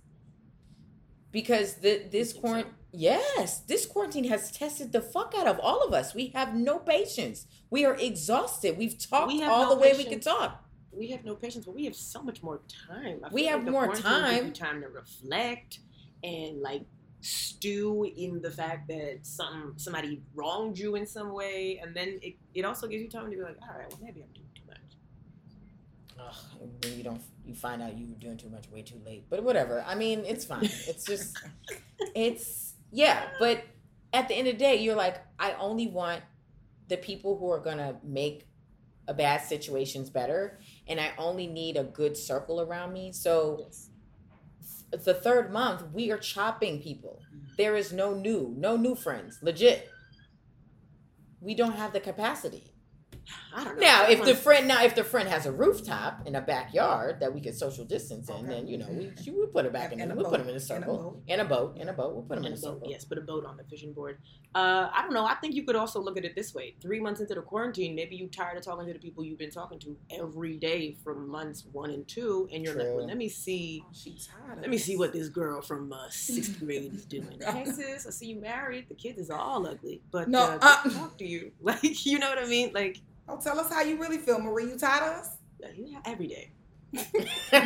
Because 1.32 1.76
the 1.76 2.04
this 2.12 2.34
quarantine 2.34 2.74
yes 2.92 3.62
this 3.62 3.86
quarantine 3.86 4.26
has 4.26 4.52
tested 4.52 4.92
the 4.92 5.02
fuck 5.02 5.34
out 5.38 5.48
of 5.48 5.60
all 5.60 5.82
of 5.88 5.94
us. 5.94 6.14
We 6.14 6.28
have 6.36 6.54
no 6.54 6.78
patience. 6.78 7.48
We 7.70 7.86
are 7.86 7.96
exhausted. 7.96 8.78
We've 8.78 9.00
talked 9.00 9.32
We 9.32 9.42
all 9.42 9.64
no 9.64 9.76
the 9.76 9.82
way 9.82 9.94
we 9.98 10.04
could 10.04 10.22
talk. 10.22 10.62
We 10.92 11.10
have 11.12 11.24
no 11.24 11.36
patience, 11.36 11.66
but 11.66 11.74
we 11.74 11.86
have 11.86 11.96
so 11.96 12.22
much 12.22 12.44
more 12.44 12.60
time. 12.88 13.22
I 13.24 13.30
We 13.32 13.46
have 13.46 13.64
the 13.64 13.72
more 13.72 13.96
time. 13.96 14.52
time 14.52 14.82
to 14.82 14.90
reflect 14.90 15.80
and 16.22 16.62
like 16.62 16.84
stew 17.24 18.12
in 18.18 18.42
the 18.42 18.52
fact 18.52 18.88
that 18.90 19.20
some 19.24 19.74
somebody 19.78 20.22
wronged 20.36 20.78
you 20.78 20.96
in 20.96 21.06
some 21.08 21.34
way, 21.34 21.80
and 21.82 21.96
then 21.96 22.20
it, 22.22 22.36
it 22.54 22.66
also 22.66 22.88
gives 22.88 23.02
you 23.02 23.10
time 23.10 23.26
to 23.26 23.30
be 23.38 23.42
like, 23.42 23.58
all 23.62 23.78
right, 23.78 23.90
well 23.90 24.00
maybe 24.02 24.22
I'm 24.22 24.34
doing 24.34 24.50
too 24.56 24.64
much. 24.68 24.78
Ugh, 26.20 26.36
when 26.84 26.98
you 26.98 27.04
don't 27.04 27.22
you 27.46 27.56
find 27.56 27.82
out 27.82 27.98
you 27.98 28.08
were 28.08 28.16
doing 28.20 28.38
too 28.38 28.50
much 28.50 28.70
way 28.70 28.82
too 28.82 29.00
late 29.06 29.26
but 29.30 29.44
whatever 29.44 29.84
i 29.88 29.96
mean 29.96 30.24
it's 30.26 30.46
fine 30.46 30.64
it's 30.64 31.06
just 31.06 31.38
it's 32.16 32.74
yeah 32.92 33.24
but 33.40 33.64
at 34.14 34.28
the 34.28 34.34
end 34.34 34.48
of 34.48 34.54
the 34.54 34.60
day 34.60 34.76
you're 34.78 34.96
like 34.96 35.18
i 35.40 35.54
only 35.54 35.88
want 35.88 36.22
the 36.88 36.98
people 36.98 37.38
who 37.38 37.52
are 37.52 37.60
gonna 37.60 37.96
make 38.04 38.48
a 39.08 39.14
bad 39.14 39.42
situations 39.42 40.10
better 40.10 40.60
and 40.88 41.00
i 41.00 41.12
only 41.18 41.48
need 41.48 41.76
a 41.76 41.84
good 41.84 42.16
circle 42.16 42.62
around 42.62 42.94
me 42.94 43.12
so 43.12 43.58
Yes. 43.60 43.90
The 44.98 45.14
third 45.14 45.52
month 45.52 45.84
we 45.94 46.12
are 46.12 46.18
chopping 46.18 46.82
people. 46.82 47.22
Mm-hmm. 47.28 47.54
There 47.58 47.76
is 47.76 47.92
no 47.92 48.14
new 48.14 48.54
no 48.58 48.78
new 48.78 48.96
friends. 48.96 49.40
Legit. 49.42 49.90
We 51.42 51.56
don't 51.56 51.76
have 51.76 51.92
the 51.92 52.00
capacity 52.00 52.74
I 53.56 53.64
don't 53.64 53.76
know. 53.76 53.82
now, 53.82 54.08
if 54.10 54.24
the 54.24 54.36
friend 54.36 54.68
now 54.68 54.84
if 54.84 54.96
the 54.96 55.04
friend 55.04 55.30
has 55.30 55.46
a 55.46 55.52
rooftop 55.52 56.28
in 56.28 56.36
a 56.36 56.42
backyard 56.42 57.20
that 57.22 57.34
we 57.34 57.40
could 57.42 57.56
social 57.56 57.86
distance 57.86 58.30
in, 58.30 58.36
Okay. 58.36 58.48
then 58.48 58.68
you 58.68 58.78
know 58.78 58.88
we 58.90 59.12
she 59.24 59.32
would 59.32 59.54
put 59.54 59.66
it 59.66 59.72
back 59.74 59.92
in. 59.94 60.02
In 60.02 60.10
the 60.10 60.16
we'll 60.16 60.26
put 60.26 60.40
boat. 60.40 60.42
in 60.42 60.48
a 60.48 60.52
In 60.52 60.58
a 60.58 60.60
circle 60.60 60.98
boat. 60.98 61.24
in 61.28 61.40
a 61.40 61.46
boat 61.46 61.78
in 61.78 61.90
a 61.90 61.94
boat. 61.94 62.14
We'll 62.14 62.24
put 62.24 62.36
them 62.36 62.46
in 62.46 62.54
And 62.54 62.62
a 62.62 62.66
boat, 62.66 62.76
circle. 62.76 62.90
yes, 62.92 63.06
put 63.06 63.18
a 63.18 63.22
boat 63.22 63.46
on 63.46 63.58
the 63.58 63.64
fishing 63.64 63.94
board. 63.94 64.18
Uh, 64.56 64.90
I 64.94 65.02
don't 65.04 65.14
know. 65.14 65.26
I 65.26 65.36
think 65.36 65.56
you 65.56 65.64
could 65.64 65.76
also 65.76 66.00
look 66.02 66.18
at 66.18 66.26
it 66.26 66.36
this 66.36 66.54
way: 66.54 66.76
three 66.82 67.00
months 67.00 67.22
into 67.22 67.34
the 67.36 67.42
quarantine, 67.42 67.96
maybe 67.96 68.16
you're 68.16 68.28
tired 68.30 68.58
of 68.58 68.64
talking 68.64 68.86
to 68.88 68.94
the 68.94 69.00
people 69.00 69.24
you've 69.24 69.40
been 69.40 69.52
talking 69.52 69.80
to 69.80 69.98
every 70.12 70.58
day 70.58 70.98
from 71.04 71.28
months 71.30 71.66
one 71.72 71.90
and 71.92 72.08
two, 72.08 72.48
and 72.52 72.64
you're 72.64 72.76
like, 72.76 72.88
well, 72.94 73.06
let 73.08 73.18
me 73.18 73.30
see 73.30 73.84
She's. 73.94 74.30
Let 74.60 74.70
me 74.70 74.78
see 74.78 74.98
what 74.98 75.14
this 75.14 75.30
girl 75.30 75.62
from 75.62 75.92
uh, 75.94 76.08
sixth 76.10 76.60
grade 76.64 76.94
is 76.94 77.06
doing. 77.06 77.40
Hey 77.46 77.66
sis, 77.66 78.06
I 78.06 78.10
see 78.10 78.28
you 78.28 78.42
married. 78.42 78.90
The 78.90 78.96
kids 78.96 79.20
is 79.20 79.30
all 79.30 79.66
ugly, 79.66 80.02
but 80.12 80.28
No, 80.28 80.42
uh, 80.44 80.60
uh- 80.62 80.90
talk 80.90 81.18
to 81.20 81.26
you. 81.28 81.52
Like 81.62 82.06
you 82.06 82.20
know 82.20 82.30
what 82.30 82.38
I 82.40 82.46
mean? 82.46 82.72
Like 82.74 83.00
Oh, 83.28 83.40
tell 83.42 83.60
us 83.60 83.72
how 83.72 83.82
you 83.82 84.00
really 84.00 84.18
feel, 84.18 84.40
Marie. 84.40 84.66
You 84.66 84.78
tired 84.78 85.04
of 85.04 85.20
us? 85.20 85.38
yeah, 85.76 86.00
every 86.06 86.28
day. 86.28 86.52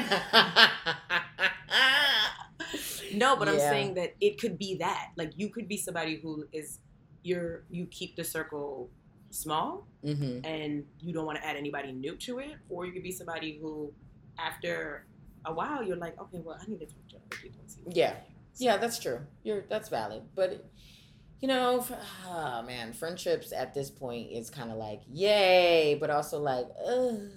No, 3.13 3.35
but 3.35 3.47
I'm 3.47 3.59
saying 3.59 3.95
that 3.95 4.15
it 4.21 4.39
could 4.39 4.57
be 4.57 4.75
that. 4.79 5.09
Like 5.15 5.31
you 5.35 5.49
could 5.49 5.67
be 5.67 5.77
somebody 5.77 6.19
who 6.21 6.45
is 6.51 6.79
you're 7.23 7.63
you 7.69 7.87
keep 7.87 8.15
the 8.15 8.23
circle 8.23 8.89
small 9.29 9.87
hmm 10.03 10.39
and 10.43 10.85
you 10.99 11.13
don't 11.13 11.25
want 11.25 11.37
to 11.37 11.45
add 11.45 11.55
anybody 11.57 11.91
new 11.91 12.15
to 12.17 12.39
it, 12.39 12.55
or 12.69 12.85
you 12.85 12.91
could 12.91 13.03
be 13.03 13.11
somebody 13.11 13.59
who 13.61 13.91
after 14.39 15.05
a 15.45 15.53
while 15.53 15.83
you're 15.83 15.97
like, 15.97 16.19
okay, 16.21 16.39
well 16.43 16.57
I 16.61 16.69
need 16.69 16.79
to 16.79 16.85
talk 16.85 17.07
to 17.09 17.15
other 17.17 17.41
people 17.41 17.59
and 17.61 17.71
see. 17.71 17.81
what's 17.83 17.97
Yeah. 17.97 18.13
Yeah, 18.59 18.77
that's 18.77 18.99
true. 18.99 19.19
You're 19.43 19.63
that's 19.69 19.89
valid, 19.89 20.23
but 20.35 20.65
you 21.41 21.47
know, 21.47 21.85
oh 22.27 22.63
man, 22.63 22.93
friendships 22.93 23.51
at 23.53 23.73
this 23.73 23.89
point 23.89 24.31
is 24.31 24.49
kind 24.49 24.71
of 24.71 24.77
like 24.77 25.01
yay, 25.11 25.97
but 25.99 26.09
also 26.09 26.39
like, 26.39 26.65
ugh. 26.87 27.31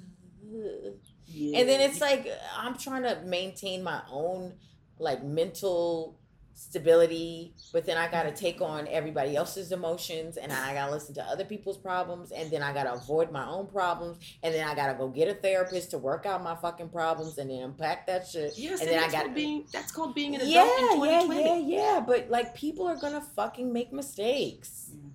Yeah. 1.33 1.61
and 1.61 1.69
then 1.69 1.81
it's 1.89 2.01
like 2.01 2.27
i'm 2.59 2.77
trying 2.77 3.05
to 3.05 3.23
maintain 3.25 3.85
my 3.85 4.03
own 4.11 4.55
like 4.99 5.23
mental 5.23 6.19
stability 6.61 7.55
but 7.73 7.87
then 7.87 7.96
i 7.96 8.09
gotta 8.11 8.31
take 8.31 8.61
on 8.61 8.87
everybody 8.88 9.35
else's 9.35 9.73
emotions 9.73 10.37
and 10.37 10.53
i 10.53 10.75
gotta 10.75 10.92
listen 10.92 11.14
to 11.14 11.23
other 11.25 11.44
people's 11.44 11.79
problems 11.79 12.33
and 12.33 12.51
then 12.51 12.62
i 12.62 12.73
gotta 12.73 12.92
avoid 12.92 13.33
my 13.33 13.46
own 13.49 13.66
problems 13.66 14.18
and 14.42 14.55
then 14.55 14.66
i 14.68 14.75
gotta 14.75 14.92
go 14.94 15.09
get 15.09 15.27
a 15.29 15.35
therapist 15.35 15.90
to 15.90 15.99
work 15.99 16.27
out 16.27 16.42
my 16.44 16.55
fucking 16.57 16.88
problems 16.88 17.38
and 17.38 17.51
then 17.51 17.62
unpack 17.62 18.07
that 18.07 18.27
shit 18.27 18.53
Yes, 18.59 18.81
and 18.81 18.90
and 18.90 18.99
then 18.99 19.05
I 19.09 19.11
got- 19.12 19.23
called 19.25 19.35
being 19.35 19.64
that's 19.73 19.92
called 19.92 20.14
being 20.14 20.35
an 20.35 20.42
adult 20.42 20.53
yeah 20.53 20.62
in 20.94 21.03
yeah 21.03 21.20
2020. 21.23 21.42
yeah 21.70 21.77
yeah 21.94 22.01
but 22.07 22.29
like 22.31 22.55
people 22.55 22.87
are 22.87 22.96
gonna 22.96 23.20
fucking 23.23 23.73
make 23.73 23.92
mistakes 23.92 24.90
mm. 24.94 25.11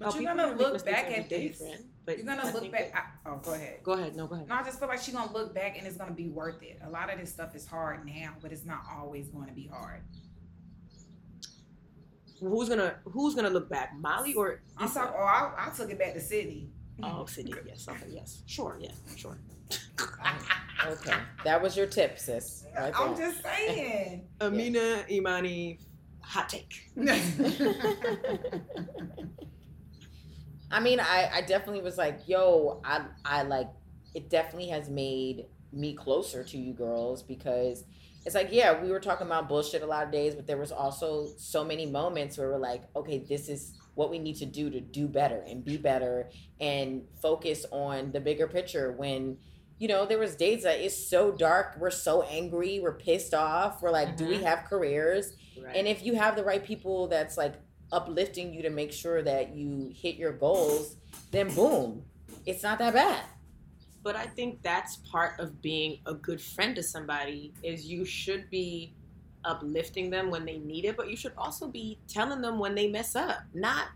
But 0.00 0.14
Oh, 0.14 0.18
you're 0.20 0.32
gonna 0.32 0.54
look 0.54 0.84
back 0.84 1.10
at 1.10 1.28
this. 1.28 1.58
friend, 1.58 1.82
but 2.06 2.18
You're 2.18 2.26
gonna 2.26 2.42
I 2.46 2.52
look 2.52 2.70
back. 2.70 2.92
that- 2.92 3.04
I, 3.26 3.30
oh, 3.30 3.38
go 3.38 3.52
ahead. 3.54 3.80
go 3.82 3.92
ahead. 3.94 4.14
No, 4.14 4.28
go 4.28 4.36
ahead. 4.36 4.46
No, 4.48 4.54
I 4.54 4.62
just 4.62 4.78
feel 4.78 4.86
like 4.86 5.00
she's 5.02 5.12
gonna 5.12 5.32
look 5.32 5.52
back 5.52 5.76
and 5.76 5.84
it's 5.88 5.96
gonna 5.96 6.12
be 6.12 6.28
worth 6.28 6.62
it. 6.62 6.78
A 6.84 6.88
lot 6.88 7.12
of 7.12 7.18
this 7.18 7.32
stuff 7.32 7.56
is 7.56 7.66
hard 7.66 8.06
now, 8.06 8.30
but 8.40 8.52
it's 8.52 8.64
not 8.64 8.82
always 8.96 9.26
going 9.26 9.48
to 9.48 9.52
be 9.52 9.66
hard. 9.66 10.02
Who's 12.40 12.68
gonna 12.68 12.96
Who's 13.04 13.34
gonna 13.34 13.50
look 13.50 13.68
back, 13.68 13.94
Molly 13.98 14.34
or 14.34 14.60
I'm 14.76 14.88
sorry. 14.88 15.10
Oh, 15.16 15.22
I, 15.22 15.66
I 15.66 15.70
took 15.70 15.90
it 15.90 15.98
back 15.98 16.14
to 16.14 16.20
Sydnee. 16.20 16.68
Oh, 17.02 17.26
Sydnee. 17.26 17.54
Yes. 17.66 17.86
Okay. 17.88 18.06
Yes. 18.10 18.42
Sure. 18.46 18.78
Yeah. 18.80 18.92
Sure. 19.16 19.38
okay 20.86 21.12
that 21.44 21.60
was 21.60 21.76
your 21.76 21.86
tip 21.86 22.18
sis 22.18 22.64
right 22.74 22.94
I'm 22.96 23.14
just 23.14 23.42
saying. 23.42 24.26
Aminah 24.40 25.10
Imani, 25.10 25.78
hot 26.22 26.48
take. 26.48 26.90
I 30.70 30.80
mean, 30.80 31.00
I, 31.00 31.30
I 31.32 31.40
definitely 31.42 31.80
was 31.82 31.96
like, 31.98 32.20
yo, 32.26 32.80
I 32.84 33.04
I 33.24 33.42
like 33.42 33.68
it 34.14 34.30
definitely 34.30 34.68
has 34.68 34.88
made 34.88 35.46
me 35.72 35.94
closer 35.94 36.42
to 36.44 36.58
you 36.58 36.72
girls 36.72 37.22
because 37.22 37.84
it's 38.28 38.34
like, 38.34 38.48
yeah, 38.52 38.78
we 38.82 38.90
were 38.90 39.00
talking 39.00 39.26
about 39.26 39.48
bullshit 39.48 39.80
a 39.80 39.86
lot 39.86 40.04
of 40.04 40.12
days, 40.12 40.34
but 40.34 40.46
there 40.46 40.58
was 40.58 40.70
also 40.70 41.26
so 41.38 41.64
many 41.64 41.86
moments 41.86 42.36
where 42.36 42.50
we're 42.50 42.58
like, 42.58 42.82
okay, 42.94 43.24
this 43.26 43.48
is 43.48 43.72
what 43.94 44.10
we 44.10 44.18
need 44.18 44.36
to 44.36 44.44
do 44.44 44.68
to 44.68 44.80
do 44.82 45.08
better 45.08 45.42
and 45.48 45.64
be 45.64 45.78
better 45.78 46.28
and 46.60 47.04
focus 47.22 47.64
on 47.72 48.12
the 48.12 48.20
bigger 48.20 48.46
picture 48.46 48.92
when 48.92 49.38
you 49.78 49.88
know 49.88 50.04
there 50.04 50.18
was 50.18 50.36
days 50.36 50.62
that 50.64 50.78
it's 50.78 50.94
so 51.08 51.32
dark 51.32 51.76
we're 51.80 51.90
so 51.90 52.22
angry 52.22 52.78
we're 52.80 52.92
pissed 52.98 53.32
off 53.34 53.80
we're 53.82 53.90
like 53.90 54.16
do 54.16 54.26
we 54.26 54.36
Mhm. 54.38 54.42
have 54.42 54.64
careers 54.64 55.32
Right. 55.60 55.74
and 55.76 55.88
if 55.88 56.04
you 56.04 56.14
have 56.14 56.36
the 56.36 56.44
right 56.44 56.62
people 56.64 57.08
that's 57.08 57.36
like 57.36 57.54
uplifting 57.90 58.52
you 58.54 58.62
to 58.62 58.70
make 58.70 58.92
sure 58.92 59.22
that 59.22 59.56
you 59.56 59.90
hit 59.94 60.14
your 60.16 60.32
goals, 60.32 60.94
then 61.32 61.48
boom, 61.54 62.04
it's 62.46 62.62
not 62.62 62.78
that 62.80 62.92
bad. 62.94 63.22
But 64.08 64.16
I 64.16 64.24
think 64.24 64.62
that's 64.62 64.96
part 64.96 65.38
of 65.38 65.60
being 65.60 65.98
a 66.06 66.14
good 66.14 66.40
friend 66.40 66.74
to 66.76 66.82
somebody 66.82 67.52
is 67.62 67.84
you 67.84 68.06
should 68.06 68.48
be 68.48 68.94
uplifting 69.44 70.08
them 70.08 70.30
when 70.30 70.46
they 70.46 70.56
need 70.56 70.86
it, 70.86 70.96
but 70.96 71.10
you 71.10 71.16
should 71.16 71.34
also 71.36 71.68
be 71.68 71.98
telling 72.08 72.40
them 72.40 72.58
when 72.58 72.74
they 72.74 72.88
mess 72.88 73.14
up. 73.14 73.40
Not 73.52 73.88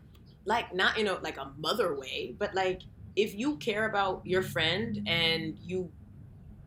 like 0.44 0.74
not 0.74 0.98
in 0.98 1.06
a 1.06 1.14
like 1.20 1.38
a 1.38 1.50
mother 1.56 1.98
way, 1.98 2.34
but 2.38 2.54
like 2.54 2.82
if 3.16 3.34
you 3.34 3.56
care 3.56 3.88
about 3.88 4.20
your 4.26 4.42
friend 4.42 5.00
and 5.06 5.56
you 5.64 5.90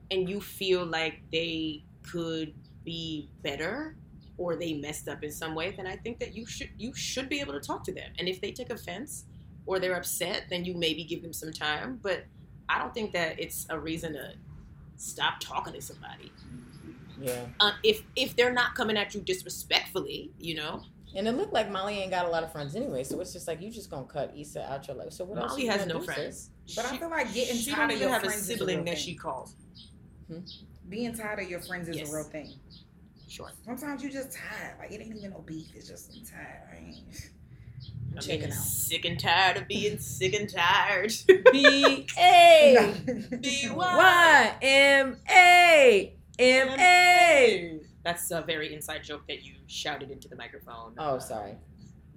and 0.10 0.28
you 0.28 0.42
feel 0.42 0.84
like 0.84 1.22
they 1.32 1.84
could 2.02 2.52
be 2.84 3.30
better 3.44 3.96
or 4.40 4.56
they 4.56 4.74
messed 4.74 5.08
up 5.08 5.24
in 5.24 5.32
some 5.32 5.54
way, 5.54 5.72
then 5.78 5.86
I 5.86 5.98
think 5.98 6.18
that 6.18 6.36
you 6.36 6.48
should 6.48 6.72
you 6.80 6.96
should 6.96 7.30
be 7.30 7.42
able 7.42 7.54
to 7.54 7.60
talk 7.60 7.84
to 7.84 7.94
them. 7.94 8.10
And 8.18 8.28
if 8.28 8.42
they 8.42 8.52
take 8.52 8.72
offense 8.72 9.26
or 9.68 9.78
they're 9.78 9.98
upset, 9.98 10.46
then 10.50 10.66
you 10.66 10.74
maybe 10.74 11.04
give 11.04 11.22
them 11.22 11.32
some 11.32 11.52
time. 11.52 12.00
But 12.02 12.26
I 12.70 12.80
don't 12.80 12.94
think 12.94 13.14
that 13.14 13.40
it's 13.40 13.66
a 13.70 13.80
reason 13.80 14.14
to 14.14 14.34
stop 14.98 15.40
talking 15.40 15.74
to 15.74 15.82
somebody. 15.82 16.32
Yeah. 17.20 17.46
Uh, 17.60 17.72
if 17.84 18.04
if 18.16 18.36
they're 18.36 18.52
not 18.54 18.76
coming 18.76 18.98
at 18.98 19.14
you 19.16 19.22
disrespectfully, 19.22 20.32
you 20.40 20.56
know, 20.56 20.84
And 21.16 21.28
it 21.30 21.32
looked 21.34 21.54
like 21.54 21.72
Molly 21.72 22.00
ain't 22.00 22.12
got 22.12 22.26
a 22.26 22.30
lot 22.30 22.44
of 22.44 22.52
friends 22.52 22.76
anyway, 22.76 23.04
so 23.06 23.20
it's 23.22 23.32
just 23.32 23.48
like 23.48 23.62
you 23.62 23.72
just 23.72 23.90
gonna 23.90 24.06
cut 24.06 24.34
Issa 24.38 24.70
out 24.70 24.86
your 24.88 24.98
life. 24.98 25.14
So 25.14 25.24
what 25.24 25.38
else? 25.40 25.52
Molly 25.52 25.64
you 25.64 25.70
has 25.72 25.82
gonna 25.82 25.94
no 25.94 26.00
do, 26.02 26.06
friends. 26.06 26.50
sis? 26.66 26.76
But 26.76 26.92
I 26.92 26.98
feel 26.98 27.10
like 27.10 27.34
getting 27.34 27.56
she 27.56 27.72
tired 27.72 27.88
don't 27.90 27.96
of 27.96 28.02
your 28.02 28.10
have 28.10 28.24
a 28.24 28.26
friends 28.26 28.42
is 28.42 28.50
a 28.50 28.54
sibling 28.54 28.78
real 28.78 28.86
that 28.86 28.96
thing. 28.96 29.04
she 29.06 29.16
calls. 29.16 29.56
Being 30.90 31.14
tired 31.16 31.40
of 31.40 31.50
your 31.50 31.62
friends 31.62 31.88
is 31.88 31.98
Yes. 31.98 32.12
a 32.12 32.16
real 32.16 32.24
thing. 32.26 32.54
Sure. 33.28 33.52
Sometimes 33.66 34.04
you 34.04 34.10
just 34.12 34.32
tired. 34.38 34.78
Like 34.80 34.92
it 34.92 35.02
ain't 35.02 35.16
even 35.16 35.32
no 35.32 35.40
beef. 35.40 35.68
It's 35.76 35.88
just 35.88 36.14
I'm 36.16 36.26
tired. 36.26 36.62
I 36.72 36.78
ain't. 36.88 37.30
I'm 38.18 38.42
I'm 38.44 38.52
out. 38.52 38.54
sick 38.54 39.06
and 39.06 39.20
tired 39.20 39.58
of 39.58 39.68
being 39.68 39.98
sick 40.00 40.34
and 40.34 40.50
tired. 40.50 41.14
B 41.52 42.08
A 42.18 42.94
Be 43.42 43.70
Y 43.72 44.56
M 44.62 45.18
A 45.30 46.16
M 46.40 46.70
A. 46.80 47.80
That's 48.04 48.30
a 48.32 48.42
very 48.42 48.74
inside 48.74 49.04
joke 49.04 49.28
that 49.28 49.44
you 49.44 49.54
shouted 49.68 50.12
into 50.12 50.28
the 50.28 50.36
microphone. 50.36 50.94
Oh, 50.98 51.18
sorry. 51.20 51.56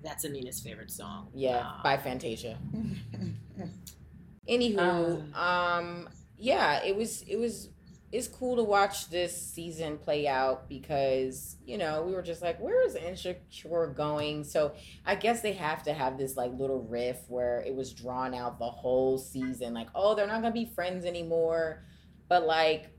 That's 0.03 0.25
Aminah's 0.25 0.61
favorite 0.61 0.91
song. 0.91 1.29
Yeah, 1.35 1.59
Uh, 1.67 1.83
by 1.83 1.97
Fantasia. 1.97 2.59
Anywho, 4.49 5.35
um, 5.37 6.09
yeah, 6.37 6.83
it 6.85 6.97
was 6.97 7.23
it 7.23 7.37
was 7.37 7.69
it's 8.11 8.27
cool 8.27 8.57
to 8.57 8.63
watch 8.63 9.11
this 9.11 9.51
season 9.53 9.99
play 9.99 10.27
out 10.27 10.69
because 10.69 11.57
you 11.67 11.77
know 11.77 12.03
we 12.03 12.13
were 12.13 12.23
just 12.23 12.41
like, 12.41 12.59
where 12.59 12.87
is 12.87 12.95
Insecure 12.95 13.89
going? 13.89 14.45
So 14.45 14.73
I 15.05 15.15
guess 15.15 15.43
they 15.43 15.53
have 15.53 15.83
to 15.85 15.93
have 15.93 16.17
this 16.17 16.37
like 16.37 16.53
little 16.53 16.83
riff 16.83 17.19
where 17.29 17.63
it 17.67 17.75
was 17.75 17.93
drawn 17.93 18.35
out 18.35 18.59
the 18.59 18.71
whole 18.71 19.19
season, 19.19 19.75
like, 19.75 19.89
oh, 19.95 20.15
they're 20.15 20.27
not 20.27 20.41
gonna 20.41 20.55
be 20.55 20.73
friends 20.75 21.05
anymore, 21.05 21.85
but 22.29 22.47
like. 22.47 22.95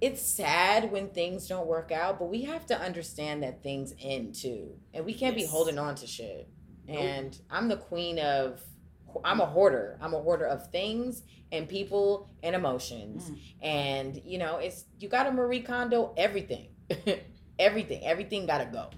It's 0.00 0.20
sad 0.20 0.92
when 0.92 1.08
things 1.08 1.48
don't 1.48 1.66
work 1.66 1.90
out, 1.90 2.18
but 2.18 2.26
we 2.26 2.42
have 2.42 2.66
to 2.66 2.78
understand 2.78 3.42
that 3.42 3.62
things 3.62 3.94
end 4.02 4.34
too. 4.34 4.74
And 4.92 5.06
we 5.06 5.14
can't 5.14 5.34
be 5.34 5.46
holding 5.46 5.78
on 5.78 5.94
to 5.94 6.06
shit. 6.06 6.46
Nope. 6.86 6.98
And 6.98 7.40
I'm 7.50 7.68
the 7.68 7.78
queen 7.78 8.18
of 8.18 8.60
I'm 9.24 9.40
a 9.40 9.46
hoarder. 9.46 9.98
I'm 10.00 10.14
a 10.14 10.20
hoarder 10.20 10.46
of 10.46 10.70
things 10.70 11.22
and 11.52 11.68
people 11.68 12.30
and 12.42 12.54
emotions. 12.54 13.30
Mm. 13.30 13.38
And 13.62 14.22
you 14.24 14.38
know, 14.38 14.56
it's 14.56 14.84
you 14.98 15.08
got 15.08 15.24
to 15.24 15.32
Marie 15.32 15.60
Kondo 15.60 16.12
everything. 16.16 16.68
everything. 17.58 18.04
Everything 18.04 18.46
got 18.46 18.58
to 18.58 18.66
go. 18.66 18.90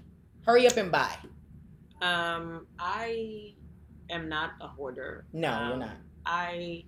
Hurry 0.45 0.67
up 0.67 0.77
and 0.77 0.91
buy. 0.91 1.13
Um, 2.01 2.67
I 2.79 3.53
am 4.09 4.29
not 4.29 4.51
a 4.61 4.67
hoarder. 4.67 5.25
No, 5.33 5.51
Um, 5.51 5.69
you're 5.69 5.77
not. 5.79 5.95
I, 6.25 6.85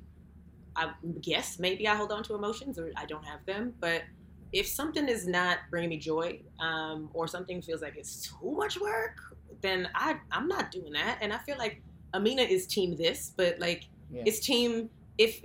I 0.75 0.91
guess 1.21 1.59
maybe 1.59 1.88
I 1.88 1.95
hold 1.95 2.11
on 2.11 2.23
to 2.23 2.36
emotions 2.36 2.77
or 2.77 2.91
I 2.95 3.05
don't 3.05 3.25
have 3.25 3.45
them. 3.45 3.73
But 3.80 4.03
if 4.51 4.67
something 4.67 5.07
is 5.07 5.27
not 5.27 5.59
bringing 5.69 5.89
me 5.89 5.97
joy, 5.97 6.41
um, 6.59 7.09
or 7.13 7.27
something 7.27 7.61
feels 7.61 7.82
like 7.82 7.95
it's 7.97 8.27
too 8.30 8.51
much 8.51 8.80
work, 8.80 9.17
then 9.61 9.89
I 9.95 10.17
I'm 10.32 10.47
not 10.47 10.71
doing 10.71 10.93
that. 10.93 11.19
And 11.21 11.34
I 11.34 11.38
feel 11.39 11.57
like 11.57 11.82
Aminah 12.14 12.47
is 12.47 12.68
team 12.68 12.95
this, 12.97 13.34
but 13.36 13.60
like 13.60 13.86
Yeah. 14.12 14.24
it's 14.26 14.39
team 14.39 14.89
if 15.18 15.43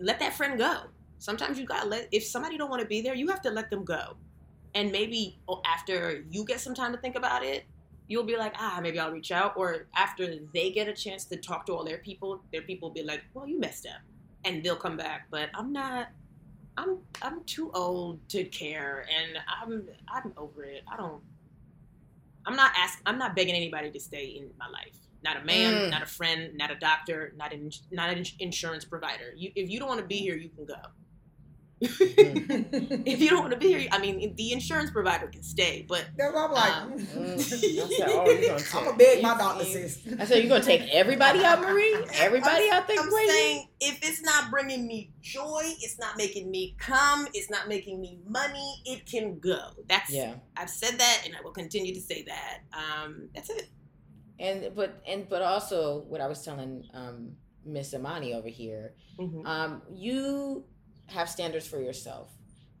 let 0.00 0.18
that 0.20 0.34
friend 0.34 0.58
go. 0.58 0.84
Sometimes 1.18 1.58
you 1.58 1.66
gotta 1.66 1.88
let 1.88 2.08
if 2.12 2.24
somebody 2.24 2.56
don't 2.56 2.70
want 2.70 2.82
to 2.82 2.88
be 2.88 3.00
there, 3.00 3.14
you 3.14 3.28
have 3.28 3.42
to 3.42 3.50
let 3.50 3.70
them 3.70 3.84
go. 3.84 4.16
And 4.74 4.92
maybe 4.92 5.38
oh, 5.48 5.60
after 5.64 6.24
you 6.30 6.44
get 6.44 6.60
some 6.60 6.74
time 6.74 6.92
to 6.92 6.98
think 6.98 7.16
about 7.16 7.44
it, 7.44 7.64
you'll 8.06 8.24
be 8.24 8.36
like, 8.36 8.54
ah, 8.58 8.80
maybe 8.82 8.98
I'll 8.98 9.12
reach 9.12 9.32
out. 9.32 9.54
Or 9.56 9.86
after 9.96 10.34
they 10.54 10.70
get 10.70 10.88
a 10.88 10.92
chance 10.94 11.24
to 11.26 11.36
talk 11.36 11.66
to 11.66 11.72
all 11.72 11.84
their 11.84 11.98
people, 11.98 12.42
their 12.52 12.62
people 12.62 12.88
will 12.88 12.94
be 12.94 13.02
like, 13.02 13.22
well, 13.34 13.46
you 13.46 13.58
messed 13.58 13.86
up, 13.86 14.00
and 14.44 14.62
they'll 14.62 14.76
come 14.76 14.96
back. 14.96 15.26
But 15.30 15.50
I'm 15.54 15.72
not. 15.72 16.08
I'm 16.76 16.98
I'm 17.22 17.42
too 17.44 17.70
old 17.74 18.20
to 18.30 18.44
care, 18.44 19.04
and 19.12 19.38
I'm 19.62 19.88
I'm 20.08 20.32
over 20.36 20.64
it. 20.64 20.82
I 20.90 20.96
don't. 20.96 21.22
I'm 22.46 22.56
not 22.56 22.72
ask. 22.76 23.00
I'm 23.04 23.18
not 23.18 23.34
begging 23.34 23.54
anybody 23.54 23.90
to 23.90 24.00
stay 24.00 24.26
in 24.26 24.50
my 24.58 24.68
life. 24.68 24.94
Not 25.24 25.36
a 25.36 25.44
man, 25.44 25.74
Mm. 25.74 25.90
not 25.90 26.02
a 26.02 26.06
friend, 26.06 26.56
not 26.56 26.70
a 26.70 26.76
doctor, 26.76 27.32
not 27.36 27.52
an 27.52 27.70
not 27.90 28.10
an 28.10 28.24
insurance 28.38 28.84
provider. 28.84 29.32
You, 29.36 29.50
if 29.56 29.68
you 29.68 29.78
don't 29.78 29.88
want 29.88 30.00
to 30.00 30.06
be 30.06 30.18
here, 30.18 30.36
you 30.36 30.48
can 30.50 30.64
go. 30.64 30.74
if 31.80 33.20
you 33.20 33.30
don't 33.30 33.38
want 33.40 33.52
to 33.52 33.56
be 33.58 33.68
here, 33.68 33.88
I 33.92 33.98
mean, 34.00 34.34
the 34.34 34.52
insurance 34.52 34.90
provider 34.90 35.28
can 35.28 35.44
stay, 35.44 35.84
but 35.88 36.06
That's 36.16 36.34
I'm 36.36 36.50
like. 36.52 36.72
Um, 36.72 36.92
Mm. 36.98 37.34
I 37.34 37.38
said, 37.38 38.08
oh, 38.08 38.30
you 38.30 38.46
gonna 38.48 38.52
I'm 38.52 38.58
take- 38.58 38.72
gonna 38.72 38.96
beg 38.96 39.22
my 39.22 39.32
you- 39.32 39.38
doctor, 39.38 39.64
sis. 39.64 40.00
I 40.18 40.24
said, 40.24 40.38
you're 40.38 40.48
gonna 40.48 40.62
take 40.64 40.82
everybody 40.92 41.44
out, 41.44 41.60
Marie? 41.60 41.96
Everybody 42.14 42.68
out 42.70 42.88
there 42.88 42.98
I'm 43.00 43.08
crazy? 43.08 43.28
saying 43.30 43.68
if 43.80 43.98
it's 44.02 44.22
not 44.22 44.50
bringing 44.50 44.86
me 44.88 45.10
joy, 45.20 45.62
it's 45.80 45.98
not 45.98 46.16
making 46.16 46.50
me 46.50 46.74
come, 46.78 47.28
it's 47.34 47.48
not 47.50 47.68
making 47.68 48.00
me 48.00 48.18
money, 48.26 48.82
it 48.84 49.06
can 49.06 49.38
go. 49.38 49.70
That's 49.88 50.10
Yeah. 50.10 50.34
I've 50.56 50.70
said 50.70 50.98
that, 50.98 51.22
and 51.26 51.36
I 51.36 51.40
will 51.42 51.52
continue 51.52 51.94
to 51.94 52.00
say 52.00 52.22
that. 52.24 52.58
Um, 52.72 53.28
that's 53.34 53.50
it. 53.50 53.68
And 54.38 54.74
but 54.74 55.02
and 55.06 55.28
but 55.28 55.42
also 55.42 56.00
what 56.08 56.20
I 56.20 56.26
was 56.28 56.44
telling 56.44 56.84
um 56.94 57.36
Miss 57.64 57.92
Amani 57.94 58.34
over 58.34 58.48
here, 58.48 58.94
Mhm. 59.18 59.44
um, 59.46 59.82
you 59.92 60.64
have 61.06 61.28
standards 61.28 61.66
for 61.66 61.80
yourself, 61.80 62.30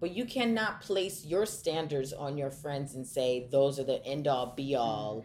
but 0.00 0.10
you 0.12 0.24
cannot 0.24 0.80
place 0.80 1.24
your 1.24 1.46
standards 1.46 2.12
on 2.12 2.38
your 2.38 2.50
friends 2.50 2.94
and 2.94 3.06
say 3.06 3.48
those 3.50 3.78
are 3.80 3.84
the 3.84 4.04
end 4.06 4.28
all 4.28 4.54
be 4.54 4.74
all 4.76 5.24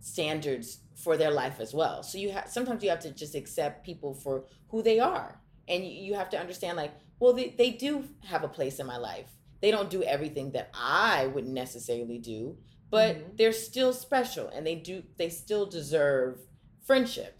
standards 0.00 0.80
for 0.96 1.16
their 1.16 1.30
life 1.30 1.60
as 1.60 1.74
well. 1.74 2.02
So 2.02 2.18
you 2.18 2.30
have 2.32 2.48
sometimes 2.48 2.82
you 2.82 2.90
have 2.90 3.00
to 3.00 3.12
just 3.12 3.34
accept 3.34 3.84
people 3.84 4.14
for 4.14 4.44
who 4.68 4.82
they 4.82 4.98
are, 4.98 5.40
and 5.68 5.84
you, 5.84 5.90
you 5.90 6.14
have 6.14 6.30
to 6.30 6.38
understand 6.38 6.76
like, 6.76 6.92
well, 7.20 7.32
they 7.32 7.50
they 7.50 7.70
do 7.70 8.04
have 8.24 8.44
a 8.44 8.48
place 8.48 8.78
in 8.78 8.86
my 8.86 8.96
life. 8.96 9.30
They 9.60 9.70
don't 9.70 9.90
do 9.90 10.02
everything 10.04 10.52
that 10.52 10.70
I 10.74 11.26
would 11.26 11.46
necessarily 11.46 12.18
do, 12.18 12.56
but 12.90 13.16
Mhm. 13.16 13.36
they're 13.36 13.52
still 13.52 13.92
special, 13.92 14.48
and 14.48 14.66
they 14.66 14.74
do 14.74 15.02
they 15.16 15.28
still 15.28 15.66
deserve 15.66 16.40
friendship. 16.84 17.38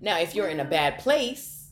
Now, 0.00 0.18
if 0.18 0.34
you're 0.34 0.48
in 0.48 0.60
a 0.60 0.64
bad 0.64 0.98
place, 0.98 1.70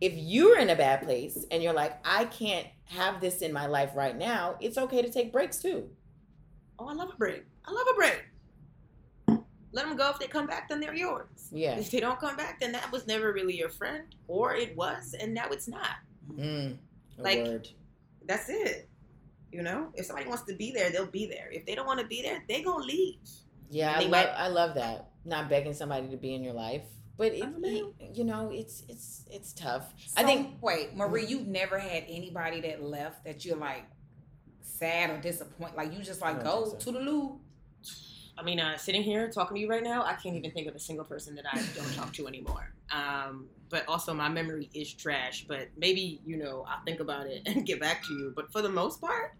if 0.00 0.12
you're 0.14 0.58
in 0.58 0.70
a 0.70 0.76
bad 0.76 1.02
place 1.02 1.44
and 1.50 1.62
you're 1.62 1.72
like, 1.72 1.98
I 2.04 2.24
can't 2.26 2.66
have 2.86 3.20
this 3.20 3.42
in 3.42 3.52
my 3.52 3.66
life 3.66 3.92
right 3.94 4.16
now, 4.16 4.56
it's 4.60 4.76
okay 4.76 5.02
to 5.02 5.10
take 5.10 5.32
breaks 5.32 5.58
too. 5.62 5.88
Oh, 6.78 6.88
I 6.88 6.92
love 6.94 7.10
a 7.12 7.16
break. 7.16 7.44
I 7.64 7.72
love 7.72 7.86
a 7.92 7.94
break. 7.94 8.24
Let 9.72 9.86
them 9.86 9.96
go. 9.96 10.08
If 10.10 10.18
they 10.18 10.26
come 10.26 10.46
back, 10.46 10.68
then 10.68 10.80
they're 10.80 10.94
yours. 10.94 11.48
Yeah. 11.52 11.76
If 11.78 11.90
they 11.90 12.00
don't 12.00 12.18
come 12.18 12.36
back, 12.36 12.58
then 12.60 12.72
that 12.72 12.90
was 12.90 13.06
never 13.06 13.32
really 13.32 13.56
your 13.56 13.68
friend, 13.68 14.14
or 14.26 14.54
it 14.54 14.74
was, 14.76 15.14
and 15.18 15.34
now 15.34 15.48
it's 15.50 15.68
not. 15.68 15.96
Mm, 16.32 16.78
Like- 17.18 17.44
word. 17.46 17.68
That's 18.24 18.48
it. 18.48 18.88
You 19.50 19.62
know, 19.62 19.88
if 19.94 20.06
somebody 20.06 20.28
wants 20.28 20.44
to 20.44 20.54
be 20.54 20.72
there, 20.72 20.90
they'll 20.90 21.06
be 21.06 21.26
there. 21.26 21.48
If 21.50 21.64
they 21.64 21.74
don't 21.74 21.86
want 21.86 22.00
to 22.00 22.06
be 22.06 22.22
there, 22.22 22.42
they 22.48 22.62
gonna 22.62 22.84
leave. 22.84 23.16
Yeah, 23.70 23.92
I 23.96 23.98
they 23.98 24.04
love 24.04 24.10
might- 24.10 24.34
I 24.34 24.48
love 24.48 24.74
that. 24.74 25.10
Not 25.24 25.48
begging 25.48 25.74
somebody 25.74 26.08
to 26.08 26.16
be 26.16 26.34
in 26.34 26.42
your 26.42 26.54
life, 26.54 26.82
but 27.16 27.32
it, 27.32 27.42
I 27.42 27.46
don't 27.46 27.60
know. 27.60 27.92
you 28.14 28.24
know, 28.24 28.50
it's 28.52 28.84
it's 28.88 29.24
it's 29.30 29.52
tough. 29.52 29.92
So, 30.06 30.20
I 30.20 30.24
think 30.24 30.62
Wait, 30.62 30.96
Marie, 30.96 31.26
you've 31.26 31.46
never 31.46 31.78
had 31.78 32.04
anybody 32.08 32.60
that 32.62 32.82
left 32.82 33.24
that 33.24 33.44
you're 33.44 33.56
like 33.56 33.84
sad 34.62 35.10
or 35.10 35.18
disappointed. 35.18 35.76
Like 35.76 35.92
you 35.92 36.02
just 36.02 36.20
like 36.20 36.42
go 36.42 36.66
so. 36.66 36.76
to 36.76 36.92
the 36.92 37.00
loo. 37.00 37.40
I 38.38 38.42
mean, 38.42 38.60
uh, 38.60 38.76
sitting 38.76 39.02
here 39.02 39.28
talking 39.28 39.56
to 39.56 39.60
you 39.60 39.68
right 39.68 39.82
now, 39.82 40.04
I 40.04 40.14
can't 40.14 40.36
even 40.36 40.52
think 40.52 40.68
of 40.68 40.76
a 40.76 40.78
single 40.78 41.04
person 41.04 41.34
that 41.34 41.44
I 41.52 41.56
don't 41.74 41.94
talk 41.94 42.12
to 42.14 42.28
anymore. 42.28 42.72
Um, 42.92 43.48
but 43.70 43.84
also, 43.88 44.14
my 44.14 44.28
memory 44.28 44.70
is 44.74 44.92
trash. 44.94 45.44
But 45.48 45.68
maybe 45.76 46.20
you 46.24 46.36
know, 46.36 46.64
I'll 46.68 46.82
think 46.86 47.00
about 47.00 47.26
it 47.26 47.42
and 47.46 47.66
get 47.66 47.80
back 47.80 48.02
to 48.04 48.12
you. 48.12 48.32
But 48.34 48.52
for 48.52 48.62
the 48.62 48.68
most 48.70 49.00
part, 49.00 49.32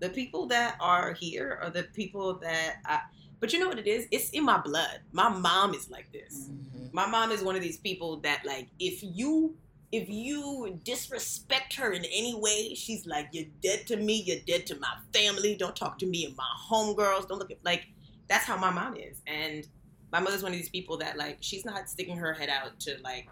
the 0.00 0.10
people 0.10 0.46
that 0.48 0.76
are 0.80 1.12
here 1.14 1.58
are 1.62 1.70
the 1.70 1.84
people 1.84 2.38
that 2.40 2.76
I. 2.86 3.00
But 3.40 3.52
you 3.52 3.58
know 3.58 3.68
what 3.68 3.78
it 3.78 3.86
is? 3.86 4.06
It's 4.10 4.30
in 4.30 4.44
my 4.44 4.58
blood. 4.58 5.00
My 5.12 5.28
mom 5.28 5.74
is 5.74 5.90
like 5.90 6.10
this. 6.12 6.50
Mhm. 6.50 6.92
My 6.92 7.06
mom 7.06 7.30
is 7.30 7.42
one 7.42 7.56
of 7.56 7.62
these 7.62 7.78
people 7.78 8.20
that 8.20 8.42
like 8.44 8.68
if 8.78 9.02
you 9.02 9.56
if 9.92 10.08
you 10.08 10.80
disrespect 10.84 11.74
her 11.76 11.92
in 11.92 12.04
any 12.06 12.34
way, 12.34 12.74
she's 12.74 13.06
like 13.06 13.28
you're 13.32 13.50
dead 13.62 13.86
to 13.88 13.96
me, 13.96 14.22
you're 14.26 14.40
dead 14.46 14.66
to 14.66 14.78
my 14.80 14.92
family. 15.12 15.56
Don't 15.56 15.76
talk 15.76 15.98
to 15.98 16.06
me 16.06 16.24
and 16.24 16.36
my 16.36 16.48
homegirls. 16.70 17.28
Don't 17.28 17.38
look 17.38 17.50
at 17.50 17.58
like 17.64 17.86
that's 18.28 18.44
how 18.44 18.56
my 18.56 18.70
mom 18.70 18.96
is. 18.96 19.20
And 19.26 19.66
my 20.14 20.20
mother's 20.20 20.44
one 20.44 20.52
of 20.52 20.56
these 20.56 20.68
people 20.68 20.96
that 20.98 21.16
like 21.16 21.38
she's 21.40 21.64
not 21.64 21.88
sticking 21.88 22.16
her 22.16 22.32
head 22.32 22.48
out 22.48 22.78
to 22.78 22.96
like 23.02 23.28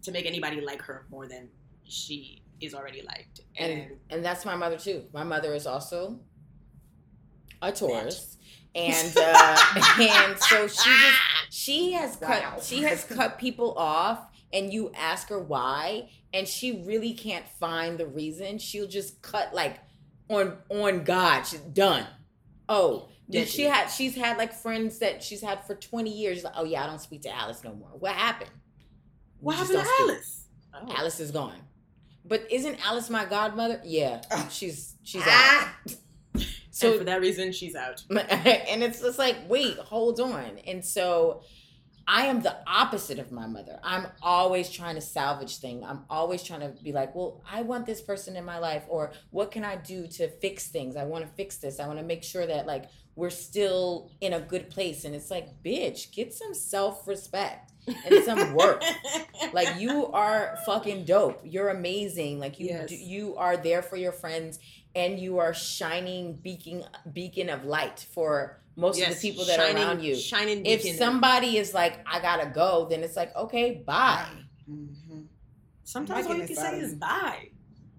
to 0.00 0.12
make 0.12 0.26
anybody 0.26 0.60
like 0.60 0.80
her 0.80 1.06
more 1.10 1.26
than 1.26 1.48
she 1.82 2.40
is 2.60 2.72
already 2.72 3.02
liked. 3.02 3.40
and 3.56 3.72
And 3.72 3.90
and 4.10 4.24
that's 4.24 4.44
my 4.44 4.54
mother 4.54 4.78
too. 4.78 5.06
My 5.12 5.24
mother 5.24 5.52
is 5.54 5.66
also 5.66 6.20
a 7.60 7.72
Taurus, 7.72 8.38
and 8.76 9.16
uh, 9.16 9.58
and 9.98 10.38
so 10.38 10.68
she 10.68 10.88
just 10.88 11.20
she 11.50 11.92
has 11.94 12.14
cut 12.14 12.62
she 12.62 12.82
has 12.82 13.02
cut 13.02 13.40
people 13.40 13.74
off, 13.76 14.20
and 14.52 14.72
you 14.72 14.92
ask 14.94 15.28
her 15.30 15.40
why, 15.40 16.10
and 16.32 16.46
she 16.46 16.84
really 16.86 17.14
can't 17.14 17.48
find 17.58 17.98
the 17.98 18.06
reason. 18.06 18.58
She'll 18.58 18.86
just 18.86 19.20
cut 19.20 19.52
like 19.52 19.80
on 20.28 20.58
on 20.68 21.02
God. 21.02 21.42
She's 21.42 21.58
done. 21.58 22.06
Oh. 22.68 23.08
Did 23.28 23.48
she 23.48 23.62
had 23.62 23.88
she's 23.88 24.14
had 24.14 24.36
like 24.36 24.52
friends 24.52 24.98
that 24.98 25.22
she's 25.22 25.40
had 25.40 25.64
for 25.64 25.74
20 25.74 26.10
years. 26.10 26.38
She's 26.38 26.44
like, 26.44 26.54
oh 26.56 26.64
yeah, 26.64 26.84
I 26.84 26.86
don't 26.86 27.00
speak 27.00 27.22
to 27.22 27.34
Alice 27.34 27.64
no 27.64 27.74
more. 27.74 27.88
What 27.98 28.12
happened? 28.12 28.50
What 29.40 29.56
happened 29.56 29.80
to. 29.80 30.02
Alice? 30.02 30.46
Oh. 30.74 30.94
Alice 30.94 31.20
is 31.20 31.30
gone. 31.30 31.58
But 32.24 32.46
isn't 32.50 32.84
Alice 32.86 33.10
my 33.10 33.24
godmother? 33.24 33.80
Yeah, 33.84 34.22
she's 34.50 34.96
she's 35.02 35.22
out. 35.22 35.28
Ah, 35.28 35.76
So 36.34 36.42
So 36.70 36.98
for 36.98 37.04
that 37.04 37.20
reason, 37.20 37.52
she's 37.52 37.74
out. 37.74 38.02
and 38.10 38.82
it's 38.82 39.00
just 39.00 39.18
like, 39.18 39.36
wait, 39.48 39.76
hold 39.76 40.20
on. 40.20 40.58
And 40.66 40.84
so 40.84 41.42
I 42.06 42.26
am 42.26 42.42
the 42.42 42.56
opposite 42.66 43.18
of 43.18 43.32
my 43.32 43.46
mother. 43.46 43.78
I'm 43.82 44.06
always 44.22 44.70
trying 44.70 44.94
to 44.96 45.00
salvage 45.00 45.58
things. 45.58 45.84
I'm 45.86 46.04
always 46.10 46.42
trying 46.42 46.60
to 46.60 46.68
be 46.82 46.92
like, 46.92 47.14
well, 47.14 47.42
I 47.50 47.62
want 47.62 47.86
this 47.86 48.00
person 48.00 48.36
in 48.36 48.44
my 48.44 48.58
life, 48.58 48.84
or 48.88 49.12
what 49.30 49.50
can 49.50 49.64
I 49.64 49.76
do 49.76 50.06
to 50.08 50.28
fix 50.28 50.68
things? 50.68 50.96
I 50.96 51.04
want 51.04 51.24
to 51.26 51.30
fix 51.34 51.56
this. 51.56 51.80
I 51.80 51.86
want 51.86 51.98
to 51.98 52.04
make 52.04 52.22
sure 52.22 52.46
that 52.46 52.66
like 52.66 52.86
we're 53.16 53.30
still 53.30 54.10
in 54.20 54.32
a 54.32 54.40
good 54.40 54.70
place. 54.70 55.04
And 55.04 55.14
it's 55.14 55.30
like, 55.30 55.62
bitch, 55.62 56.12
get 56.12 56.32
some 56.34 56.52
self 56.54 57.06
respect 57.06 57.72
and 57.86 58.24
some 58.24 58.54
work. 58.54 58.82
like 59.52 59.80
you 59.80 60.06
are 60.12 60.58
fucking 60.66 61.04
dope. 61.04 61.40
You're 61.44 61.68
amazing. 61.68 62.38
Like 62.40 62.58
you 62.58 62.66
Yes. 62.66 62.90
you 62.90 63.36
are 63.36 63.56
there 63.56 63.82
for 63.82 63.96
your 63.96 64.12
friends 64.12 64.58
and 64.94 65.18
you 65.18 65.38
are 65.38 65.52
shining 65.54 66.34
beacon 66.34 66.84
beacon 67.12 67.50
of 67.50 67.64
light 67.64 68.06
for 68.12 68.60
most 68.76 69.00
of 69.00 69.08
the 69.08 69.20
people 69.20 69.44
that 69.46 69.56
shining- 69.56 69.82
are 69.82 69.86
around 69.86 70.02
you. 70.02 70.16
Shining 70.16 70.64
If 70.66 70.82
beacon. 70.82 70.98
somebody 70.98 71.58
is 71.58 71.72
like, 71.74 72.00
I 72.06 72.20
gotta 72.20 72.50
go, 72.50 72.86
then 72.90 73.02
it's 73.02 73.16
like, 73.16 73.34
okay, 73.36 73.82
bye. 73.86 74.26
Mhm. 74.68 75.26
Sometimes 75.84 76.26
all 76.26 76.32
you 76.34 76.40
getting 76.40 76.56
can 76.56 76.64
say 76.64 76.80
is 76.80 76.94
bye. 76.94 77.50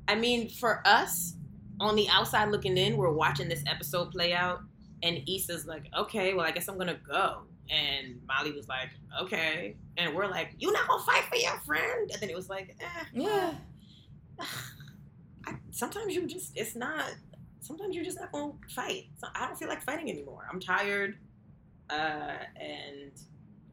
I 0.07 0.15
mean, 0.15 0.49
for 0.49 0.81
us, 0.85 1.33
on 1.79 1.95
the 1.95 2.07
outside 2.09 2.49
looking 2.49 2.77
in, 2.77 2.97
we're 2.97 3.11
watching 3.11 3.47
this 3.49 3.63
episode 3.67 4.11
play 4.11 4.33
out, 4.33 4.61
and 5.03 5.17
Issa's 5.29 5.65
like, 5.65 5.85
okay, 5.97 6.33
well, 6.33 6.45
I 6.45 6.51
guess 6.51 6.67
I'm 6.67 6.77
gonna 6.77 6.99
go. 7.07 7.43
And 7.69 8.19
Molly 8.27 8.51
was 8.51 8.67
like, 8.67 8.89
okay. 9.21 9.75
And 9.97 10.15
we're 10.15 10.27
like, 10.27 10.53
you 10.59 10.71
not 10.71 10.87
gonna 10.87 11.03
fight 11.03 11.23
for 11.25 11.35
your 11.35 11.57
friend? 11.65 12.09
And 12.11 12.21
then 12.21 12.29
it 12.29 12.35
was 12.35 12.49
like, 12.49 12.75
eh, 12.79 13.03
Yeah. 13.13 13.53
I, 15.47 15.53
sometimes 15.71 16.13
you 16.15 16.25
just, 16.27 16.51
it's 16.57 16.75
not, 16.75 17.05
sometimes 17.65 17.95
you're 17.95 18.05
just 18.05 18.19
not 18.19 18.31
gonna 18.31 18.53
fight. 18.73 19.05
So 19.17 19.27
I 19.35 19.45
don't 19.47 19.57
feel 19.57 19.67
like 19.67 19.81
fighting 19.83 20.09
anymore. 20.09 20.47
I'm 20.51 20.59
tired. 20.59 21.17
Uh, 21.89 22.37
and, 22.59 23.11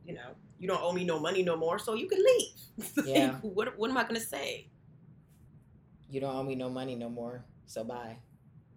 you 0.07 0.15
know, 0.15 0.31
you 0.59 0.69
don't 0.69 0.83
owe 0.83 0.93
me 0.93 1.05
no 1.05 1.19
money 1.19 1.43
no 1.43 1.57
more, 1.57 1.79
so 1.79 1.95
you 1.95 2.09
can 2.09 2.19
leave. 2.19 2.49
Like, 2.97 3.07
Yeah. 3.07 3.35
what, 3.43 3.77
what 3.79 3.91
am 3.91 3.97
I 3.99 4.05
gonna 4.05 4.21
say? 4.21 4.69
You 6.09 6.21
don't 6.21 6.35
owe 6.35 6.43
me 6.43 6.55
no 6.55 6.69
money 6.69 6.95
no 6.95 7.09
more. 7.09 7.45
So 7.67 7.85
bye. 7.85 8.17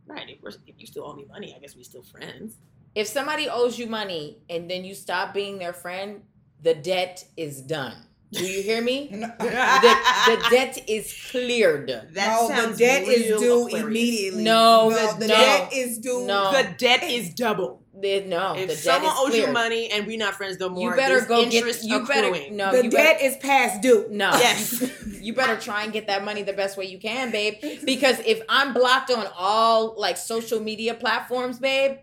Right. 0.08 0.30
If, 0.30 0.42
we're, 0.42 0.52
if 0.68 0.76
you 0.78 0.86
still 0.88 1.06
owe 1.06 1.14
me 1.16 1.26
money, 1.30 1.54
I 1.56 1.60
guess 1.60 1.76
we 1.76 1.84
still 1.84 2.04
friends. 2.04 2.58
If 2.94 3.08
somebody 3.08 3.50
owes 3.50 3.78
you 3.78 3.88
money 3.88 4.38
and 4.50 4.70
then 4.70 4.86
you 4.86 4.94
stop 4.96 5.34
being 5.34 5.58
their 5.60 5.74
friend, 5.74 6.22
the 6.62 6.74
debt 6.74 7.26
is 7.36 7.62
done. 7.62 7.96
Do 8.38 8.46
you 8.46 8.62
hear 8.64 8.82
me? 8.82 9.10
No. 9.16 9.28
the, 9.40 9.96
the 10.28 10.48
debt 10.50 10.84
is 10.88 11.14
cleared. 11.32 11.88
no, 11.88 12.48
the 12.48 12.76
debt 12.78 13.04
is 13.08 13.40
due 13.40 13.68
immediately. 13.68 14.44
No, 14.44 14.90
no 14.90 15.14
the- 15.14 15.20
the 15.20 15.28
no. 15.28 15.34
debt 15.36 15.74
is 15.74 15.98
due. 16.00 16.26
No. 16.26 16.52
The 16.52 16.76
debt 16.78 17.04
is 17.04 17.34
double. 17.34 17.82
The- 17.98 18.26
no, 18.26 18.54
if 18.56 18.62
the 18.68 18.68
debt 18.68 18.78
someone 18.78 19.12
is 19.14 19.18
owes 19.20 19.30
cleared. 19.30 19.48
you 19.48 19.54
money 19.54 19.90
and 19.92 20.06
we're 20.06 20.18
not 20.20 20.34
friends 20.36 20.60
no 20.60 20.70
more, 20.70 20.92
you 20.92 20.96
better 20.96 21.22
go 21.26 21.50
get. 21.50 21.84
You 21.84 22.06
better 22.06 22.28
accruing. 22.28 22.58
no. 22.58 22.72
the 22.72 22.84
you 22.84 22.90
debt 22.90 23.20
better, 23.20 23.26
is 23.26 23.38
past 23.38 23.82
due. 23.82 24.08
no. 24.12 24.32
Yes. 24.32 24.84
you 25.22 25.34
better 25.34 25.56
try 25.60 25.84
and 25.84 25.94
get 25.94 26.08
that 26.08 26.24
money 26.26 26.44
the 26.44 26.54
best 26.54 26.78
way 26.78 26.86
you 26.86 27.00
can, 27.00 27.32
babe. 27.32 27.56
Because 27.86 28.20
if 28.20 28.42
I'm 28.50 28.74
blocked 28.74 29.12
on 29.12 29.26
all 29.38 29.96
like 29.98 30.18
social 30.18 30.60
media 30.60 30.94
platforms, 30.94 31.58
babe, 31.60 31.98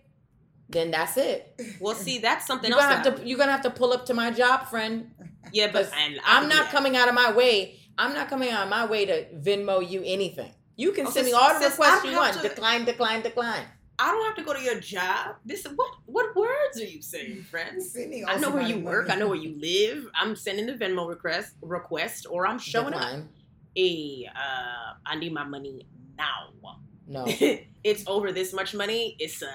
then 0.72 0.90
that's 0.90 1.16
it. 1.16 1.60
Well, 1.80 1.94
see, 1.94 2.18
that's 2.18 2.46
something 2.46 2.70
You're 2.70 2.80
else. 2.80 2.92
gonna 2.94 3.10
have 3.10 3.20
to. 3.22 3.26
You're 3.28 3.38
gonna 3.38 3.52
have 3.52 3.62
to 3.62 3.70
pull 3.70 3.92
up 3.92 4.06
to 4.06 4.14
my 4.14 4.30
job, 4.30 4.68
friend. 4.68 5.10
yeah, 5.52 5.70
but 5.72 5.90
and 5.98 6.18
I'm 6.24 6.48
not 6.48 6.64
that. 6.64 6.72
coming 6.72 6.96
out 6.96 7.08
of 7.08 7.14
my 7.14 7.32
way. 7.32 7.78
I'm 7.98 8.14
not 8.14 8.28
coming 8.28 8.50
out 8.50 8.64
of 8.64 8.70
my 8.70 8.86
way 8.86 9.04
to 9.06 9.26
Venmo 9.34 9.88
you 9.88 10.02
anything. 10.04 10.50
You 10.76 10.92
can 10.92 11.06
Oh, 11.06 11.10
send 11.10 11.26
me 11.26 11.32
all 11.32 11.58
the 11.60 11.66
requests 11.66 12.04
you 12.04 12.16
want. 12.16 12.34
to- 12.36 12.42
Decline, 12.48 12.84
decline, 12.86 13.20
decline. 13.22 13.64
I 13.98 14.10
don't 14.10 14.24
have 14.24 14.34
to 14.36 14.42
go 14.42 14.54
to 14.54 14.60
your 14.60 14.80
job. 14.80 15.36
This 15.44 15.64
what 15.76 15.90
what 16.06 16.34
words 16.34 16.80
are 16.80 16.84
you 16.86 17.02
saying, 17.02 17.42
friends? 17.44 17.94
I 18.26 18.38
know 18.38 18.50
where 18.50 18.62
you 18.62 18.80
work. 18.80 19.10
I 19.10 19.14
know 19.16 19.28
where 19.28 19.36
you 19.36 19.54
live. 19.60 20.08
I'm 20.14 20.34
sending 20.34 20.66
the 20.66 20.72
Venmo 20.72 21.06
request, 21.08 21.54
request, 21.60 22.26
or 22.28 22.46
I'm 22.46 22.58
showing 22.58 22.94
up. 22.94 23.20
Hey, 23.76 24.28
uh, 24.34 24.94
I 25.06 25.16
need 25.16 25.32
my 25.32 25.44
money 25.44 25.86
now. 26.16 26.48
No. 27.06 27.24
it's 27.84 28.04
over 28.06 28.32
this 28.32 28.52
much 28.54 28.74
money. 28.74 29.16
It's 29.18 29.42
a 29.42 29.52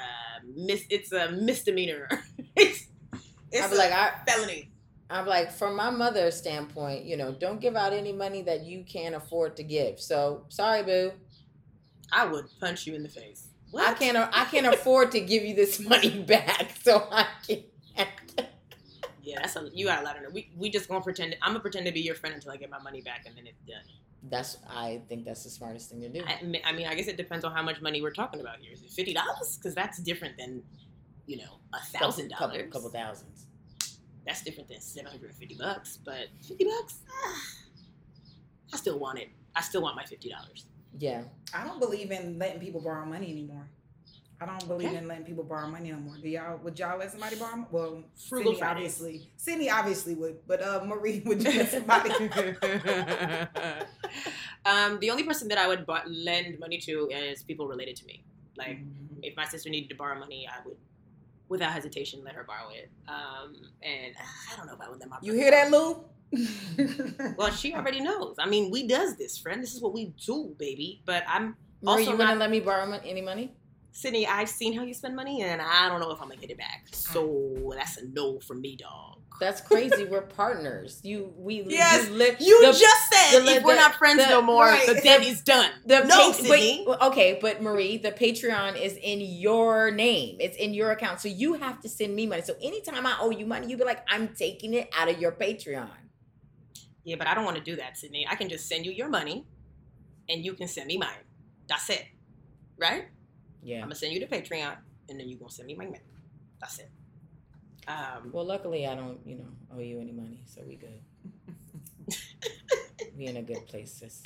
mis. 0.55 0.83
It's 0.89 1.11
a 1.11 1.31
misdemeanor. 1.31 2.07
it's 2.55 2.87
it's 3.51 3.63
I'd 3.63 3.69
be 3.69 3.75
a 3.75 3.79
like, 3.79 3.91
I, 3.91 4.11
felony. 4.25 4.71
I'm 5.09 5.25
like, 5.25 5.51
from 5.51 5.75
my 5.75 5.89
mother's 5.89 6.35
standpoint, 6.35 7.05
you 7.05 7.15
know, 7.15 7.31
don't 7.31 7.61
give 7.61 7.75
out 7.75 7.93
any 7.93 8.11
money 8.11 8.41
that 8.41 8.65
you 8.65 8.83
can't 8.83 9.15
afford 9.15 9.55
to 9.57 9.63
give. 9.63 9.99
So 9.99 10.45
sorry, 10.49 10.83
boo. 10.83 11.11
I 12.11 12.25
would 12.25 12.45
punch 12.59 12.85
you 12.85 12.95
in 12.95 13.03
the 13.03 13.09
face. 13.09 13.49
I 13.77 13.93
can't. 13.93 14.17
I 14.17 14.45
can't 14.45 14.65
afford 14.67 15.11
to 15.11 15.19
give 15.19 15.43
you 15.43 15.55
this 15.55 15.79
money 15.89 16.23
back. 16.23 16.71
So 16.83 17.07
I 17.11 17.27
can't. 17.47 17.65
Yeah, 19.21 19.39
that's 19.41 19.57
a, 19.57 19.69
you 19.73 19.85
got 19.85 20.01
a 20.01 20.05
lot 20.05 20.23
of. 20.23 20.33
We 20.33 20.51
we 20.55 20.69
just 20.69 20.87
gonna 20.87 21.01
pretend. 21.01 21.35
I'm 21.41 21.51
gonna 21.51 21.59
pretend 21.59 21.85
to 21.85 21.91
be 21.91 21.99
your 21.99 22.15
friend 22.15 22.33
until 22.33 22.51
I 22.51 22.57
get 22.57 22.69
my 22.69 22.79
money 22.79 23.01
back, 23.01 23.23
and 23.25 23.35
then 23.35 23.45
it's 23.45 23.61
done. 23.67 23.83
That's. 24.29 24.57
I 24.69 25.01
think 25.09 25.25
that's 25.25 25.43
the 25.43 25.49
smartest 25.49 25.89
thing 25.89 26.01
to 26.01 26.09
do. 26.09 26.23
I, 26.25 26.39
I 26.65 26.71
mean, 26.73 26.87
I 26.87 26.95
guess 26.95 27.07
it 27.07 27.17
depends 27.17 27.45
on 27.45 27.53
how 27.53 27.61
much 27.63 27.81
money 27.81 28.01
we're 28.01 28.11
talking 28.11 28.41
about 28.41 28.57
here. 28.59 28.73
Is 28.73 28.81
it 28.81 28.91
fifty 28.91 29.13
dollars? 29.13 29.57
Because 29.57 29.75
that's 29.75 29.99
different 29.99 30.37
than, 30.37 30.63
you 31.25 31.37
know, 31.37 31.59
a 31.73 31.79
thousand 31.97 32.31
couple, 32.31 32.49
dollars. 32.49 32.71
couple 32.71 32.89
thousands. 32.89 33.45
That's 34.25 34.41
different 34.43 34.69
than 34.69 34.81
seven 34.81 35.11
hundred 35.11 35.29
and 35.29 35.37
fifty 35.37 35.55
bucks. 35.55 35.97
But 36.03 36.27
fifty 36.45 36.65
bucks, 36.65 36.99
ah, 37.09 37.41
I 38.73 38.77
still 38.77 38.99
want 38.99 39.19
it. 39.19 39.29
I 39.55 39.61
still 39.61 39.81
want 39.81 39.95
my 39.95 40.03
fifty 40.03 40.29
dollars. 40.29 40.65
Yeah. 40.97 41.23
I 41.53 41.65
don't 41.65 41.79
believe 41.79 42.11
in 42.11 42.37
letting 42.39 42.59
people 42.59 42.81
borrow 42.81 43.05
money 43.05 43.31
anymore. 43.31 43.69
I 44.39 44.45
don't 44.45 44.67
believe 44.67 44.89
Okay. 44.89 44.97
in 44.97 45.07
letting 45.07 45.25
people 45.25 45.43
borrow 45.43 45.67
money 45.67 45.91
no 45.91 45.97
more. 45.97 46.15
Do 46.17 46.29
y'all? 46.29 46.57
Would 46.57 46.77
y'all 46.77 46.97
let 46.99 47.09
somebody 47.11 47.35
borrow? 47.37 47.55
mo- 47.57 47.67
Well, 47.71 48.03
Frugal 48.29 48.53
Sydnee 48.53 48.61
obviously. 48.63 49.31
Sydnee 49.37 49.71
obviously 49.71 50.13
would, 50.13 50.45
but 50.45 50.61
uh, 50.61 50.83
Marie 50.85 51.23
would 51.25 51.43
you 51.43 51.51
let 51.57 51.71
somebody? 51.77 52.11
um, 54.65 54.99
the 54.99 55.09
only 55.09 55.23
person 55.23 55.47
that 55.49 55.57
I 55.57 55.67
would 55.67 55.85
bu- 55.85 56.07
lend 56.07 56.59
money 56.59 56.77
to 56.79 57.09
is 57.11 57.41
people 57.43 57.67
related 57.67 57.95
to 57.97 58.05
me. 58.05 58.23
Like, 58.57 58.77
Mm-hmm. 58.77 59.23
if 59.23 59.35
my 59.35 59.45
sister 59.45 59.69
needed 59.69 59.89
to 59.89 59.95
borrow 59.95 60.19
money, 60.19 60.47
I 60.47 60.65
would, 60.67 60.77
without 61.49 61.71
hesitation, 61.71 62.21
let 62.23 62.35
her 62.35 62.43
borrow 62.43 62.69
it. 62.69 62.89
Um, 63.07 63.55
and 63.81 64.13
ah, 64.19 64.53
I 64.53 64.57
don't 64.57 64.67
know 64.67 64.73
if 64.73 64.81
I 64.81 64.89
would 64.89 64.99
let 64.99 65.09
my 65.09 65.17
you 65.21 65.33
hear 65.33 65.49
that. 65.51 65.71
Lou? 65.71 66.03
Well, 67.37 67.51
she 67.51 67.73
already 67.73 68.01
knows. 68.01 68.35
I 68.37 68.47
mean, 68.47 68.69
we 68.69 68.85
does 68.87 69.15
this, 69.15 69.37
friend. 69.37 69.63
This 69.63 69.73
is 69.73 69.81
what 69.81 69.93
we 69.93 70.13
do, 70.25 70.53
baby. 70.59 71.01
But 71.05 71.23
I'm 71.27 71.55
Marie, 71.81 72.01
Also 72.05 72.11
you 72.11 72.17
gonna 72.17 72.31
not- 72.31 72.37
let 72.39 72.51
me 72.51 72.59
borrow 72.59 72.85
mon- 72.85 73.01
any 73.05 73.21
money? 73.21 73.53
Sydnee. 73.97 74.27
I've 74.27 74.49
seen 74.49 74.73
how 74.73 74.83
you 74.83 74.93
spend 74.93 75.15
money, 75.15 75.41
and 75.41 75.59
I 75.59 75.89
don't 75.89 75.99
know 75.99 76.11
if 76.11 76.21
I'm 76.21 76.27
gonna 76.29 76.39
get 76.39 76.51
it 76.51 76.57
back. 76.57 76.85
So 76.91 77.73
that's 77.75 77.97
a 77.97 78.07
no 78.07 78.39
from 78.39 78.61
me, 78.61 78.75
dog. 78.75 79.21
That's 79.39 79.59
crazy. 79.61 80.03
We're 80.05 80.21
partners. 80.21 80.99
You 81.03 81.33
we 81.37 81.63
Yes, 81.67 82.07
you, 82.09 82.15
You 82.39 82.61
the, 82.61 82.71
just 82.77 83.09
said 83.11 83.39
the- 83.43 83.55
if 83.57 83.63
we're 83.63 83.75
not 83.75 83.95
friends 83.95 84.23
the- 84.23 84.29
no 84.29 84.41
more, 84.41 84.65
right. 84.65 84.85
the 84.87 84.95
debt 85.01 85.23
is 85.23 85.41
done. 85.41 85.71
the 85.85 86.03
no, 86.03 86.31
pa- 86.31 86.37
Sydnee. 86.37 86.49
wait, 86.49 86.87
okay, 87.01 87.39
but 87.41 87.61
Marie, 87.61 87.97
the 87.97 88.11
Patreon 88.11 88.79
is 88.79 88.97
in 89.01 89.19
your 89.21 89.89
name. 89.91 90.37
It's 90.39 90.57
in 90.57 90.73
your 90.75 90.91
account, 90.91 91.19
so 91.21 91.27
you 91.27 91.53
have 91.55 91.81
to 91.81 91.89
send 91.89 92.15
me 92.15 92.27
money. 92.27 92.41
So 92.43 92.55
anytime 92.61 93.05
I 93.05 93.17
owe 93.19 93.29
you 93.31 93.45
money, 93.47 93.67
you 93.67 93.77
be 93.77 93.83
like, 93.83 94.03
I'm 94.09 94.29
taking 94.29 94.73
it 94.75 94.89
out 94.95 95.09
of 95.09 95.19
your 95.19 95.31
Patreon. 95.31 95.89
Yeah, 97.03 97.15
but 97.17 97.27
I 97.27 97.33
don't 97.35 97.45
want 97.45 97.57
to 97.57 97.63
do 97.63 97.75
that, 97.77 97.95
Sydnee. 97.95 98.25
I 98.29 98.35
can 98.35 98.49
just 98.49 98.67
send 98.67 98.85
you 98.85 98.91
your 98.91 99.09
money, 99.09 99.45
and 100.29 100.43
you 100.45 100.53
can 100.53 100.67
send 100.67 100.87
me 100.87 100.97
mine. 100.97 101.23
That's 101.67 101.89
it, 101.89 102.05
right? 102.77 103.05
I'm 103.75 103.81
gonna 103.83 103.95
send 103.95 104.13
you 104.13 104.19
the 104.19 104.27
Patreon, 104.27 104.75
and 105.09 105.19
then 105.19 105.27
you 105.29 105.35
gonna 105.37 105.51
send 105.51 105.67
me 105.67 105.75
my 105.75 105.85
money. 105.85 105.99
That's 106.59 106.79
it. 106.79 106.89
Um, 107.87 108.31
Well, 108.33 108.45
luckily, 108.45 108.85
I 108.87 108.95
don't, 108.95 109.19
you 109.25 109.35
know, 109.35 109.47
owe 109.75 109.79
you 109.79 109.99
any 109.99 110.11
money, 110.11 110.41
so 110.45 110.61
we 110.67 110.75
good. 110.75 110.99
we 113.17 113.25
in 113.27 113.37
a 113.37 113.41
good 113.41 113.65
place, 113.67 113.93
sis. 113.93 114.21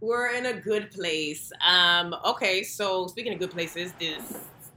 we're 0.00 0.30
in 0.34 0.46
a 0.46 0.54
good 0.54 0.90
place. 0.90 1.50
Um, 1.66 2.14
okay, 2.24 2.62
so 2.62 3.06
speaking 3.06 3.32
of 3.32 3.38
good 3.38 3.50
places, 3.50 3.92
this 3.98 4.22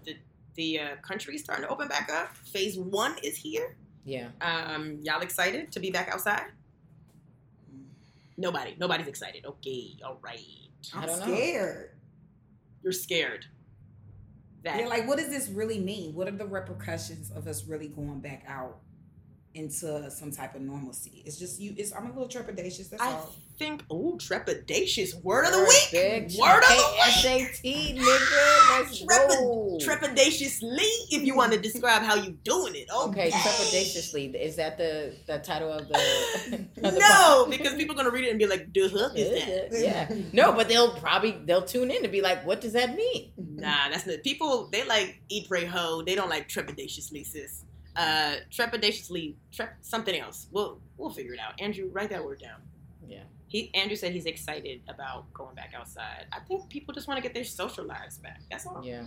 the 0.06 0.16
the 0.56 0.80
uh, 0.80 0.96
country 1.02 1.36
is 1.36 1.42
starting 1.44 1.66
to 1.66 1.72
open 1.72 1.88
back 1.88 2.10
up. 2.12 2.36
Phase 2.38 2.78
one 2.78 3.16
is 3.24 3.36
here. 3.38 3.76
Yeah. 4.04 4.30
Um, 4.42 5.00
y'all 5.04 5.22
excited 5.22 5.72
to 5.74 5.80
be 5.80 5.92
back 5.92 6.10
outside? 6.10 6.48
Nobody. 8.38 8.76
Nobody's 8.80 9.08
excited. 9.08 9.46
Okay, 9.46 9.98
all 10.04 10.18
right. 10.22 10.40
I 10.96 11.02
I'm 11.02 11.08
don't 11.08 11.20
know. 11.20 11.26
scared. 11.36 11.92
You're 12.84 12.94
scared. 12.94 13.46
That 14.64 14.80
Yeah, 14.80 14.88
like 14.88 15.08
what 15.08 15.18
does 15.18 15.30
this 15.30 15.50
really 15.50 15.80
mean? 15.80 16.14
What 16.14 16.28
are 16.28 16.32
the 16.32 16.46
repercussions 16.46 17.32
of 17.32 17.48
us 17.48 17.66
really 17.66 17.88
going 17.88 18.20
back 18.20 18.44
out? 18.48 18.80
Into 19.54 20.10
some 20.12 20.32
type 20.32 20.56
of 20.56 20.62
normalcy. 20.62 21.24
It's 21.26 21.38
just 21.38 21.60
you. 21.60 21.74
It's 21.78 21.94
I'm 21.94 22.06
a 22.06 22.10
little 22.10 22.28
trepidatious. 22.28 22.90
That's 22.90 23.02
I 23.02 23.12
all. 23.12 23.34
think, 23.60 23.84
oh, 23.92 24.18
trepidatious. 24.18 25.22
Word 25.24 25.46
of 25.46 25.52
the 25.52 25.60
week. 25.60 25.90
bitch. 25.92 26.40
Word 26.40 26.64
of 26.64 26.70
the 26.70 26.76
week. 26.76 27.50
SAT, 27.52 27.64
nigga. 27.64 28.80
Let's 28.80 29.02
Trepid- 29.04 29.28
go. 29.30 29.78
Trepidatiously, 29.82 30.88
if 31.12 31.24
you 31.24 31.36
want 31.36 31.52
to 31.54 31.60
describe 31.60 32.02
how 32.04 32.16
you 32.16 32.32
doing 32.44 32.76
it. 32.76 32.88
Okay, 32.96 33.28
Okay, 33.28 33.30
trepidatiously. 33.32 34.34
Is 34.36 34.56
that 34.56 34.78
the 34.78 35.16
the 35.28 35.40
title 35.40 35.72
of 35.72 35.88
the? 35.88 35.96
of 36.84 36.94
the 36.94 37.00
No, 37.00 37.48
because 37.50 37.74
people 37.76 37.96
are 37.96 37.98
gonna 37.98 38.10
read 38.12 38.26
it 38.26 38.30
and 38.30 38.40
be 38.40 38.48
like, 38.48 38.74
"The 38.74 38.88
hook 38.88 39.14
is 39.16 39.30
that?" 39.46 39.70
Yeah. 39.82 40.10
No, 40.34 40.54
but 40.54 40.68
they'll 40.70 40.94
probably 40.96 41.38
they'll 41.46 41.66
tune 41.66 41.92
in 41.92 42.04
to 42.04 42.08
be 42.10 42.22
like, 42.22 42.46
what 42.46 42.62
does 42.62 42.74
that 42.74 42.96
mean? 42.96 43.32
Nah, 43.38 43.90
that's 43.90 44.06
not. 44.06 44.24
People 44.24 44.70
they 44.72 44.84
like 44.86 45.20
eat, 45.30 45.48
pray, 45.48 45.66
ho. 45.66 46.04
They 46.06 46.16
don't 46.16 46.30
like 46.30 46.48
trepidatiously, 46.48 47.26
sis. 47.26 47.64
Uh, 47.96 48.36
trepidatiously, 48.50 49.36
trep 49.52 49.76
something 49.82 50.16
else. 50.16 50.48
We'll 50.52 50.80
we'll 50.98 51.10
figure 51.10 51.34
it 51.34 51.40
out. 51.40 51.60
Andrew, 51.60 51.90
write 51.92 52.10
that 52.12 52.24
word 52.24 52.40
down. 52.42 52.62
Yeah. 53.06 53.24
He 53.48 53.70
Andrew 53.74 53.98
said 53.98 54.14
he's 54.14 54.26
excited 54.26 54.82
about 54.88 55.32
going 55.34 55.56
back 55.56 55.74
outside. 55.76 56.26
I 56.32 56.40
think 56.40 56.70
people 56.70 56.94
just 56.94 57.08
want 57.10 57.18
to 57.18 57.22
get 57.22 57.34
their 57.34 57.44
social 57.44 57.84
lives 57.86 58.18
back. 58.18 58.40
That's 58.50 58.66
all. 58.66 58.82
Yeah. 58.84 59.04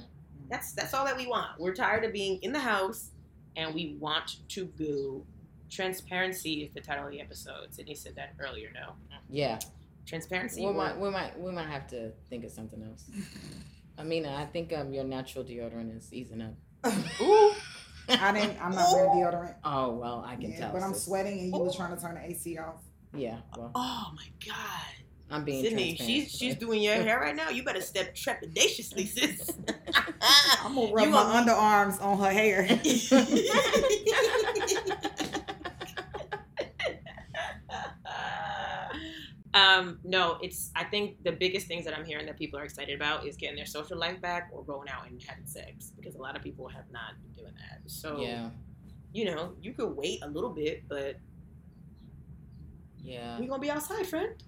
That's 0.51 0.72
that's 0.72 0.93
all 0.93 1.07
that 1.07 1.16
we 1.16 1.26
want. 1.26 1.59
We're 1.59 1.74
tired 1.74 2.05
of 2.05 2.12
being 2.12 2.39
in 2.43 2.53
the 2.53 2.61
house, 2.61 3.11
and 3.57 3.74
we 3.74 3.97
want 3.99 4.37
to 4.51 4.66
go. 4.78 5.24
Transparency 5.70 6.62
is 6.62 6.72
the 6.74 6.80
title 6.82 7.07
of 7.07 7.11
the 7.11 7.20
episode. 7.20 7.70
Sydnee 7.70 7.97
said 7.97 8.14
that 8.16 8.35
earlier. 8.39 8.70
No, 8.74 8.93
Yeah. 9.30 9.59
transparency. 10.07 10.64
We 10.64 10.72
might 10.72 11.01
we 11.01 11.09
might 11.11 11.41
we 11.41 11.51
might 11.51 11.68
have 11.68 11.87
to 11.89 12.12
think 12.28 12.45
of 12.45 12.51
something 12.51 12.82
else. 12.82 13.05
Aminah, 13.99 14.37
I 14.37 14.45
think 14.45 14.72
um 14.72 14.93
your 14.93 15.05
natural 15.05 15.43
deodorant 15.45 15.97
is 15.97 16.12
easing 16.12 16.43
up. 16.43 16.55
Ooh, 17.22 17.53
I 18.09 18.33
didn't. 18.33 18.59
I'm 18.63 18.75
not 18.75 18.93
wearing 18.93 19.11
deodorant. 19.11 19.55
Oh 19.65 19.93
well, 19.95 20.25
I 20.27 20.37
can 20.37 20.51
Yeah, 20.53 20.59
tell. 20.61 20.73
but 20.73 20.83
I'm 20.83 20.95
sweating, 20.95 21.39
and 21.41 21.53
you 21.53 21.59
was 21.59 21.77
trying 21.77 21.95
to 21.95 22.01
turn 22.01 22.15
the 22.15 22.25
AC 22.31 22.59
off. 22.59 22.83
Yeah. 23.15 23.39
Well, 23.57 23.71
oh 23.75 24.13
my 24.15 24.27
god. 24.47 24.57
I'm 25.31 25.43
being 25.45 25.65
Sydnee, 25.65 25.97
she's 25.97 26.31
she's 26.31 26.55
doing 26.57 26.83
your 26.83 26.95
hair 26.95 27.19
right 27.19 27.35
now. 27.35 27.49
You 27.49 27.65
better 27.65 27.81
step 27.93 28.15
trepidatiously, 28.15 29.09
sis. 29.09 29.51
I'm 30.63 30.75
gonna 30.75 30.93
rub 30.93 31.07
You 31.07 31.11
my 31.13 31.23
gonna- 31.45 31.51
underarms 31.53 32.03
on 32.03 32.19
her 32.19 32.31
hair. 32.31 32.69
Um, 39.55 39.99
no, 40.05 40.39
it's. 40.43 40.71
I 40.77 40.85
think 40.85 41.23
the 41.25 41.33
biggest 41.33 41.67
things 41.67 41.85
that 41.85 41.97
I'm 41.97 42.05
hearing 42.05 42.27
that 42.27 42.37
people 42.37 42.59
are 42.59 42.65
excited 42.65 42.95
about 42.95 43.27
is 43.27 43.37
getting 43.37 43.57
their 43.57 43.67
social 43.67 43.97
life 43.97 44.21
back 44.21 44.51
or 44.53 44.65
going 44.65 44.89
out 44.89 45.09
and 45.09 45.23
having 45.23 45.47
sex 45.47 45.93
because 45.97 46.17
a 46.17 46.21
lot 46.21 46.37
of 46.37 46.43
people 46.43 46.69
have 46.69 46.91
not 46.91 47.13
been 47.23 47.33
doing 47.45 47.55
that. 47.55 47.81
So 47.87 48.21
yeah. 48.21 48.51
you 49.13 49.25
know, 49.27 49.53
you 49.63 49.73
could 49.73 49.97
wait 49.97 50.23
a 50.23 50.29
little 50.29 50.51
bit, 50.51 50.89
but 50.89 51.17
Yeah. 53.03 53.39
we're 53.39 53.49
gonna 53.49 53.61
be 53.63 53.71
outside, 53.71 54.07
friend. 54.07 54.43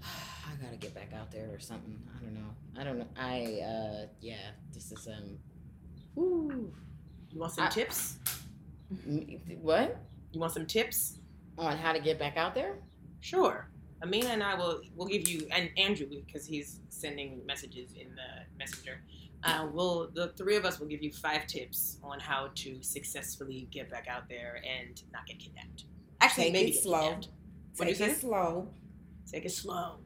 I 0.02 0.62
gotta 0.62 0.76
get 0.76 0.94
back 0.94 1.12
out 1.12 1.30
there 1.30 1.50
or 1.52 1.58
something. 1.60 1.98
I 2.16 2.22
don't 2.24 2.34
know. 2.34 2.50
I 2.80 2.84
don't 2.84 2.98
know. 2.98 3.08
I 3.18 3.60
uh 3.62 4.06
yeah. 4.20 4.50
This 4.72 4.92
is 4.92 5.06
um. 5.08 5.38
Woo. 6.14 6.72
You 7.30 7.40
want 7.40 7.52
some 7.52 7.66
I- 7.66 7.68
tips? 7.70 8.18
What 9.60 9.98
You 10.32 10.40
want 10.40 10.52
some 10.52 10.66
tips? 10.66 11.18
on 11.56 11.76
how 11.76 11.92
to 11.92 12.00
get 12.00 12.18
back 12.18 12.36
out 12.36 12.52
there? 12.54 12.78
Sure. 13.20 13.68
Aminah 14.04 14.26
and 14.26 14.42
I 14.42 14.54
will 14.54 14.80
will 14.96 15.06
give 15.06 15.28
you 15.28 15.46
and 15.50 15.70
Andrew 15.76 16.06
because 16.26 16.46
he's 16.46 16.80
sending 16.88 17.44
messages 17.46 17.92
in 17.92 18.08
the 18.14 18.44
messenger. 18.58 19.00
Uh, 19.42 19.68
we'll 19.72 20.10
the 20.14 20.28
three 20.36 20.56
of 20.56 20.64
us 20.64 20.80
will 20.80 20.86
give 20.86 21.02
you 21.02 21.12
five 21.12 21.46
tips 21.46 21.98
on 22.02 22.18
how 22.20 22.48
to 22.54 22.82
successfully 22.82 23.68
get 23.70 23.90
back 23.90 24.06
out 24.08 24.28
there 24.28 24.60
and 24.64 25.02
not 25.12 25.26
get 25.26 25.38
kidnapped. 25.38 25.84
Actually, 26.20 26.44
Take 26.44 26.52
maybe 26.52 26.70
it 26.70 26.82
slow. 26.82 27.00
kidnapped. 27.02 27.28
What'd 27.76 27.96
Take 27.96 28.06
you 28.06 28.12
it 28.12 28.14
say? 28.16 28.20
slow. 28.20 28.68
Take 29.30 29.44
it 29.44 29.52
slow. 29.52 29.96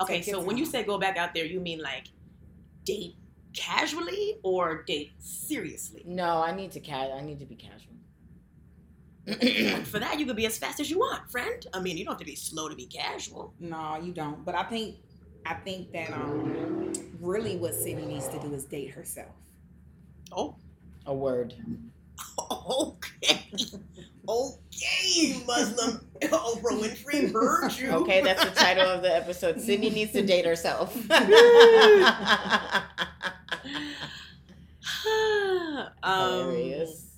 Okay, 0.00 0.20
Take 0.22 0.34
so 0.34 0.40
when 0.42 0.56
you 0.56 0.66
say 0.66 0.82
go 0.82 0.98
back 0.98 1.16
out 1.16 1.34
there, 1.34 1.44
you 1.44 1.60
mean 1.60 1.80
like 1.80 2.08
date 2.84 3.14
casually 3.54 4.38
or 4.42 4.82
date 4.82 5.12
seriously? 5.18 6.02
No, 6.06 6.42
I 6.42 6.54
need 6.54 6.72
to 6.72 6.80
ca- 6.80 7.12
I 7.16 7.20
need 7.22 7.38
to 7.40 7.46
be 7.46 7.54
casual. 7.54 7.91
And 9.26 9.86
for 9.86 9.98
that, 9.98 10.18
you 10.18 10.26
could 10.26 10.36
be 10.36 10.46
as 10.46 10.58
fast 10.58 10.80
as 10.80 10.90
you 10.90 10.98
want, 10.98 11.30
friend. 11.30 11.64
I 11.72 11.80
mean, 11.80 11.96
you 11.96 12.04
don't 12.04 12.14
have 12.14 12.20
to 12.20 12.26
be 12.26 12.34
slow 12.34 12.68
to 12.68 12.74
be 12.74 12.86
casual. 12.86 13.54
No, 13.60 13.96
you 14.02 14.12
don't. 14.12 14.44
But 14.44 14.56
I 14.56 14.64
think, 14.64 14.96
I 15.46 15.54
think 15.54 15.92
that 15.92 16.12
um, 16.12 16.92
really 17.20 17.56
what 17.56 17.72
Sydnee 17.72 18.06
needs 18.06 18.28
to 18.28 18.38
do 18.40 18.52
is 18.52 18.64
date 18.64 18.90
herself. 18.90 19.34
Oh, 20.32 20.56
A 21.06 21.14
word. 21.14 21.54
Okay. 22.38 23.50
Okay, 24.28 25.42
Muslim 25.46 26.06
Oprah 26.22 26.80
Winfrey 26.80 27.32
heard 27.32 27.72
you. 27.76 27.90
Okay, 27.90 28.22
that's 28.22 28.44
the 28.44 28.50
title 28.50 28.88
of 28.88 29.02
the 29.02 29.14
episode. 29.14 29.56
Sydnee 29.56 29.92
needs 29.92 30.12
to 30.12 30.22
date 30.22 30.46
herself. 30.46 30.96
um, 36.02 36.04
Hilarious. 36.04 37.11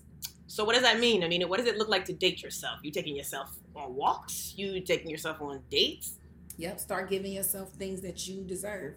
So 0.55 0.63
what 0.63 0.75
does 0.75 0.85
that 0.85 1.01
mean? 1.01 1.25
I 1.25 1.29
mean, 1.29 1.49
what 1.49 1.59
does 1.59 1.67
it 1.67 1.79
look 1.79 1.89
like 1.89 2.05
to 2.05 2.13
date 2.13 2.41
yourself? 2.41 2.79
You 2.85 2.93
taking 2.93 3.17
yourself 3.17 3.51
on 3.75 3.97
walks? 3.97 4.55
You 4.57 4.81
taking 4.83 5.11
yourself 5.11 5.43
on 5.43 5.61
dates? 5.69 6.19
Yep. 6.59 6.79
Start 6.79 7.11
giving 7.11 7.33
yourself 7.33 7.71
things 7.73 8.03
that 8.03 8.29
you 8.29 8.45
deserve. 8.45 8.95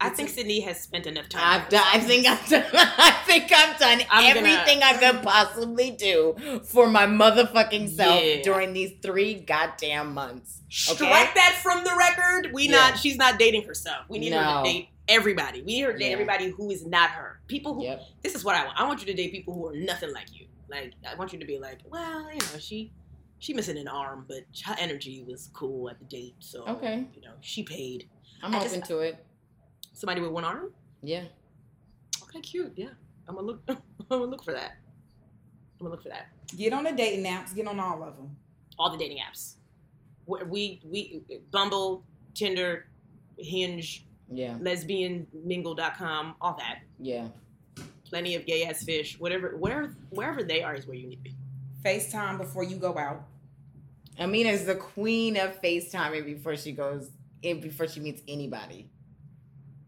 I 0.00 0.08
It's 0.08 0.16
think 0.16 0.30
a- 0.30 0.32
Sydnee 0.32 0.64
has 0.64 0.80
spent 0.80 1.06
enough 1.06 1.28
time. 1.28 1.42
I've 1.62 1.68
done, 1.68 1.84
I 1.86 2.00
think 2.00 2.26
I've 2.26 2.48
done. 2.48 2.64
I 2.72 3.12
think 3.26 3.44
I've 3.52 3.78
done 3.78 4.00
I'm 4.10 4.34
gonna- 4.34 4.48
everything 4.48 4.82
I 4.82 4.94
could 4.98 5.22
possibly 5.22 5.92
do 5.92 6.34
for 6.64 6.88
my 6.88 7.06
motherfucking 7.06 7.90
self 7.90 8.20
Yeah. 8.20 8.42
during 8.42 8.72
these 8.72 8.94
three 9.00 9.34
goddamn 9.34 10.14
months. 10.14 10.62
Strike 10.68 11.32
that 11.36 11.60
from 11.62 11.84
the 11.84 11.94
record. 11.96 12.52
We 12.52 12.64
Yeah. 12.64 12.72
not. 12.72 12.98
She's 12.98 13.16
not 13.16 13.38
dating 13.38 13.62
herself. 13.62 14.04
We 14.08 14.18
need 14.18 14.32
her 14.32 14.42
to 14.42 14.62
date 14.64 14.88
everybody. 15.06 15.60
We 15.60 15.74
need 15.74 15.82
her 15.82 15.92
to 15.92 15.98
date 15.98 16.06
Yeah. 16.06 16.12
everybody 16.14 16.48
who 16.50 16.72
is 16.72 16.84
not 16.84 17.10
her. 17.10 17.38
People 17.46 17.74
who 17.74 17.84
Yep. 17.84 18.02
this 18.22 18.34
is 18.34 18.44
what 18.44 18.56
I 18.56 18.64
want. 18.64 18.80
I 18.80 18.84
want 18.84 18.98
you 18.98 19.06
to 19.06 19.14
date 19.14 19.30
people 19.30 19.54
who 19.54 19.64
are 19.68 19.76
nothing 19.76 20.12
like 20.12 20.26
you. 20.36 20.46
Like 20.70 20.92
I 21.08 21.14
want 21.14 21.32
you 21.32 21.38
to 21.38 21.46
be 21.46 21.58
like, 21.58 21.78
well, 21.88 22.28
you 22.32 22.38
know, 22.38 22.58
she 22.58 22.92
she 23.38 23.54
missing 23.54 23.78
an 23.78 23.88
arm, 23.88 24.24
but 24.28 24.40
her 24.64 24.74
energy 24.78 25.24
was 25.26 25.50
cool 25.52 25.88
at 25.88 25.98
the 25.98 26.04
date, 26.06 26.34
so 26.40 26.64
Okay. 26.66 27.06
you 27.14 27.22
know, 27.22 27.32
she 27.40 27.62
paid. 27.62 28.08
I'm 28.42 28.54
I 28.54 28.58
open 28.58 28.78
just- 28.80 28.90
to 28.90 28.98
it. 29.00 29.24
Somebody 29.92 30.20
with 30.20 30.30
one 30.30 30.44
arm? 30.44 30.72
Yeah. 31.02 31.24
Okay, 32.24 32.40
cute. 32.40 32.72
Yeah, 32.76 32.90
I'm 33.26 33.34
gonna 33.34 33.46
look. 33.46 33.62
I'm 33.68 33.78
gonna 34.08 34.24
look 34.26 34.44
for 34.44 34.52
that. 34.52 34.72
I'm 35.80 35.84
gonna 35.86 35.90
look 35.90 36.02
for 36.02 36.08
that. 36.10 36.28
Get 36.56 36.72
on 36.72 36.84
the 36.84 36.92
dating 36.92 37.24
apps. 37.24 37.54
Get 37.54 37.66
on 37.66 37.78
all 37.80 38.02
of 38.02 38.16
them. 38.16 38.36
All 38.78 38.90
the 38.90 38.98
dating 38.98 39.18
apps. 39.18 39.54
We 40.26 40.42
we, 40.44 40.80
we 40.84 41.40
Bumble, 41.50 42.04
Tinder, 42.34 42.86
Hinge, 43.38 44.04
Yeah. 44.30 44.56
lesbianmingle.com, 44.58 46.34
all 46.40 46.54
that. 46.58 46.80
Yeah. 46.98 47.28
Plenty 48.08 48.34
of 48.36 48.46
gay 48.46 48.64
ass 48.64 48.84
fish. 48.84 49.18
Whatever, 49.18 49.56
where 49.56 49.94
wherever 50.10 50.42
they 50.42 50.62
are 50.62 50.74
is 50.74 50.86
where 50.86 50.96
you 50.96 51.06
need 51.08 51.16
to 51.16 51.22
be. 51.22 51.36
FaceTime 51.84 52.38
before 52.38 52.62
you 52.64 52.76
go 52.76 52.96
out. 52.96 53.22
Aminah's 54.18 54.64
the 54.64 54.74
queen 54.74 55.36
of 55.36 55.60
FaceTiming 55.62 56.24
before 56.24 56.56
she 56.56 56.72
goes 56.72 57.10
in 57.42 57.60
before 57.60 57.86
she 57.86 58.00
meets 58.00 58.22
anybody. 58.26 58.90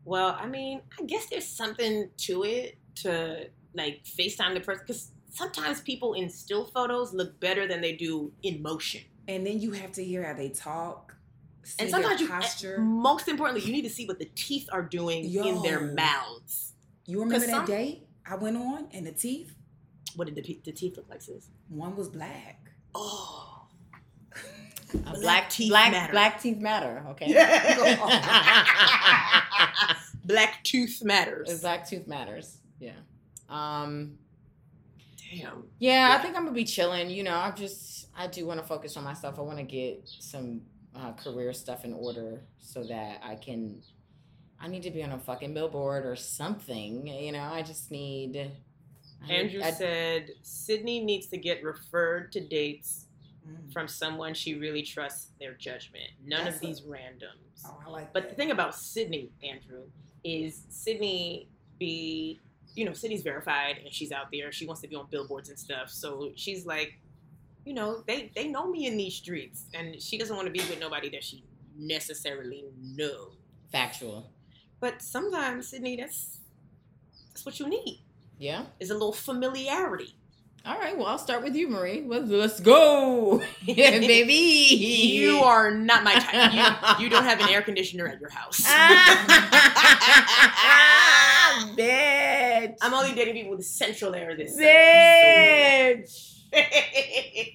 Well, 0.04 0.36
I 0.40 0.46
mean, 0.46 0.82
I 1.00 1.04
guess 1.04 1.26
there's 1.26 1.46
something 1.48 2.10
to 2.18 2.44
it 2.44 2.78
to 2.96 3.48
like 3.74 4.02
FaceTime 4.04 4.54
the 4.54 4.60
person 4.60 4.84
because 4.86 5.10
sometimes 5.30 5.80
people 5.80 6.14
in 6.14 6.28
still 6.28 6.64
photos 6.66 7.12
look 7.12 7.38
better 7.40 7.66
than 7.66 7.80
they 7.80 7.92
do 7.94 8.32
in 8.42 8.62
motion. 8.62 9.02
And 9.28 9.46
then 9.46 9.60
you 9.60 9.72
have 9.72 9.92
to 9.92 10.04
hear 10.04 10.24
how 10.24 10.34
they 10.34 10.48
talk. 10.50 11.14
See 11.62 11.76
And 11.82 11.90
sometimes 11.90 12.18
their 12.20 12.26
you, 12.28 12.32
posture. 12.32 12.78
most 12.78 13.28
importantly, 13.28 13.64
you 13.66 13.72
need 13.72 13.82
to 13.82 13.90
see 13.90 14.06
what 14.06 14.18
the 14.18 14.28
teeth 14.34 14.68
are 14.72 14.82
doing 14.82 15.24
in 15.32 15.62
their 15.62 15.80
mouths. 15.80 16.72
You 17.06 17.20
remember 17.20 17.46
that 17.46 17.50
some- 17.52 17.66
date 17.66 18.06
I 18.26 18.34
went 18.36 18.56
on 18.56 18.88
and 18.92 19.06
the 19.06 19.12
teeth? 19.12 19.54
What 20.16 20.26
did 20.26 20.34
the, 20.34 20.60
the 20.64 20.72
teeth 20.72 20.96
look 20.96 21.08
like, 21.08 21.22
sis? 21.22 21.48
One 21.68 21.96
was 21.96 22.08
black. 22.08 22.70
Oh, 22.94 23.66
Black 24.92 25.20
black 25.20 25.50
teeth 25.50 25.70
black 25.70 25.92
matter. 25.92 26.12
black 26.12 26.42
teeth 26.42 26.58
matter. 26.58 27.04
Okay. 27.10 27.32
black 30.24 30.62
tooth 30.64 31.02
matters. 31.04 31.60
black 31.60 31.88
tooth 31.88 32.06
matters. 32.06 32.58
Yeah. 32.80 32.92
Um. 33.48 34.16
Damn. 35.30 35.64
Yeah, 35.78 36.08
Yeah. 36.08 36.16
I 36.16 36.22
think 36.22 36.36
I'm 36.36 36.44
gonna 36.44 36.54
be 36.54 36.64
chilling. 36.64 37.10
You 37.10 37.22
know, 37.22 37.36
I'm 37.36 37.54
just 37.54 38.08
I 38.16 38.26
do 38.26 38.46
want 38.46 38.60
to 38.60 38.66
focus 38.66 38.96
on 38.96 39.04
myself. 39.04 39.38
I 39.38 39.42
want 39.42 39.58
to 39.58 39.64
get 39.64 40.08
some 40.18 40.62
uh, 40.96 41.12
career 41.12 41.52
stuff 41.52 41.84
in 41.84 41.92
order 41.92 42.40
so 42.58 42.82
that 42.84 43.20
I 43.22 43.36
can. 43.36 43.82
I 44.60 44.68
need 44.68 44.82
to 44.82 44.90
be 44.90 45.02
on 45.02 45.12
a 45.12 45.18
fucking 45.18 45.54
billboard 45.54 46.04
or 46.04 46.16
something. 46.16 47.06
You 47.06 47.32
know, 47.32 47.42
I 47.42 47.62
just 47.62 47.90
need. 47.90 48.50
I, 49.28 49.32
Andrew 49.32 49.62
I- 49.62 49.70
said 49.72 50.30
Sydnee 50.42 51.02
needs 51.04 51.26
to 51.28 51.36
get 51.38 51.62
referred 51.62 52.32
to 52.32 52.40
dates 52.40 53.06
Mm. 53.48 53.72
from 53.72 53.88
someone 53.88 54.34
she 54.34 54.54
really 54.54 54.82
trusts 54.82 55.30
their 55.40 55.54
judgment. 55.54 56.10
None 56.22 56.44
That's 56.44 56.56
of 56.58 56.62
a- 56.62 56.66
these 56.66 56.82
randoms. 56.82 57.62
Oh, 57.64 57.78
I 57.86 57.88
like 57.88 58.12
But 58.12 58.24
that. 58.24 58.28
the 58.30 58.34
thing 58.34 58.50
about 58.50 58.72
Sydnee, 58.74 59.30
Andrew, 59.42 59.84
is 60.22 60.64
Sydnee 60.70 61.46
be 61.78 62.38
you 62.74 62.84
know, 62.84 62.90
Sydnee's 62.92 63.22
verified 63.22 63.78
and 63.82 63.92
she's 63.92 64.12
out 64.12 64.26
there. 64.30 64.52
She 64.52 64.64
wants 64.66 64.80
to 64.82 64.88
be 64.88 64.94
on 64.94 65.06
billboards 65.10 65.48
and 65.48 65.58
stuff. 65.58 65.88
So 65.90 66.30
she's 66.36 66.66
like, 66.66 67.00
you 67.64 67.72
know, 67.74 68.02
they 68.06 68.30
they 68.34 68.46
know 68.46 68.70
me 68.70 68.86
in 68.86 68.96
these 68.98 69.14
streets, 69.14 69.64
and 69.74 70.00
she 70.00 70.18
doesn't 70.18 70.36
want 70.36 70.46
to 70.46 70.52
be 70.52 70.60
with 70.60 70.78
nobody 70.78 71.08
that 71.10 71.24
she 71.24 71.42
necessarily 71.76 72.64
knows. 72.80 73.32
Factual. 73.72 74.30
But 74.80 75.02
sometimes, 75.02 75.72
Sydnee, 75.72 75.98
that's 75.98 76.38
that's 77.28 77.44
what 77.44 77.60
you 77.60 77.68
need. 77.68 78.02
Yeah. 78.38 78.64
Is 78.80 78.90
a 78.90 78.94
little 78.94 79.12
familiarity. 79.12 80.14
All 80.66 80.78
right. 80.78 80.96
Well, 80.96 81.06
I'll 81.06 81.18
start 81.18 81.42
with 81.42 81.54
you, 81.54 81.68
Marie. 81.68 82.04
Let's, 82.06 82.28
let's 82.28 82.60
go, 82.60 83.42
yeah, 83.62 83.90
baby. 83.98 84.34
You 84.34 85.38
are 85.38 85.70
not 85.70 86.04
my 86.04 86.14
type. 86.14 86.98
You, 86.98 87.04
you 87.04 87.10
don't 87.10 87.24
have 87.24 87.40
an 87.40 87.48
air 87.48 87.62
conditioner 87.62 88.06
at 88.08 88.20
your 88.20 88.30
house. 88.30 88.62
Ah, 88.66 89.70
bitch. 91.76 92.74
I'm 92.82 92.92
only 92.92 93.14
dating 93.14 93.34
people 93.34 93.56
with 93.56 93.64
central 93.64 94.14
air 94.14 94.36
this 94.36 94.56
bitch. 94.58 96.42
summer, 96.52 96.64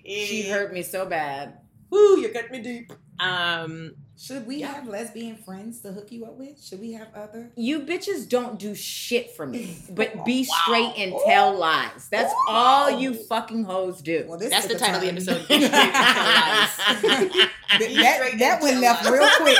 She 0.05 0.47
hurt 0.49 0.73
me 0.73 0.81
so 0.81 1.05
bad. 1.05 1.59
Ooh, 1.93 2.19
you 2.19 2.29
cut 2.29 2.49
me 2.51 2.59
deep. 2.59 2.91
Um, 3.19 3.93
Should 4.17 4.47
we 4.47 4.61
have 4.61 4.87
lesbian 4.87 5.35
friends 5.35 5.81
to 5.81 5.91
hook 5.91 6.09
you 6.09 6.23
up 6.25 6.37
with? 6.37 6.63
Should 6.63 6.79
we 6.79 6.93
have 6.93 7.09
other? 7.13 7.49
You 7.57 7.81
bitches 7.81 8.29
don't 8.29 8.57
do 8.57 8.73
shit 8.73 9.31
for 9.35 9.45
me, 9.45 9.77
but 9.89 10.23
be 10.23 10.47
Wow. 10.49 10.55
straight 10.63 10.93
and 10.97 11.13
tell 11.25 11.53
lies. 11.57 12.07
That's 12.09 12.31
Wow. 12.47 12.53
all 12.55 12.89
you 12.99 13.13
fucking 13.13 13.65
hoes 13.65 14.01
do. 14.01 14.23
Well, 14.25 14.37
this 14.39 14.51
That's 14.51 14.67
is 14.67 14.71
the 14.71 14.79
title 14.79 14.95
of 14.95 15.01
the 15.01 15.09
episode. 15.09 15.45
Be 15.49 15.55
straight 15.55 15.63
and 15.63 15.71
tell 15.71 16.23
lies. 16.23 16.77
that 17.01 17.49
Be 17.79 17.95
that, 17.95 18.15
straight 18.15 18.39
that 18.39 18.61
one 18.61 18.79
left 18.79 19.03
lies. 19.03 19.13
real 19.13 19.29
quick. 19.37 19.57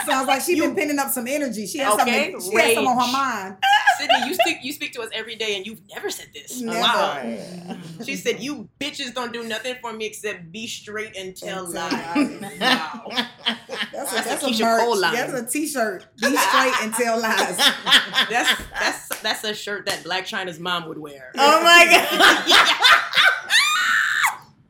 Sounds 0.09 0.27
like 0.27 0.41
she's 0.41 0.59
been 0.59 0.75
pinning 0.75 0.99
up 0.99 1.09
some 1.09 1.27
energy. 1.27 1.65
She 1.67 1.77
has 1.79 1.93
Okay, 1.99 2.31
something. 2.33 2.51
She 2.51 2.57
has 2.57 2.73
some 2.75 2.87
on 2.87 2.97
her 2.97 3.11
mind. 3.11 3.57
Sydnee, 4.01 4.27
you 4.27 4.33
speak 4.33 4.57
you 4.63 4.73
speak 4.73 4.93
to 4.93 5.01
us 5.01 5.09
every 5.13 5.35
day, 5.35 5.57
and 5.57 5.65
you've 5.65 5.81
never 5.93 6.09
said 6.09 6.27
this. 6.33 6.61
Never. 6.61 6.79
Wow. 6.79 7.19
Mm-hmm. 7.21 8.03
She 8.03 8.15
said, 8.15 8.39
"You 8.39 8.69
bitches 8.79 9.13
don't 9.13 9.33
do 9.33 9.43
nothing 9.43 9.75
for 9.81 9.91
me 9.93 10.05
except 10.05 10.51
be 10.51 10.67
straight 10.67 11.15
and 11.17 11.35
tell 11.35 11.65
lies." 11.71 11.91
lies. 11.91 12.59
wow. 12.59 13.07
That's 13.91 14.11
a, 14.11 14.15
That's 14.15 14.27
that's 14.27 14.43
a, 14.43 14.47
Keyshia 14.47 14.61
merch. 14.61 14.81
Cole 14.81 14.99
line. 14.99 15.13
That's 15.13 15.33
a 15.33 15.45
t-shirt. 15.45 16.07
Be 16.17 16.35
straight 16.35 16.73
and 16.81 16.93
tell 16.93 17.19
lies. 17.21 17.57
That's 18.29 18.61
that's 18.79 19.21
that's 19.21 19.43
a 19.43 19.53
shirt 19.53 19.85
that 19.87 20.03
Blac 20.03 20.23
Chyna's 20.23 20.59
mom 20.59 20.87
would 20.87 20.97
wear. 20.97 21.31
oh 21.37 21.63
my 21.63 21.85
god. 21.89 23.48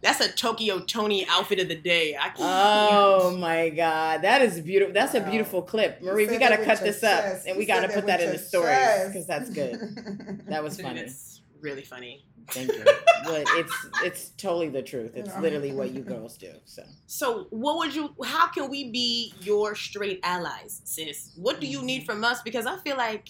That's 0.02 0.22
a 0.22 0.32
Tokyo 0.32 0.80
Toni 0.80 1.26
outfit 1.28 1.60
of 1.60 1.68
the 1.68 1.76
day. 1.76 2.16
I 2.16 2.30
can't. 2.30 2.38
Oh 2.40 3.36
my 3.38 3.70
god, 3.70 4.22
that 4.22 4.42
is 4.42 4.62
beautiful. 4.62 4.94
That's 4.94 5.14
a 5.14 5.20
Wow. 5.20 5.30
beautiful 5.30 5.62
clip, 5.62 6.02
Marie. 6.02 6.26
We 6.28 6.38
gotta 6.38 6.58
cut 6.58 6.80
your 6.80 6.92
this 6.92 7.04
up, 7.04 7.22
chest. 7.24 7.48
and 7.48 7.56
You 7.56 7.60
we 7.60 7.66
said 7.66 7.82
gotta 7.82 7.88
put 7.88 7.96
with 7.98 8.06
that 8.06 8.22
in 8.22 8.32
the 8.32 8.38
story 8.38 8.76
because 9.08 9.28
that's 9.28 9.50
good. 9.50 9.78
That 10.48 10.64
was 10.64 10.80
funny. 10.80 11.02
It's 11.02 11.42
really 11.62 11.84
funny. 11.84 12.26
Thank 12.52 12.72
you. 12.72 12.84
But 13.26 13.44
it's 13.50 13.74
it's 14.06 14.30
totally 14.38 14.70
the 14.70 14.82
truth. 14.82 15.12
It's 15.14 15.36
literally 15.40 15.74
what 15.74 15.92
you 15.92 16.02
girls 16.02 16.38
do. 16.38 16.54
So 16.64 16.84
So, 17.06 17.48
what 17.50 17.78
would 17.78 17.94
you? 17.94 18.16
How 18.24 18.48
can 18.48 18.70
we 18.70 18.90
be 18.92 19.34
your 19.42 19.76
straight 19.76 20.22
allies, 20.24 20.82
sis? 20.86 21.34
What 21.36 21.60
do 21.60 21.68
you 21.68 21.82
need 21.82 22.04
mm. 22.04 22.06
from 22.06 22.24
us? 22.24 22.42
Because 22.42 22.66
I 22.66 22.78
feel 22.78 22.96
like, 22.96 23.28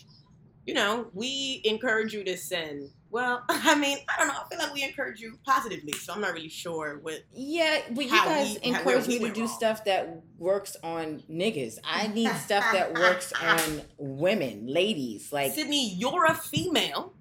you 0.68 0.76
know, 0.76 1.08
we 1.14 1.62
encourage 1.66 2.14
you 2.14 2.24
to 2.24 2.38
send. 2.38 2.92
Well, 3.12 3.44
I 3.50 3.76
mean, 3.76 3.98
I 4.08 4.20
don't 4.20 4.28
know. 4.28 4.36
I 4.36 4.48
feel 4.50 4.60
like 4.60 4.74
we 4.74 4.84
encourage 4.84 5.20
you 5.20 5.40
positively, 5.46 5.94
so 5.94 6.14
I'm 6.14 6.22
not 6.22 6.34
really 6.34 6.50
sure 6.50 7.00
what. 7.02 7.20
yeah, 7.34 7.80
but 7.92 8.06
you 8.06 8.12
guys 8.12 8.58
we- 8.64 8.70
encourage 8.70 9.08
me 9.08 9.20
to 9.20 9.30
do 9.32 9.42
wrong. 9.42 9.50
stuff 9.50 9.86
that 9.86 10.22
works 10.38 10.76
on 10.84 11.24
niggas. 11.30 11.80
I 11.84 12.08
need 12.08 12.32
stuff 12.36 12.66
that 12.74 12.94
works 13.00 13.34
on 13.34 13.82
women, 13.98 14.68
ladies. 14.68 15.32
Like 15.34 15.56
Sydnee, 15.56 15.94
you're 15.98 16.26
a 16.26 16.34
female, 16.36 17.14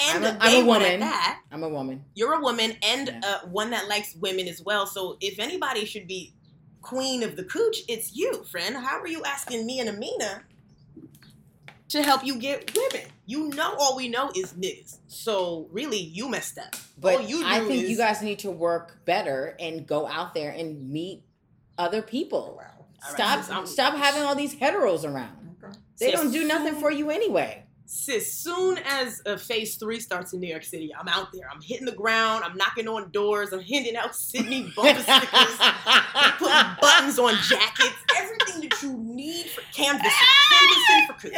and 0.00 0.24
I'm 0.24 0.36
a- 0.36 0.38
I'm 0.40 0.62
a 0.62 0.66
woman. 0.66 1.00
that. 1.00 1.40
I'm 1.50 1.62
a 1.64 1.68
woman. 1.68 2.04
You're 2.14 2.34
a 2.34 2.40
woman 2.40 2.76
and 2.82 3.08
Yeah. 3.08 3.20
uh, 3.24 3.46
one 3.48 3.70
that 3.70 3.88
likes 3.88 4.14
women 4.14 4.46
as 4.46 4.62
well. 4.62 4.86
So, 4.86 5.16
if 5.20 5.38
anybody 5.40 5.84
should 5.84 6.06
be 6.06 6.34
queen 6.80 7.24
of 7.24 7.34
the 7.36 7.42
cooch, 7.42 7.78
it's 7.88 8.14
you, 8.16 8.44
friend. 8.44 8.76
How 8.76 9.00
are 9.00 9.08
you 9.08 9.24
asking 9.24 9.66
me 9.66 9.80
and 9.80 9.88
Aminah 9.90 10.42
to 11.88 12.02
help 12.02 12.24
you 12.24 12.36
get 12.36 12.76
women? 12.76 13.08
You 13.26 13.48
know, 13.48 13.74
all 13.78 13.96
we 13.96 14.08
know 14.08 14.30
is 14.34 14.52
niggas. 14.54 14.98
So, 15.06 15.68
really, 15.70 15.98
you 15.98 16.28
messed 16.28 16.58
up. 16.58 16.76
But 16.98 17.20
I 17.20 17.60
think 17.60 17.84
is 17.84 17.90
you 17.90 17.96
guys 17.96 18.22
need 18.22 18.38
to 18.40 18.50
work 18.50 19.04
better 19.04 19.56
and 19.60 19.86
go 19.86 20.06
out 20.06 20.34
there 20.34 20.50
and 20.50 20.90
meet 20.90 21.22
other 21.76 22.02
people. 22.02 22.58
Wow. 22.58 23.10
Stop 23.10 23.50
I'm- 23.50 23.66
stop 23.66 23.94
having 23.94 24.22
all 24.22 24.34
these 24.34 24.54
heteros 24.54 25.04
around. 25.04 25.56
Okay. 25.62 25.76
They 26.00 26.10
Sis, 26.10 26.20
don't 26.20 26.32
do 26.32 26.46
nothing 26.46 26.74
for 26.80 26.90
you 26.90 27.10
anyway. 27.10 27.64
Sis, 27.90 28.34
soon 28.34 28.78
as 28.84 29.22
uh, 29.24 29.38
phase 29.38 29.76
three 29.76 29.98
starts 29.98 30.34
in 30.34 30.40
New 30.40 30.48
York 30.48 30.62
City, 30.62 30.94
I'm 30.94 31.08
out 31.08 31.32
there. 31.32 31.48
I'm 31.50 31.62
hitting 31.62 31.86
the 31.86 31.92
ground. 31.92 32.44
I'm 32.44 32.54
knocking 32.56 32.86
on 32.86 33.10
doors. 33.12 33.52
I'm 33.52 33.62
handing 33.62 33.96
out 33.96 34.10
Sydnee 34.12 34.74
bumper 34.76 35.00
stickers. 35.00 35.56
I'm 35.58 36.32
putting 36.32 36.76
buttons 36.82 37.18
on 37.18 37.34
jackets, 37.36 37.64
everything 37.78 37.86
that 37.88 38.07
you 38.07 38.07
need 39.32 39.46
for 39.46 39.62
canvassing, 39.72 40.10
canvassing 40.50 41.06
for 41.06 41.20
cooch. 41.20 41.32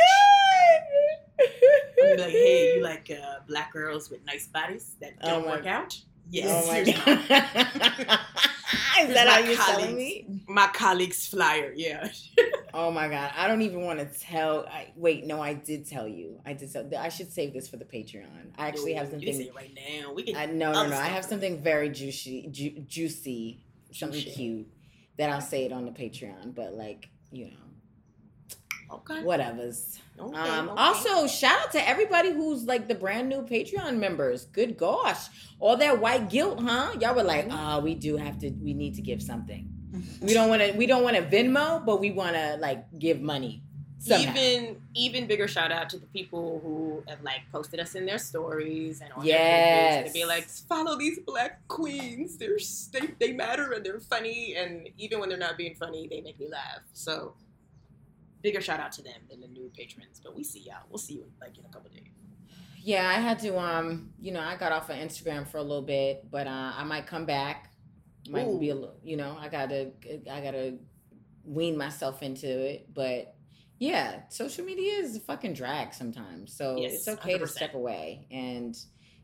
I'm 2.02 2.18
like, 2.18 2.30
hey, 2.30 2.76
you 2.76 2.82
like 2.82 3.10
uh, 3.10 3.40
black 3.46 3.72
girls 3.72 4.10
with 4.10 4.24
nice 4.24 4.46
bodies 4.46 4.96
that 5.00 5.12
Oh 5.22 5.28
don't 5.30 5.46
my- 5.46 5.56
work 5.56 5.66
out? 5.66 5.98
Yes. 6.32 6.64
oh 6.64 6.70
my 6.70 6.84
god. 6.84 8.20
Is 9.08 9.14
that 9.14 9.26
how 9.28 9.38
you're 9.40 9.56
telling 9.56 9.96
me? 9.96 10.42
My 10.46 10.68
colleague's 10.68 11.26
flyer, 11.26 11.72
yeah. 11.74 12.08
Oh 12.72 12.92
my 12.92 13.08
god. 13.08 13.32
I 13.36 13.48
don't 13.48 13.62
even 13.62 13.80
want 13.80 13.98
to 13.98 14.04
tell 14.20 14.64
I 14.66 14.92
wait, 14.94 15.26
no, 15.26 15.42
I 15.42 15.54
did 15.54 15.88
tell 15.88 16.06
you. 16.06 16.40
I 16.46 16.52
did 16.52 16.72
tell 16.72 16.88
I 16.96 17.08
should 17.08 17.32
save 17.32 17.52
this 17.52 17.68
for 17.68 17.76
the 17.78 17.84
Patreon. 17.84 18.52
I 18.56 18.68
actually 18.68 18.92
have 18.94 19.08
something 19.10 19.40
it 19.40 19.52
right 19.56 19.74
now. 19.74 20.12
We 20.12 20.22
can. 20.22 20.36
I 20.36 20.46
no 20.46 20.70
no 20.72 20.86
no. 20.86 20.96
I 20.96 21.06
have 21.06 21.24
something 21.24 21.60
very 21.60 21.88
juicy 21.88 22.46
ju- 22.52 22.78
juicy, 22.86 23.64
something 23.90 24.20
Juicy. 24.20 24.36
cute 24.36 24.68
that 25.18 25.30
I'll 25.30 25.40
say 25.40 25.64
it 25.64 25.72
on 25.72 25.84
the 25.84 25.90
Patreon, 25.90 26.54
but 26.54 26.74
like, 26.74 27.08
you 27.32 27.46
know, 27.46 27.56
okay. 28.92 29.22
whatever's. 29.22 29.98
okay, 30.18 30.36
Um, 30.38 30.68
okay. 30.70 30.82
Also, 30.82 31.26
shout 31.26 31.60
out 31.60 31.72
to 31.72 31.88
everybody 31.88 32.32
who's 32.32 32.64
like 32.64 32.88
the 32.88 32.94
brand 32.94 33.28
new 33.28 33.42
Patreon 33.42 33.98
members. 33.98 34.44
Good 34.46 34.76
gosh, 34.76 35.26
all 35.58 35.76
that 35.78 36.00
white 36.00 36.28
guilt, 36.30 36.60
huh? 36.62 36.92
Y'all 37.00 37.14
were 37.14 37.22
like, 37.22 37.46
oh, 37.50 37.80
we 37.80 37.94
do 37.94 38.16
have 38.16 38.38
to, 38.40 38.50
we 38.50 38.74
need 38.74 38.94
to 38.96 39.02
give 39.02 39.22
something. 39.22 39.68
We 40.22 40.34
don't 40.34 40.48
want 40.48 40.62
to, 40.62 40.72
we 40.72 40.86
don't 40.86 41.02
want 41.02 41.16
to 41.16 41.22
Venmo, 41.22 41.84
but 41.84 42.00
we 42.00 42.10
want 42.12 42.36
to 42.36 42.56
like 42.60 42.84
give 42.98 43.20
money. 43.20 43.62
Somehow. 44.02 44.30
even 44.32 44.80
even 44.94 45.26
bigger 45.26 45.46
shout 45.46 45.70
out 45.70 45.90
to 45.90 45.98
the 45.98 46.06
people 46.06 46.58
who 46.64 47.02
have 47.06 47.22
like 47.22 47.40
posted 47.52 47.80
us 47.80 47.94
in 47.94 48.06
their 48.06 48.16
stories 48.16 49.02
and 49.02 49.12
on 49.12 49.26
their 49.26 49.34
Yes. 49.36 49.96
pages 49.98 50.12
to 50.14 50.18
be 50.20 50.24
like 50.24 50.48
follow 50.48 50.96
these 50.96 51.18
black 51.26 51.60
queens 51.68 52.38
they're 52.38 52.56
they, 52.94 53.08
they 53.18 53.32
matter 53.34 53.72
and 53.72 53.84
they're 53.84 54.00
funny 54.00 54.54
and 54.56 54.88
even 54.96 55.20
when 55.20 55.28
they're 55.28 55.36
not 55.36 55.58
being 55.58 55.74
funny 55.74 56.08
they 56.08 56.22
make 56.22 56.40
me 56.40 56.48
laugh 56.48 56.80
so 56.94 57.34
bigger 58.42 58.60
shout 58.60 58.80
out 58.80 58.92
to 58.92 59.02
them 59.02 59.20
than 59.28 59.40
the 59.40 59.48
new 59.48 59.70
patrons 59.76 60.20
but 60.22 60.34
we 60.34 60.42
see 60.42 60.60
y'all 60.60 60.76
we'll 60.88 60.98
see 60.98 61.14
you 61.14 61.24
like 61.40 61.56
in 61.58 61.64
a 61.64 61.68
couple 61.68 61.90
days 61.90 62.20
yeah, 62.82 63.08
I 63.08 63.20
had 63.20 63.38
to, 63.40 63.58
um, 63.58 64.10
you 64.20 64.32
know, 64.32 64.40
I 64.40 64.56
got 64.56 64.72
off 64.72 64.88
of 64.88 64.96
Instagram 64.96 65.46
for 65.46 65.58
a 65.58 65.62
little 65.62 65.82
bit, 65.82 66.30
but 66.30 66.46
uh, 66.46 66.72
I 66.76 66.82
might 66.84 67.06
come 67.06 67.26
back. 67.26 67.72
Might 68.28 68.46
Ooh. 68.46 68.58
be 68.58 68.70
a 68.70 68.74
little, 68.74 68.96
you 69.02 69.16
know, 69.16 69.36
I 69.38 69.48
gotta, 69.48 69.92
I 70.30 70.40
gotta 70.40 70.78
wean 71.44 71.76
myself 71.76 72.22
into 72.22 72.48
it, 72.48 72.92
but. 72.94 73.34
Yeah, 73.78 74.20
social 74.28 74.66
media 74.66 74.92
is 74.98 75.16
a 75.16 75.20
fucking 75.20 75.54
drag 75.54 75.94
sometimes. 75.94 76.54
So 76.54 76.76
Yes, 76.76 76.92
it's 76.96 77.08
okay 77.08 77.38
to 77.38 77.44
100%. 77.44 77.48
step 77.48 77.72
away. 77.72 78.26
And, 78.30 78.76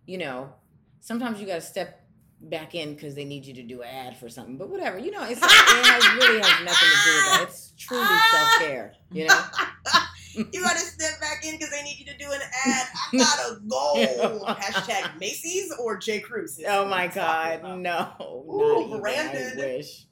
you 0.06 0.16
know, 0.16 0.50
sometimes 1.00 1.38
you 1.38 1.46
got 1.46 1.56
to 1.56 1.60
step 1.60 2.05
back 2.40 2.74
in 2.74 2.94
because 2.94 3.14
they 3.14 3.24
need 3.24 3.46
you 3.46 3.54
to 3.54 3.62
do 3.62 3.82
an 3.82 3.88
ad 3.88 4.16
for 4.16 4.28
something. 4.28 4.56
But 4.56 4.68
whatever, 4.68 4.98
you 4.98 5.10
know, 5.10 5.22
it's, 5.22 5.40
it 5.42 5.50
has, 5.50 6.14
really 6.16 6.40
has 6.40 6.64
nothing 6.64 6.88
to 6.88 7.04
do 7.04 7.14
with 7.14 7.24
that. 7.32 7.44
It's 7.48 7.72
truly 7.78 8.06
self 8.32 8.58
care, 8.58 8.92
you 9.10 9.26
know? 9.26 9.40
you 10.52 10.62
gotta 10.62 10.78
step 10.78 11.20
back 11.20 11.44
in 11.44 11.52
because 11.52 11.70
they 11.70 11.82
need 11.82 11.98
you 11.98 12.04
to 12.04 12.18
do 12.18 12.30
an 12.30 12.40
ad 12.66 12.86
i 12.94 13.16
gotta 13.16 13.60
go 13.66 14.44
hashtag 14.60 15.18
macy's 15.18 15.72
or 15.80 15.96
j 15.96 16.20
cruz 16.20 16.60
Oh 16.68 16.84
my 16.84 17.06
God, 17.06 17.62
no. 17.78 18.12
Ooh, 18.20 18.98
branded. 18.98 19.58
I 19.58 19.76
wish. 19.76 20.04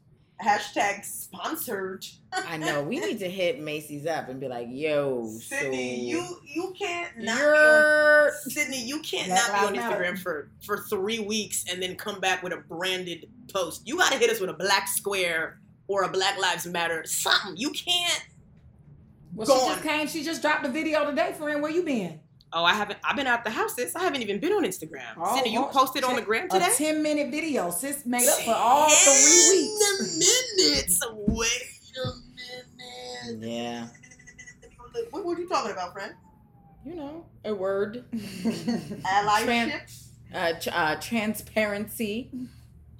Hashtag 0.42 1.04
sponsored 1.04 2.04
I 2.32 2.56
know. 2.56 2.82
We 2.82 2.98
need 2.98 3.20
to 3.20 3.30
hit 3.30 3.60
Macy's 3.60 4.06
up 4.06 4.28
and 4.28 4.40
be 4.40 4.48
like, 4.48 4.66
yo, 4.70 5.28
Sydnee, 5.28 5.50
so 5.50 5.70
you 5.70 6.36
you 6.44 6.74
can't 6.78 7.16
not 7.18 7.36
be 7.36 7.42
on, 7.42 7.44
you're 7.44 8.32
Sydnee, 8.50 8.84
you 8.84 9.00
can't 9.00 9.28
Black 9.28 9.48
not 9.48 9.52
be 9.52 9.66
on 9.66 9.74
Lives 9.74 9.76
Matter. 9.76 10.12
Instagram 10.12 10.18
for 10.18 10.50
for 10.66 10.78
three 10.78 11.20
weeks 11.20 11.64
and 11.70 11.80
then 11.82 11.94
come 11.94 12.18
back 12.20 12.42
with 12.42 12.52
a 12.52 12.56
branded 12.56 13.28
post. 13.52 13.86
You 13.86 13.96
got 13.96 14.10
to 14.12 14.18
hit 14.18 14.30
us 14.30 14.40
with 14.40 14.50
a 14.50 14.54
black 14.54 14.88
square 14.88 15.60
or 15.86 16.02
a 16.02 16.08
Black 16.08 16.38
Lives 16.40 16.66
Matter 16.66 17.04
something. 17.06 17.56
You 17.56 17.70
can't. 17.70 18.26
Well, 19.34 19.46
Go 19.46 19.54
she 19.56 19.62
on. 19.62 19.68
just 19.68 19.82
came. 19.82 20.06
She 20.08 20.24
just 20.24 20.42
dropped 20.42 20.64
a 20.66 20.68
video 20.68 21.08
today, 21.08 21.32
friend. 21.38 21.62
Where 21.62 21.70
you 21.70 21.82
been? 21.84 22.20
Oh, 22.56 22.64
I 22.64 22.72
haven't. 22.72 23.00
I've 23.02 23.16
been 23.16 23.26
out 23.26 23.42
the 23.42 23.50
house. 23.50 23.74
Sis. 23.74 23.96
I 23.96 24.04
haven't 24.04 24.22
even 24.22 24.38
been 24.38 24.52
on 24.52 24.62
Instagram. 24.64 25.02
Oh, 25.16 25.36
Sydnee, 25.36 25.50
you 25.50 25.60
oh, 25.60 25.64
posted 25.64 26.04
on 26.04 26.14
the 26.14 26.22
gram 26.22 26.46
A 26.46 26.48
today. 26.48 26.70
ten 26.76 27.02
minute 27.02 27.32
video. 27.32 27.70
Sis 27.70 28.06
made 28.06 28.28
up 28.28 28.38
for 28.40 28.54
all 28.54 28.88
three 28.88 29.48
weeks. 29.50 30.18
Ten 30.20 30.66
minutes. 30.68 31.00
Wait 31.12 31.50
a 31.96 33.32
minute. 33.32 33.44
Yeah. 33.44 33.88
What 35.10 35.24
were 35.24 35.36
you 35.36 35.48
talking 35.48 35.72
about, 35.72 35.92
friend? 35.92 36.14
You 36.86 36.94
know, 36.94 37.26
a 37.44 37.52
word. 37.52 38.04
Allyship. 38.14 39.80
Uh, 40.32 40.52
tr- 40.60 40.70
uh, 40.72 40.96
transparency. 41.00 42.30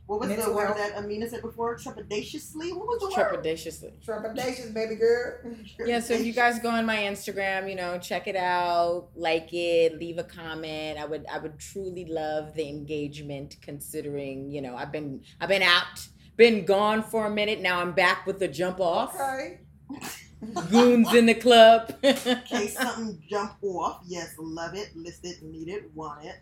What 0.06 0.20
was 0.20 0.28
mental 0.28 0.50
the 0.50 0.52
word 0.52 0.66
health. 0.66 0.76
that 0.76 0.96
Aminah 0.96 1.30
said 1.30 1.40
before? 1.40 1.76
Trepidatiously. 1.78 2.76
What 2.76 2.86
was 2.86 3.00
the 3.00 3.06
word? 3.06 3.42
Trepidatiously. 3.42 4.04
Trepidatious, 4.04 4.74
baby 4.74 4.96
girl. 4.96 5.38
Yeah, 5.84 6.00
so 6.00 6.12
if 6.12 6.26
you 6.26 6.34
guys 6.34 6.58
go 6.58 6.68
on 6.68 6.84
my 6.84 6.96
Instagram, 6.96 7.70
you 7.70 7.74
know, 7.74 7.98
check 7.98 8.26
it 8.26 8.36
out, 8.36 9.08
like 9.14 9.48
it, 9.52 9.98
leave 9.98 10.18
a 10.18 10.24
comment. 10.24 10.98
I 10.98 11.06
would 11.06 11.24
I 11.32 11.38
would 11.38 11.58
truly 11.58 12.04
love 12.04 12.54
the 12.54 12.68
engagement 12.68 13.56
considering, 13.62 14.50
you 14.50 14.60
know, 14.60 14.76
I've 14.76 14.92
been 14.92 15.22
I've 15.40 15.48
been 15.48 15.62
out, 15.62 16.06
been 16.36 16.66
gone 16.66 17.02
for 17.02 17.26
a 17.26 17.30
minute. 17.30 17.62
Now 17.62 17.80
I'm 17.80 17.92
back 17.92 18.26
with 18.26 18.38
the 18.38 18.48
jump 18.48 18.80
off. 18.80 19.14
Okay. 19.14 19.60
Goons 20.70 21.14
in 21.14 21.26
the 21.26 21.34
club. 21.34 21.94
okay, 22.04 22.68
something 22.68 23.22
jump 23.28 23.54
off, 23.62 24.02
yes, 24.06 24.34
love 24.38 24.74
it, 24.74 24.94
list 24.94 25.24
it, 25.24 25.42
need 25.42 25.68
it, 25.68 25.90
want 25.94 26.24
it. 26.24 26.36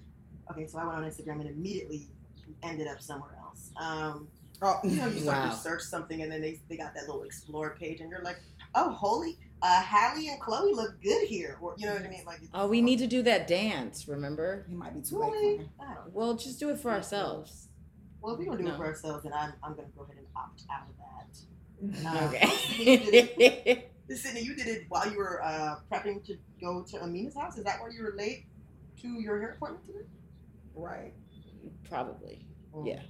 Okay, 0.50 0.66
so 0.66 0.78
I 0.78 0.84
went 0.84 0.98
on 0.98 1.04
Instagram 1.04 1.40
and 1.40 1.50
immediately 1.50 2.08
ended 2.62 2.88
up 2.88 3.00
somewhere 3.00 3.30
else. 3.38 3.41
Um, 3.76 4.28
Oh, 4.64 4.78
you 4.84 4.90
know, 4.90 5.06
you 5.08 5.18
start 5.20 5.38
Wow. 5.44 5.50
to 5.50 5.56
search 5.56 5.82
something 5.82 6.22
and 6.22 6.30
then 6.30 6.40
they, 6.40 6.60
they 6.68 6.76
got 6.76 6.94
that 6.94 7.06
little 7.08 7.24
explore 7.24 7.74
page 7.80 8.00
and 8.00 8.08
you're 8.08 8.22
like, 8.22 8.36
oh, 8.76 8.90
holy, 8.90 9.36
uh, 9.60 9.82
Halle 9.82 10.28
and 10.28 10.40
Chloe 10.40 10.72
look 10.72 11.02
good 11.02 11.26
here. 11.26 11.58
Or, 11.60 11.74
you 11.76 11.86
know 11.86 11.94
what 11.94 12.02
I 12.04 12.08
mean? 12.08 12.22
Like, 12.24 12.42
oh, 12.54 12.68
we 12.68 12.80
need 12.80 13.00
to 13.00 13.08
do 13.08 13.22
that 13.22 13.48
dance, 13.48 14.06
remember? 14.06 14.64
he 14.68 14.76
might 14.76 14.94
be 14.94 15.00
too 15.00 15.18
late 15.18 15.32
Really? 15.32 15.58
me. 15.58 15.68
I 15.80 15.84
don't 15.86 15.94
know. 15.94 16.02
Well, 16.12 16.34
just 16.34 16.60
do 16.60 16.70
it 16.70 16.78
for 16.78 16.92
ourselves. 16.92 17.70
Well, 18.20 18.34
if 18.34 18.38
we're 18.38 18.44
going 18.44 18.58
to 18.58 18.62
do 18.62 18.68
No. 18.68 18.74
it 18.74 18.78
for 18.78 18.86
ourselves, 18.86 19.24
then 19.24 19.32
I'm, 19.32 19.52
I'm 19.64 19.74
going 19.74 19.88
to 19.90 19.96
go 19.98 20.04
ahead 20.04 20.16
and 20.18 20.26
opt 20.36 20.62
out 20.70 20.86
of 20.88 20.94
that. 22.04 22.08
Uh, 22.08 22.28
Okay. 22.28 23.88
Sydnee, 24.12 24.44
you 24.44 24.54
did 24.54 24.68
it 24.68 24.84
while 24.90 25.10
you 25.10 25.18
were 25.18 25.42
uh, 25.42 25.76
prepping 25.90 26.22
to 26.26 26.36
go 26.60 26.82
to 26.88 26.98
Aminah's 26.98 27.34
house. 27.36 27.58
Is 27.58 27.64
that 27.64 27.80
why 27.80 27.88
you 27.88 28.02
were 28.04 28.14
late 28.16 28.44
to 29.00 29.08
your 29.08 29.40
hair 29.40 29.50
appointment 29.56 29.84
today? 29.86 30.06
Right. 30.74 31.14
Probably. 31.88 32.46
Mm. 32.74 32.86
Yeah. 32.86 32.94
Yeah. 32.94 33.00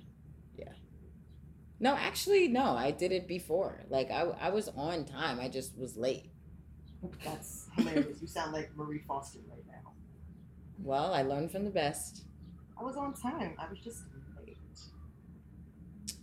No, 1.83 1.97
actually, 1.97 2.47
no. 2.47 2.77
I 2.77 2.93
did 2.93 3.11
it 3.11 3.27
before. 3.27 3.81
Like 3.91 4.11
I, 4.13 4.21
I 4.41 4.51
was 4.51 4.69
on 4.77 5.05
time. 5.05 5.41
I 5.41 5.49
just 5.49 5.77
was 5.77 5.97
late. 5.97 6.31
That's 7.25 7.67
hilarious. 7.77 8.19
you 8.23 8.29
sound 8.29 8.53
like 8.53 8.71
Marie 8.77 9.03
Foster 9.09 9.41
right 9.51 9.65
now. 9.67 9.91
Well, 10.79 11.13
I 11.13 11.23
learned 11.23 11.51
from 11.51 11.65
the 11.65 11.71
best. 11.71 12.23
I 12.81 12.85
was 12.85 12.97
on 12.97 13.13
time. 13.15 13.57
I 13.59 13.69
was 13.69 13.81
just 13.81 14.05
late. 14.47 14.57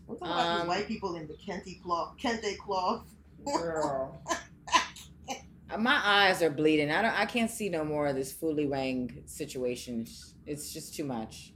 We're 0.07 0.15
talking 0.15 0.31
about 0.33 0.47
Um, 0.47 0.59
these 0.59 0.67
white 0.69 0.87
people 0.87 1.15
in 1.17 1.27
the 1.27 1.33
kente 1.35 1.81
cloth. 1.83 2.15
Kente 2.17 2.57
cloth. 2.57 3.05
Girl. 3.45 4.23
My 5.77 5.99
eyes 6.03 6.41
are 6.41 6.49
bleeding. 6.49 6.89
I 6.89 7.01
don't. 7.01 7.13
I 7.19 7.25
can't 7.25 7.51
see 7.51 7.67
no 7.67 7.83
more 7.83 8.07
of 8.07 8.15
this 8.15 8.31
Fully 8.31 8.65
Wang 8.65 9.23
situation. 9.25 10.07
It's 10.45 10.71
just 10.73 10.95
too 10.95 11.03
much. 11.03 11.53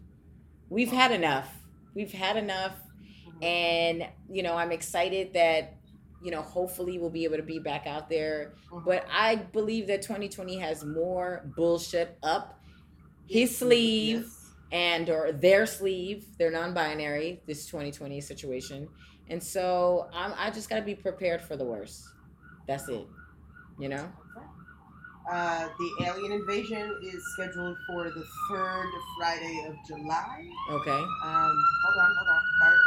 We've 0.70 0.92
had 0.92 1.12
enough. 1.14 1.50
We've 1.96 2.12
had 2.12 2.36
enough. 2.36 2.76
And 3.44 4.08
you 4.30 4.42
know, 4.44 4.56
I'm 4.56 4.72
excited 4.72 5.34
that 5.34 5.76
you 6.24 6.32
know, 6.32 6.42
hopefully 6.42 6.98
we'll 6.98 7.10
be 7.10 7.26
able 7.26 7.36
to 7.36 7.44
be 7.44 7.60
back 7.60 7.86
out 7.86 8.08
there. 8.10 8.54
Mhm. 8.72 8.86
But 8.86 9.06
I 9.12 9.36
believe 9.36 9.88
that 9.88 10.02
2020 10.02 10.58
has 10.58 10.86
more 10.86 11.44
bullshit 11.58 12.18
up 12.24 12.58
his 13.28 13.58
sleeve 13.58 14.22
Yes. 14.22 14.52
and 14.72 15.10
or 15.10 15.34
their 15.34 15.66
sleeve. 15.66 16.26
They're 16.38 16.50
non-binary. 16.52 17.42
This 17.46 17.66
2020 17.66 18.22
situation, 18.22 18.88
and 19.30 19.44
so 19.44 20.08
I'm, 20.14 20.34
I 20.38 20.50
just 20.50 20.70
got 20.70 20.78
to 20.78 20.82
be 20.82 20.96
prepared 20.96 21.42
for 21.42 21.58
the 21.58 21.66
worst. 21.66 22.06
That's 22.68 22.88
it. 22.88 23.06
You 23.78 23.90
know. 23.90 24.10
Uh, 25.30 25.70
the 25.80 26.06
alien 26.06 26.34
invasion 26.34 27.00
is 27.02 27.24
scheduled 27.34 27.78
for 27.88 28.04
the 28.06 28.26
third 28.50 28.88
Friday 29.18 29.66
of 29.70 29.76
July. 29.88 30.46
Okay. 30.70 30.92
Um, 30.92 31.56
hold 31.84 31.98
on, 32.04 32.12
hold 32.18 32.30
on. 32.30 32.42
Fire. 32.62 32.80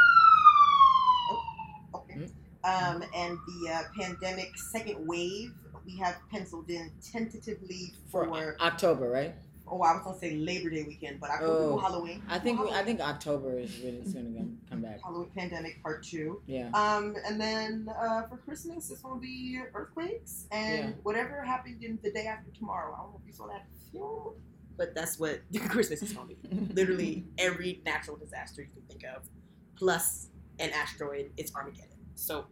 Um, 2.67 3.03
and 3.15 3.37
the 3.47 3.71
uh, 3.71 3.81
pandemic 3.99 4.57
second 4.57 5.07
wave 5.07 5.51
we 5.85 5.95
have 5.97 6.17
penciled 6.29 6.69
in 6.69 6.91
tentatively 7.13 7.93
For 8.11 8.25
for. 8.25 8.57
October, 8.61 9.09
right? 9.09 9.33
oh, 9.69 9.81
I 9.81 9.93
was 9.95 10.03
gonna 10.05 10.17
say 10.17 10.35
Labor 10.37 10.69
Day 10.69 10.83
weekend, 10.83 11.19
but 11.19 11.29
October 11.29 11.53
Oh. 11.73 11.77
Halloween. 11.77 12.21
I 12.29 12.39
think 12.39 12.57
I 12.71 12.83
think 12.83 13.01
October 13.01 13.59
is 13.59 13.71
when 13.83 13.95
it's 13.95 14.13
gonna 14.13 14.29
come- 14.37 14.57
come 14.69 14.81
back. 14.81 15.01
Halloween 15.03 15.29
pandemic 15.35 15.81
part 15.83 16.03
two. 16.03 16.41
Yeah. 16.45 16.69
Um, 16.73 17.15
and 17.25 17.39
then 17.39 17.89
uh, 18.01 18.21
for 18.23 18.37
Christmas, 18.37 18.89
it's 18.91 19.01
gonna 19.01 19.19
be 19.19 19.59
earthquakes 19.73 20.45
and 20.51 20.89
Yeah. 20.89 20.95
whatever 21.03 21.41
happened 21.43 21.83
in 21.83 21.99
the 22.01 22.11
day 22.11 22.27
after 22.27 22.49
tomorrow. 22.51 22.93
I 22.93 22.97
don't 23.01 23.11
know 23.11 23.19
if 23.21 23.27
you 23.27 23.33
saw 23.33 23.47
that 23.47 23.65
film, 23.91 24.35
but 24.77 24.95
that's 24.95 25.19
what 25.19 25.41
Christmas 25.69 26.01
is 26.01 26.13
gonna 26.13 26.27
be. 26.33 26.37
Literally 26.73 27.25
every 27.37 27.81
natural 27.85 28.15
disaster 28.15 28.61
you 28.61 28.69
can 28.73 28.83
think 28.83 29.03
of, 29.03 29.27
plus 29.75 30.29
an 30.59 30.69
asteroid. 30.71 31.31
It's 31.37 31.53
Armageddon. 31.53 31.91
So, 32.15 32.45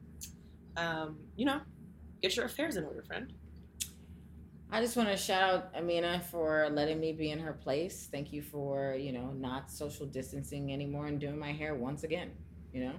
um, 0.78 1.18
you 1.36 1.46
know, 1.46 1.62
get 2.22 2.36
your 2.36 2.46
affairs 2.46 2.76
in 2.78 2.86
order, 2.86 3.04
friend. 3.04 3.34
I 4.72 4.82
just 4.82 4.98
want 4.98 5.10
to 5.10 5.18
shout 5.18 5.44
out 5.44 5.76
Aminah 5.76 6.24
for 6.24 6.68
letting 6.72 7.00
me 7.00 7.14
be 7.14 7.32
in 7.32 7.40
her 7.40 7.54
place. 7.54 8.08
Thank 8.12 8.34
you 8.34 8.42
for 8.42 8.96
you 8.96 9.12
know 9.12 9.32
not 9.32 9.72
social 9.72 10.06
distancing 10.06 10.74
anymore 10.74 11.08
and 11.08 11.20
doing 11.20 11.38
my 11.38 11.52
hair 11.52 11.76
once 11.76 12.04
again. 12.04 12.32
You 12.74 12.86
know. 12.86 12.94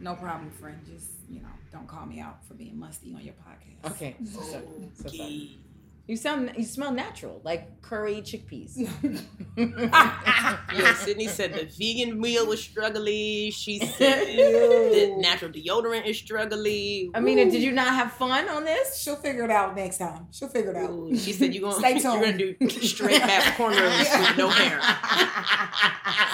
No 0.00 0.14
problem, 0.14 0.50
friend. 0.50 0.78
Just, 0.84 1.10
you 1.28 1.40
know, 1.40 1.48
don't 1.72 1.86
call 1.86 2.04
me 2.04 2.20
out 2.20 2.44
for 2.44 2.54
being 2.54 2.78
musty 2.78 3.14
on 3.14 3.22
your 3.22 3.34
podcast. 3.34 3.92
Okay. 3.92 4.16
So, 4.24 4.40
so, 4.42 4.62
so 4.94 5.08
sorry. 5.08 5.20
Okay. 5.20 5.58
You 6.06 6.16
sound 6.18 6.52
you 6.56 6.64
smell 6.64 6.92
natural 6.92 7.40
like 7.44 7.80
curry 7.80 8.16
chickpeas. 8.22 8.76
Yeah, 10.74 10.92
Sydnee 10.94 11.28
said 11.28 11.54
the 11.54 11.64
vegan 11.78 12.20
meal 12.20 12.46
was 12.46 12.60
struggly. 12.60 13.54
She 13.54 13.78
said 13.78 14.26
the 14.26 15.14
natural 15.18 15.52
deodorant 15.52 16.04
is 16.06 16.20
struggly. 16.20 17.10
Aminah, 17.12 17.48
did 17.50 17.62
you 17.62 17.70
not 17.72 17.94
have 17.94 18.12
fun 18.12 18.48
on 18.48 18.64
this? 18.64 18.98
She'll 18.98 19.14
figure 19.16 19.44
it 19.44 19.50
out 19.50 19.76
next 19.76 19.98
time. 19.98 20.26
She'll 20.32 20.48
figure 20.48 20.72
it 20.72 20.76
out. 20.76 20.90
Ooh, 20.90 21.16
She 21.16 21.32
said 21.32 21.54
you're 21.54 21.62
gonna 21.62 21.78
Stay 21.78 21.92
you're 22.00 22.02
gonna 22.20 22.36
do 22.36 22.68
straight 22.68 23.20
back 23.20 23.56
cornrows 23.56 24.18
with 24.28 24.36
no 24.36 24.48
hair. 24.48 24.80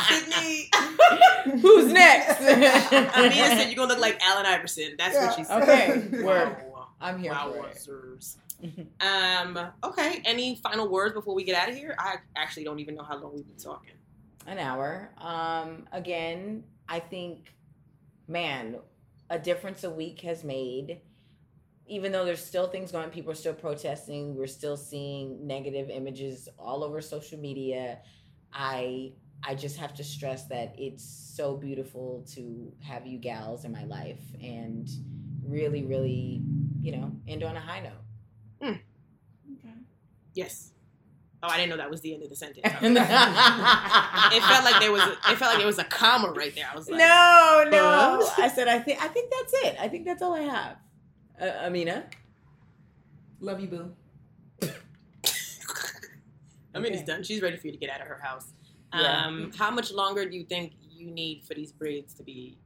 Sydnee, 0.09 1.61
Who's 1.61 1.93
next? 1.93 2.41
Aminah 2.41 3.33
said 3.33 3.67
you're 3.67 3.77
gonna 3.77 3.89
look 3.93 4.01
like 4.01 4.19
Allen 4.23 4.47
Iverson. 4.47 4.95
That's 4.97 5.17
what 5.17 5.35
she 5.37 5.45
said. 5.45 5.63
Okay, 5.63 6.23
word. 6.23 6.57
Wow. 6.73 6.89
I'm 7.01 7.19
here 7.19 7.33
Wow, 7.33 7.53
for 7.53 7.67
it. 7.67 7.77
Wowzers. 8.63 8.87
Um. 9.01 9.73
Okay. 9.85 10.23
Any 10.25 10.57
final 10.57 10.89
words 10.89 11.15
before 11.15 11.35
we 11.35 11.45
get 11.45 11.57
out 11.57 11.69
of 11.69 11.77
here? 11.77 11.95
I 11.99 12.17
actually 12.37 12.65
don't 12.65 12.79
even 12.79 12.95
know 12.95 13.05
how 13.05 13.19
long 13.19 13.35
we've 13.35 13.47
been 13.47 13.57
talking. 13.57 13.95
An 14.47 14.59
hour. 14.59 15.11
Um, 15.19 15.87
again, 15.93 16.65
I 16.89 16.99
think, 16.99 17.53
man, 18.27 18.77
a 19.29 19.39
difference 19.39 19.85
a 19.85 19.91
week 19.91 20.21
has 20.23 20.45
made. 20.45 21.01
Even 21.87 22.13
though 22.13 22.25
there's 22.25 22.45
still 22.45 22.69
things 22.69 22.93
going, 22.93 23.11
people 23.11 23.33
are 23.33 23.37
still 23.37 23.55
protesting. 23.55 24.37
We're 24.37 24.47
still 24.47 24.77
seeing 24.77 25.47
negative 25.47 25.91
images 25.91 26.49
all 26.59 26.85
over 26.85 27.01
social 27.01 27.39
media. 27.39 27.99
I 28.53 29.13
I 29.43 29.55
just 29.55 29.79
have 29.79 29.95
to 29.95 30.05
stress 30.05 30.47
that 30.47 30.75
it's 30.77 31.05
so 31.05 31.57
beautiful 31.57 32.25
to 32.35 32.73
have 32.81 33.07
you 33.07 33.19
gals 33.19 33.65
in 33.65 33.73
my 33.73 33.85
life 33.85 34.21
and 34.43 34.89
really, 35.43 35.83
really, 35.83 36.43
you 36.81 36.93
know, 36.93 37.13
end 37.27 37.43
on 37.43 37.57
a 37.57 37.61
high 37.61 37.81
note. 37.81 37.93
Yes. 40.35 40.73
Oh, 41.43 41.49
I 41.49 41.57
didn't 41.57 41.71
know 41.71 41.79
that 41.79 41.91
was 41.91 42.03
the 42.03 42.13
end 42.15 42.23
of 42.23 42.29
the 42.29 42.37
sentence. 42.37 42.61
it 42.65 42.73
it 42.75 44.43
felt 44.43 44.65
like 44.65 44.79
there 44.81 44.93
was 44.93 45.01
a, 45.03 45.13
it 45.13 45.39
felt 45.39 45.41
like 45.53 45.57
there 45.59 45.67
was 45.67 45.79
a 45.79 45.85
comma 45.85 46.33
right 46.33 46.55
there. 46.55 46.67
I 46.71 46.77
was 46.77 46.89
like, 46.89 46.99
no, 46.99 47.65
no. 47.71 48.31
I 48.37 48.49
said 48.49 48.69
I 48.69 48.79
think 48.79 49.03
I 49.03 49.09
think 49.09 49.31
that's 49.31 49.53
it. 49.65 49.77
I 49.81 49.89
think 49.89 50.05
that's 50.05 50.23
all 50.23 50.35
I 50.35 50.43
have. 50.43 50.77
Uh, 51.41 51.69
Aminah. 51.69 52.05
Love 53.41 53.61
you, 53.61 53.69
boo. 53.69 53.93
I 56.73 56.79
mean, 56.79 56.93
it's 56.93 57.03
Okay. 57.03 57.07
done. 57.07 57.23
She's 57.25 57.41
ready 57.43 57.57
for 57.57 57.67
you 57.67 57.73
to 57.73 57.79
get 57.79 57.91
out 57.91 58.01
of 58.03 58.07
her 58.07 58.21
house. 58.23 58.47
Yeah. 58.95 59.25
Um, 59.27 59.51
how 59.57 59.71
much 59.71 59.91
longer 59.93 60.29
do 60.29 60.37
you 60.37 60.45
think 60.45 60.73
you 60.91 61.11
need 61.11 61.43
for 61.45 61.55
these 61.55 61.73
braids 61.73 62.13
to 62.15 62.23
be 62.23 62.59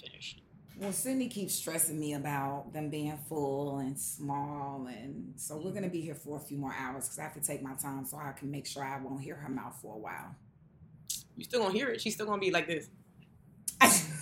finished? 0.00 0.40
Well, 0.80 0.92
Sydnee 0.92 1.30
keeps 1.30 1.54
stressing 1.54 2.00
me 2.00 2.14
about 2.14 2.72
them 2.72 2.88
being 2.88 3.14
full 3.28 3.80
and 3.80 3.98
small, 4.00 4.86
and 4.86 5.34
so 5.36 5.58
we're 5.58 5.72
gonna 5.72 5.90
be 5.90 6.00
here 6.00 6.14
for 6.14 6.38
a 6.38 6.40
few 6.40 6.56
more 6.56 6.74
hours 6.74 7.04
because 7.04 7.18
I 7.18 7.22
have 7.24 7.34
to 7.34 7.40
take 7.40 7.62
my 7.62 7.74
time 7.74 8.06
so 8.06 8.16
I 8.16 8.32
can 8.32 8.50
make 8.50 8.66
sure 8.66 8.82
I 8.82 8.98
won't 8.98 9.20
hear 9.20 9.34
her 9.34 9.50
mouth 9.50 9.76
for 9.82 9.94
a 9.94 9.98
while. 9.98 10.34
You 11.36 11.44
still 11.44 11.60
gonna 11.60 11.74
hear 11.74 11.90
it? 11.90 12.00
She's 12.00 12.14
still 12.14 12.24
gonna 12.24 12.40
be 12.40 12.50
like 12.50 12.66
this. 12.66 12.88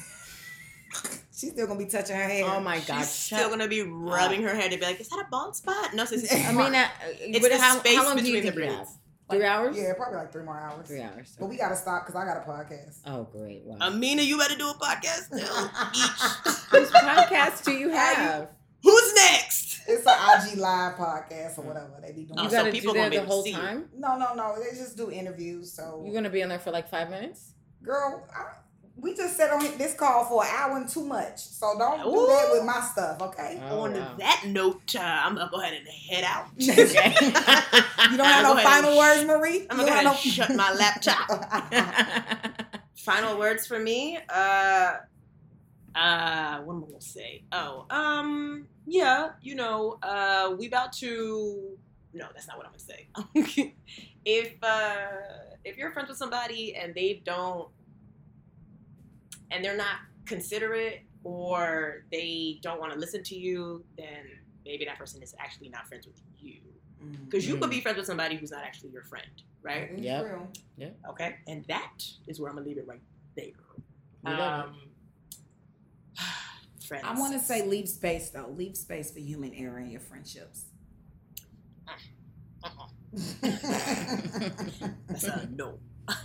She's 1.33 1.53
still 1.53 1.69
gonna 1.69 1.79
be 1.79 1.87
touching 1.87 2.17
her 2.17 2.25
hair. 2.25 2.45
Oh 2.47 2.59
my 2.59 2.81
God! 2.81 3.03
She's 3.03 3.09
still 3.11 3.49
gonna 3.51 3.69
be 3.69 3.83
rubbing 3.83 4.43
her 4.43 4.53
head 4.57 4.73
and 4.73 4.81
be 4.81 4.87
like, 4.87 5.01
"Is 5.01 5.09
that 5.11 5.21
a 5.25 5.31
bald 5.31 5.55
spot?" 5.55 5.95
No, 5.95 6.05
sis, 6.07 6.25
it's 6.25 6.33
a 6.35 6.37
Aminah, 6.39 6.55
mark. 6.55 6.75
uh, 6.75 7.09
It's 7.21 7.49
the 7.49 7.59
how, 7.59 7.79
space 7.79 7.97
how 7.97 8.05
long 8.07 8.17
do 8.17 8.25
you 8.29 8.41
between 8.43 8.53
the 8.57 8.67
think 8.67 8.89
you 9.37 9.41
have? 9.43 9.61
Three 9.61 9.67
hours. 9.69 9.77
Yeah, 9.77 9.93
probably 9.95 10.17
like 10.19 10.33
three 10.33 10.43
more 10.45 10.59
hours. 10.59 10.87
Three 10.89 11.03
hours. 11.03 11.37
But 11.39 11.49
we 11.49 11.57
gotta 11.57 11.77
stop 11.77 12.07
because 12.07 12.21
I 12.21 12.25
got 12.25 12.37
a 12.39 12.49
podcast. 12.51 12.99
Oh, 13.07 13.25
great! 13.25 13.63
Wow. 13.65 13.77
Aminah, 13.91 14.25
you 14.25 14.39
better 14.39 14.57
do 14.57 14.69
a 14.69 14.75
podcast 14.75 15.31
now. 15.33 15.71
Each. 15.95 16.55
Whose 16.71 16.91
podcast 16.91 17.65
do 17.65 17.73
you 17.73 17.89
have? 17.91 18.49
Who's 18.83 19.15
next? 19.15 19.81
It's 19.89 20.07
an 20.07 20.13
IG 20.53 20.59
live 20.59 20.97
podcast 20.97 21.59
or 21.59 21.63
whatever 21.63 21.99
they 22.01 22.13
be 22.13 22.25
doing. 22.25 22.39
Oh, 22.39 22.43
You 22.45 22.51
so 22.51 22.57
gotta 22.59 22.71
people 22.73 22.93
do 22.93 22.99
gonna 23.01 23.11
that 23.11 23.11
be 23.11 23.17
the 23.17 23.23
able 23.23 23.29
to 23.29 23.33
whole 23.35 23.43
see 23.43 23.51
you. 23.51 23.57
time. 23.57 23.89
No, 23.97 24.17
no, 24.19 24.35
no. 24.35 24.55
They 24.59 24.77
just 24.77 24.97
do 24.97 25.11
interviews. 25.11 25.73
So, 25.73 26.03
You're 26.05 26.15
gonna 26.15 26.31
be 26.31 26.43
on 26.43 26.49
there 26.51 26.59
for 26.59 26.71
like 26.71 26.89
five 26.91 27.09
minutes. 27.11 27.55
girl, 27.83 28.27
I, 28.35 28.53
we 29.01 29.15
just 29.15 29.37
sat 29.37 29.53
on 29.53 29.61
this 29.79 29.95
call 29.95 30.25
for 30.25 30.43
an 30.45 30.51
hour 30.53 30.77
and 30.77 30.89
too 30.89 31.05
much. 31.05 31.39
So 31.39 31.77
don't 31.79 32.03
do 32.03 32.09
Ooh. 32.09 32.27
that 32.27 32.49
with 32.53 32.65
my 32.65 32.81
stuff, 32.81 33.21
okay? 33.23 33.61
Oh, 33.71 33.83
On 33.83 33.95
wow. 33.95 34.15
that 34.19 34.43
note, 34.47 34.97
uh, 34.97 35.01
I'm 35.01 35.37
gonna 35.37 35.49
go 35.53 35.61
ahead 35.61 35.75
and 35.75 35.87
head 35.89 36.25
out. 36.25 36.47
Okay. 36.61 37.15
You 38.11 38.17
don't 38.17 38.27
have 38.27 38.43
Go 38.47 38.55
no 38.55 38.63
final 38.63 38.91
and 38.91 38.99
words, 38.99 39.25
Marie. 39.25 39.67
I'm 39.71 39.79
You 39.79 39.85
gonna 39.85 39.85
go 39.85 39.87
don't 39.87 39.89
ahead 39.89 40.07
have 40.07 40.25
and 40.25 40.29
shut 40.33 40.57
my 40.57 40.73
laptop. 40.79 41.29
Final 42.95 43.39
words 43.39 43.67
for 43.67 43.79
me. 43.79 44.19
Uh, 44.29 44.97
uh, 45.95 46.59
what 46.61 46.75
am 46.75 46.85
I 46.85 46.87
gonna 46.87 47.01
say? 47.01 47.43
Oh, 47.53 47.87
um, 47.91 48.67
yeah, 48.87 49.31
you 49.43 49.55
know, 49.55 49.99
uh, 50.03 50.55
we 50.59 50.67
about 50.69 50.93
to. 50.95 51.77
No, 52.13 52.27
that's 52.35 52.49
not 52.49 52.57
what 52.57 52.67
I'm 52.67 52.73
gonna 52.73 53.55
say. 53.55 53.75
if 54.25 54.55
uh, 54.63 54.97
if 55.65 55.77
you're 55.77 55.93
friends 55.93 56.09
with 56.09 56.19
somebody 56.19 56.75
and 56.75 56.95
they 56.95 57.23
don't, 57.25 57.69
and 59.51 59.65
they're 59.65 59.77
not 59.77 59.97
considerate 60.27 61.03
or 61.25 62.05
they 62.13 62.59
don't 62.63 62.81
want 62.81 62.93
to 62.93 62.99
listen 62.99 63.23
to 63.25 63.35
you, 63.37 63.85
then 63.97 64.25
maybe 64.65 64.85
that 64.85 64.99
person 64.99 65.23
is 65.23 65.35
actually 65.39 65.69
not 65.69 65.87
friends 65.87 66.07
with 66.07 66.21
you. 66.39 66.61
Because 67.25 67.47
you 67.47 67.57
could 67.57 67.71
be 67.71 67.81
friends 67.81 67.97
with 67.97 68.07
somebody 68.07 68.37
who's 68.37 68.51
not 68.51 68.65
actually 68.65 68.91
your 68.91 69.05
friend, 69.05 69.31
right? 69.63 69.97
Yeah. 69.97 70.37
Yeah. 70.77 70.89
Okay, 71.11 71.37
and 71.47 71.65
that 71.69 72.03
is 72.27 72.41
where 72.41 72.51
I'm 72.51 72.57
gonna 72.57 72.67
leave 72.67 72.79
it 72.79 72.87
right 72.89 73.01
there. 73.37 73.47
We 74.25 74.33
Um, 74.33 74.75
friends. 76.87 77.05
I 77.07 77.19
want 77.19 77.35
to 77.35 77.39
say 77.39 77.65
leave 77.67 77.89
space 77.89 78.31
though. 78.31 78.53
Leave 78.57 78.77
space 78.77 79.13
for 79.13 79.21
human 79.21 79.55
error 79.55 79.79
in 79.79 79.91
your 79.91 80.01
friendships. 80.01 80.65
Uh-uh. 82.65 82.89
That's 85.09 85.25
a 85.25 85.49
no. 85.55 85.79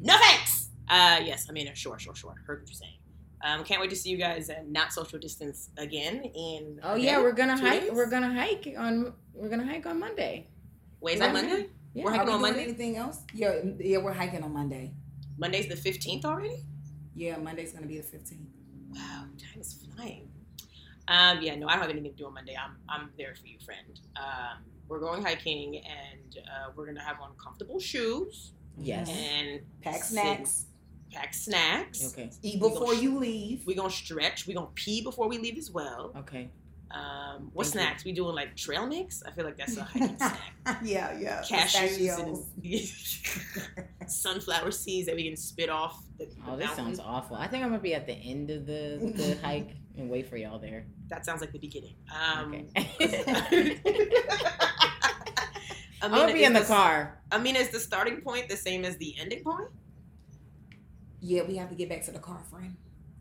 no 0.00 0.16
thanks. 0.18 0.69
Uh, 0.90 1.20
yes, 1.24 1.46
I 1.48 1.52
mean, 1.52 1.70
sure, 1.74 1.98
sure, 1.98 2.14
sure. 2.14 2.34
Heard 2.46 2.60
what 2.62 2.68
you're 2.68 2.74
saying. 2.74 2.94
Um, 3.42 3.64
can't 3.64 3.80
wait 3.80 3.88
to 3.90 3.96
see 3.96 4.10
you 4.10 4.18
guys 4.18 4.50
at 4.50 4.68
not 4.68 4.92
social 4.92 5.18
distance 5.18 5.70
again. 5.78 6.24
In 6.24 6.80
oh 6.82 6.94
yeah, 6.96 7.18
we're 7.22 7.32
gonna 7.32 7.56
hike. 7.58 7.82
days? 7.82 7.90
We're 7.92 8.10
gonna 8.10 8.34
hike 8.34 8.74
on. 8.76 9.14
We're 9.32 9.48
gonna 9.48 9.64
hike 9.64 9.86
on 9.86 9.98
Monday. 10.00 10.48
wait, 11.00 11.14
is 11.14 11.20
that. 11.20 11.32
Monday? 11.32 11.68
Yeah. 11.94 12.04
We're 12.04 12.10
Are 12.10 12.14
hiking 12.16 12.26
we 12.26 12.32
on 12.34 12.40
doing 12.40 12.52
Monday. 12.52 12.64
anything 12.64 12.96
else? 12.96 13.18
Yeah, 13.32 13.60
yeah, 13.78 13.98
we're 13.98 14.12
hiking 14.12 14.42
on 14.42 14.52
Monday. 14.52 14.92
Monday's 15.38 15.68
the 15.68 15.76
fifteenth 15.76 16.24
already. 16.26 16.64
Yeah, 17.14 17.38
Monday's 17.38 17.72
gonna 17.72 17.86
be 17.86 17.96
the 17.96 18.02
fifteenth. 18.02 18.48
Wow, 18.90 19.24
time 19.38 19.60
is 19.60 19.72
flying. 19.94 20.28
Um, 21.08 21.40
yeah, 21.40 21.54
no, 21.56 21.66
I 21.66 21.72
don't 21.72 21.80
have 21.82 21.90
anything 21.90 22.10
to 22.12 22.16
do 22.16 22.26
on 22.26 22.34
Monday. 22.34 22.56
I'm 22.62 22.76
I'm 22.88 23.10
there 23.16 23.34
for 23.40 23.46
you, 23.46 23.58
friend. 23.64 23.98
Um, 24.16 24.64
we're 24.86 25.00
going 25.00 25.22
hiking, 25.22 25.76
and 25.78 26.36
uh, 26.46 26.72
we're 26.76 26.86
gonna 26.86 27.02
have 27.02 27.20
on 27.22 27.30
comfortable 27.42 27.80
shoes 27.80 28.52
Yes. 28.76 29.08
and 29.08 29.60
Pack 29.82 30.02
snacks. 30.04 30.66
Pack 31.12 31.34
snacks. 31.34 32.12
Okay. 32.12 32.30
Eat 32.42 32.60
before 32.60 32.94
sh- 32.94 33.02
you 33.02 33.18
leave. 33.18 33.64
We're 33.66 33.76
gonna 33.76 33.90
stretch. 33.90 34.46
We're 34.46 34.54
gonna 34.54 34.68
pee 34.74 35.02
before 35.02 35.28
we 35.28 35.38
leave 35.38 35.58
as 35.58 35.70
well. 35.70 36.12
Okay. 36.16 36.50
Um, 36.92 37.50
what 37.52 37.66
Thank 37.66 37.74
you. 37.76 37.80
snacks? 37.82 38.04
We 38.04 38.12
doing 38.12 38.34
like 38.34 38.56
trail 38.56 38.84
mix? 38.86 39.22
I 39.24 39.30
feel 39.30 39.44
like 39.44 39.56
that's 39.56 39.76
a 39.76 39.84
hiking 39.84 40.16
snack. 40.18 40.40
yeah, 40.82 41.16
yeah. 41.18 41.40
Cashews 41.42 42.18
and 42.18 44.10
sunflower 44.10 44.72
seeds 44.72 45.06
that 45.06 45.14
we 45.14 45.22
can 45.28 45.36
spit 45.36 45.68
off. 45.70 46.02
The, 46.18 46.24
the 46.26 46.32
Oh, 46.48 46.56
this 46.56 46.66
mountain. 46.66 46.84
sounds 46.86 46.98
awful. 47.00 47.36
I 47.36 47.46
think 47.46 47.62
I'm 47.62 47.70
gonna 47.70 47.80
be 47.82 47.94
at 47.94 48.06
the 48.06 48.14
end 48.14 48.50
of 48.50 48.66
the 48.66 48.98
the 49.14 49.38
hike 49.44 49.70
and 49.96 50.10
wait 50.10 50.26
for 50.28 50.36
y'all 50.36 50.58
there. 50.58 50.86
That 51.08 51.24
sounds 51.24 51.40
like 51.40 51.52
the 51.52 51.58
beginning. 51.60 51.94
Um, 52.12 52.66
Okay. 52.76 53.78
I'm 56.02 56.10
gonna 56.12 56.32
be 56.32 56.44
in 56.44 56.54
the 56.54 56.60
the- 56.60 56.66
car. 56.66 57.20
I 57.30 57.38
mean, 57.38 57.56
is 57.56 57.68
the 57.70 57.78
starting 57.80 58.20
point 58.22 58.48
the 58.48 58.56
same 58.56 58.84
as 58.84 58.96
the 58.96 59.14
ending 59.20 59.44
point? 59.44 59.68
Yeah, 61.20 61.42
we 61.42 61.56
have 61.56 61.68
to 61.70 61.74
get 61.74 61.88
back 61.88 62.02
to 62.04 62.10
the 62.12 62.18
car, 62.18 62.42
friend. 62.50 62.76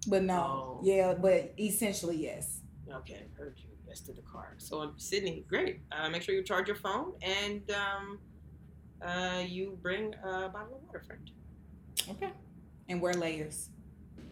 But 0.07 0.23
no, 0.23 0.35
Oh. 0.41 0.81
yeah, 0.83 1.13
but 1.13 1.53
essentially 1.59 2.17
yes. 2.17 2.61
Okay, 2.91 3.27
heard 3.37 3.55
you. 3.57 3.69
Yes, 3.87 4.01
to 4.01 4.13
the 4.13 4.21
car. 4.21 4.53
So, 4.57 4.81
um, 4.81 4.95
Sydnee, 4.97 5.45
great. 5.47 5.81
Uh, 5.91 6.09
make 6.09 6.21
sure 6.21 6.35
you 6.35 6.43
charge 6.43 6.67
your 6.67 6.75
phone 6.77 7.13
and 7.23 7.63
um, 7.71 8.19
uh, 9.01 9.43
you 9.47 9.77
bring 9.81 10.13
a 10.23 10.47
bottle 10.49 10.75
of 10.77 10.83
water, 10.85 11.03
friend. 11.05 11.29
Okay. 12.09 12.29
And 12.87 13.01
wear 13.01 13.13
layers. 13.13 13.69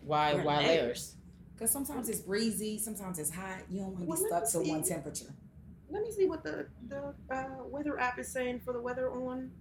Why? 0.04 0.36
Wear 0.36 0.44
Why 0.44 0.58
layers. 0.60 0.68
layers? 0.68 1.16
Because 1.56 1.72
sometimes 1.72 2.08
it's 2.08 2.20
breezy, 2.20 2.78
sometimes 2.78 3.18
it's 3.18 3.32
hot. 3.32 3.62
You 3.70 3.80
don't 3.80 3.88
want 3.94 4.00
to 4.02 4.06
Well, 4.06 4.18
be 4.18 4.24
let 4.32 4.48
stuck 4.48 4.62
me 4.62 4.68
to 4.68 4.72
one 4.74 4.84
temperature. 4.84 5.34
Let 5.90 6.04
me 6.04 6.12
see 6.12 6.26
what 6.28 6.44
the 6.44 6.68
the 6.88 7.16
uh, 7.32 7.46
weather 7.66 8.00
app 8.00 8.20
is 8.20 8.32
saying 8.32 8.62
for 8.64 8.74
the 8.74 8.82
weather 8.82 9.10
on. 9.12 9.52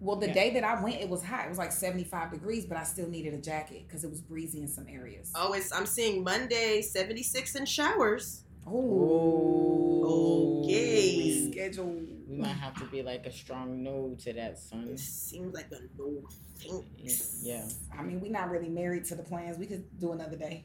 Well, 0.00 0.16
the 0.16 0.28
Yeah. 0.28 0.34
day 0.34 0.50
that 0.54 0.64
I 0.64 0.80
went, 0.82 1.00
it 1.00 1.08
was 1.08 1.22
hot. 1.24 1.46
It 1.46 1.48
was 1.48 1.58
like 1.58 1.72
75 1.72 2.30
degrees, 2.30 2.64
but 2.66 2.76
I 2.76 2.84
still 2.84 3.08
needed 3.08 3.34
a 3.34 3.38
jacket 3.38 3.84
because 3.86 4.04
it 4.04 4.10
was 4.10 4.20
breezy 4.20 4.60
in 4.60 4.68
some 4.68 4.86
areas. 4.88 5.32
Oh, 5.34 5.52
it's 5.54 5.72
I'm 5.72 5.86
seeing 5.86 6.22
Monday 6.22 6.82
76 6.82 7.54
and 7.56 7.68
showers. 7.68 8.44
Oh. 8.66 10.64
Okay. 10.64 11.16
We 11.16 11.50
schedule. 11.52 12.00
We 12.28 12.36
might 12.36 12.48
have 12.48 12.74
to 12.78 12.84
be 12.86 13.02
like 13.02 13.26
a 13.26 13.32
strong 13.32 13.82
no 13.82 14.14
to 14.20 14.32
that, 14.34 14.58
son. 14.58 14.88
It 14.92 14.98
seems 15.00 15.54
like 15.54 15.66
a 15.72 15.80
no 15.98 16.22
thanks. 16.60 17.40
Yeah. 17.42 17.66
I 17.96 18.02
mean, 18.02 18.20
we're 18.20 18.30
not 18.32 18.50
really 18.50 18.68
married 18.68 19.04
to 19.06 19.14
the 19.14 19.22
plans. 19.22 19.58
We 19.58 19.66
could 19.66 19.98
do 19.98 20.12
another 20.12 20.36
day. 20.36 20.64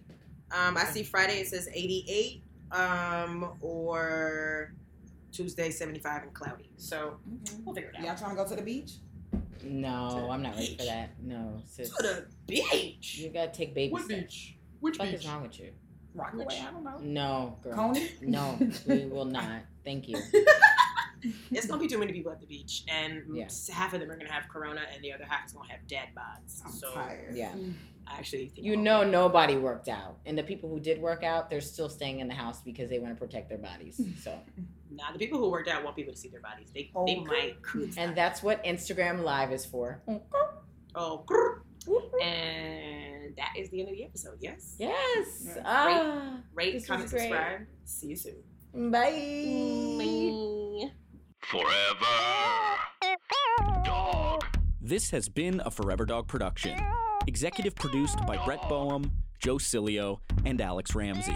Um, 0.51 0.77
I 0.77 0.83
see 0.85 1.03
Friday 1.03 1.39
it 1.39 1.47
says 1.47 1.67
88, 1.73 2.43
um, 2.71 3.53
or 3.61 4.73
Tuesday 5.31 5.71
75 5.71 6.23
and 6.23 6.33
cloudy. 6.33 6.69
So 6.77 7.17
we'll 7.63 7.73
figure 7.73 7.89
it 7.89 7.95
out. 7.99 8.05
Y'all 8.05 8.15
trying 8.15 8.35
to 8.35 8.43
go 8.43 8.47
to 8.47 8.55
the 8.55 8.61
beach? 8.61 8.91
No, 9.63 10.27
I'm 10.31 10.41
not 10.41 10.55
ready 10.55 10.75
for 10.77 10.85
that. 10.85 11.11
No, 11.21 11.61
sis. 11.65 11.89
To 11.89 12.03
the 12.03 12.25
beach. 12.47 13.17
You 13.19 13.29
gotta 13.29 13.51
take 13.51 13.73
baby 13.73 13.91
What 13.93 14.03
steps. 14.05 14.21
beach? 14.21 14.55
Which 14.79 14.99
What 14.99 15.05
the 15.05 15.11
beach? 15.13 15.21
fuck 15.23 15.29
is 15.29 15.33
wrong 15.33 15.43
with 15.43 15.59
you? 15.59 15.71
Rockaway? 16.15 16.59
I 16.67 16.71
don't 16.71 16.83
know. 16.83 16.97
No, 17.01 17.57
girl. 17.63 17.73
Coney? 17.75 18.11
No, 18.21 18.57
we 18.87 19.05
will 19.05 19.25
not. 19.25 19.61
Thank 19.83 20.07
you. 20.07 20.17
It's 21.51 21.67
gonna 21.67 21.79
be 21.79 21.87
too 21.87 21.97
many 21.97 22.11
people 22.11 22.33
at 22.33 22.41
the 22.41 22.45
beach, 22.45 22.83
and 22.89 23.23
Yeah. 23.33 23.47
half 23.71 23.93
of 23.93 24.01
them 24.01 24.11
are 24.11 24.17
gonna 24.17 24.29
have 24.29 24.49
corona, 24.49 24.81
and 24.93 25.01
the 25.01 25.13
other 25.13 25.23
half 25.23 25.45
is 25.45 25.53
gonna 25.53 25.71
have 25.71 25.87
dad 25.87 26.09
bods. 26.17 26.61
I'm 26.65 26.71
so 26.73 26.91
tired. 26.93 27.33
Yeah. 27.33 27.55
I 28.05 28.17
actually 28.17 28.49
think 28.49 28.65
You 28.67 28.73
I'll- 28.73 28.79
know 28.79 29.03
nobody 29.09 29.55
worked 29.55 29.87
out. 29.87 30.17
And 30.25 30.37
the 30.37 30.43
people 30.43 30.69
who 30.69 30.81
did 30.81 30.99
work 31.01 31.23
out, 31.23 31.49
they're 31.49 31.61
still 31.61 31.87
staying 31.87 32.19
in 32.19 32.27
the 32.27 32.33
house 32.33 32.59
because 32.61 32.89
they 32.89 32.99
want 32.99 33.15
to 33.17 33.17
protect 33.25 33.47
their 33.47 33.57
bodies. 33.57 34.01
So 34.21 34.37
Nah, 34.95 35.11
the 35.11 35.19
people 35.19 35.39
who 35.39 35.49
worked 35.49 35.67
out 35.69 35.83
want 35.83 35.95
people 35.95 36.13
to 36.13 36.19
see 36.19 36.29
their 36.29 36.41
bodies. 36.41 36.69
They 36.73 36.91
they 37.05 37.19
might 37.19 37.55
and 37.97 38.15
that's 38.15 38.43
what 38.43 38.63
Instagram 38.63 39.23
Live 39.23 39.51
is 39.51 39.65
for. 39.65 40.01
oh, 40.95 41.23
grr. 41.27 41.61
and 42.21 43.35
that 43.35 43.53
is 43.57 43.69
the 43.69 43.79
end 43.81 43.89
of 43.89 43.95
the 43.95 44.03
episode. 44.03 44.37
Yes. 44.39 44.75
Yes. 44.77 45.43
Yes. 45.45 45.57
Ah. 45.65 46.37
Rate, 46.53 46.73
This 46.73 46.85
comment, 46.87 47.09
subscribe. 47.09 47.61
See 47.85 48.07
you 48.07 48.15
soon. 48.15 48.91
Bye. 48.91 50.89
Forever 51.41 52.05
Dog. 53.83 54.43
This 54.81 55.09
has 55.11 55.29
been 55.29 55.61
a 55.65 55.71
Forever 55.71 56.05
Dog 56.05 56.27
production. 56.27 56.79
Executive 57.27 57.75
produced 57.75 58.17
by 58.25 58.43
Brett 58.45 58.61
Boehm, 58.69 59.11
Joe 59.39 59.55
Cilio, 59.55 60.19
and 60.45 60.59
Alex 60.61 60.93
Ramsey. 60.95 61.35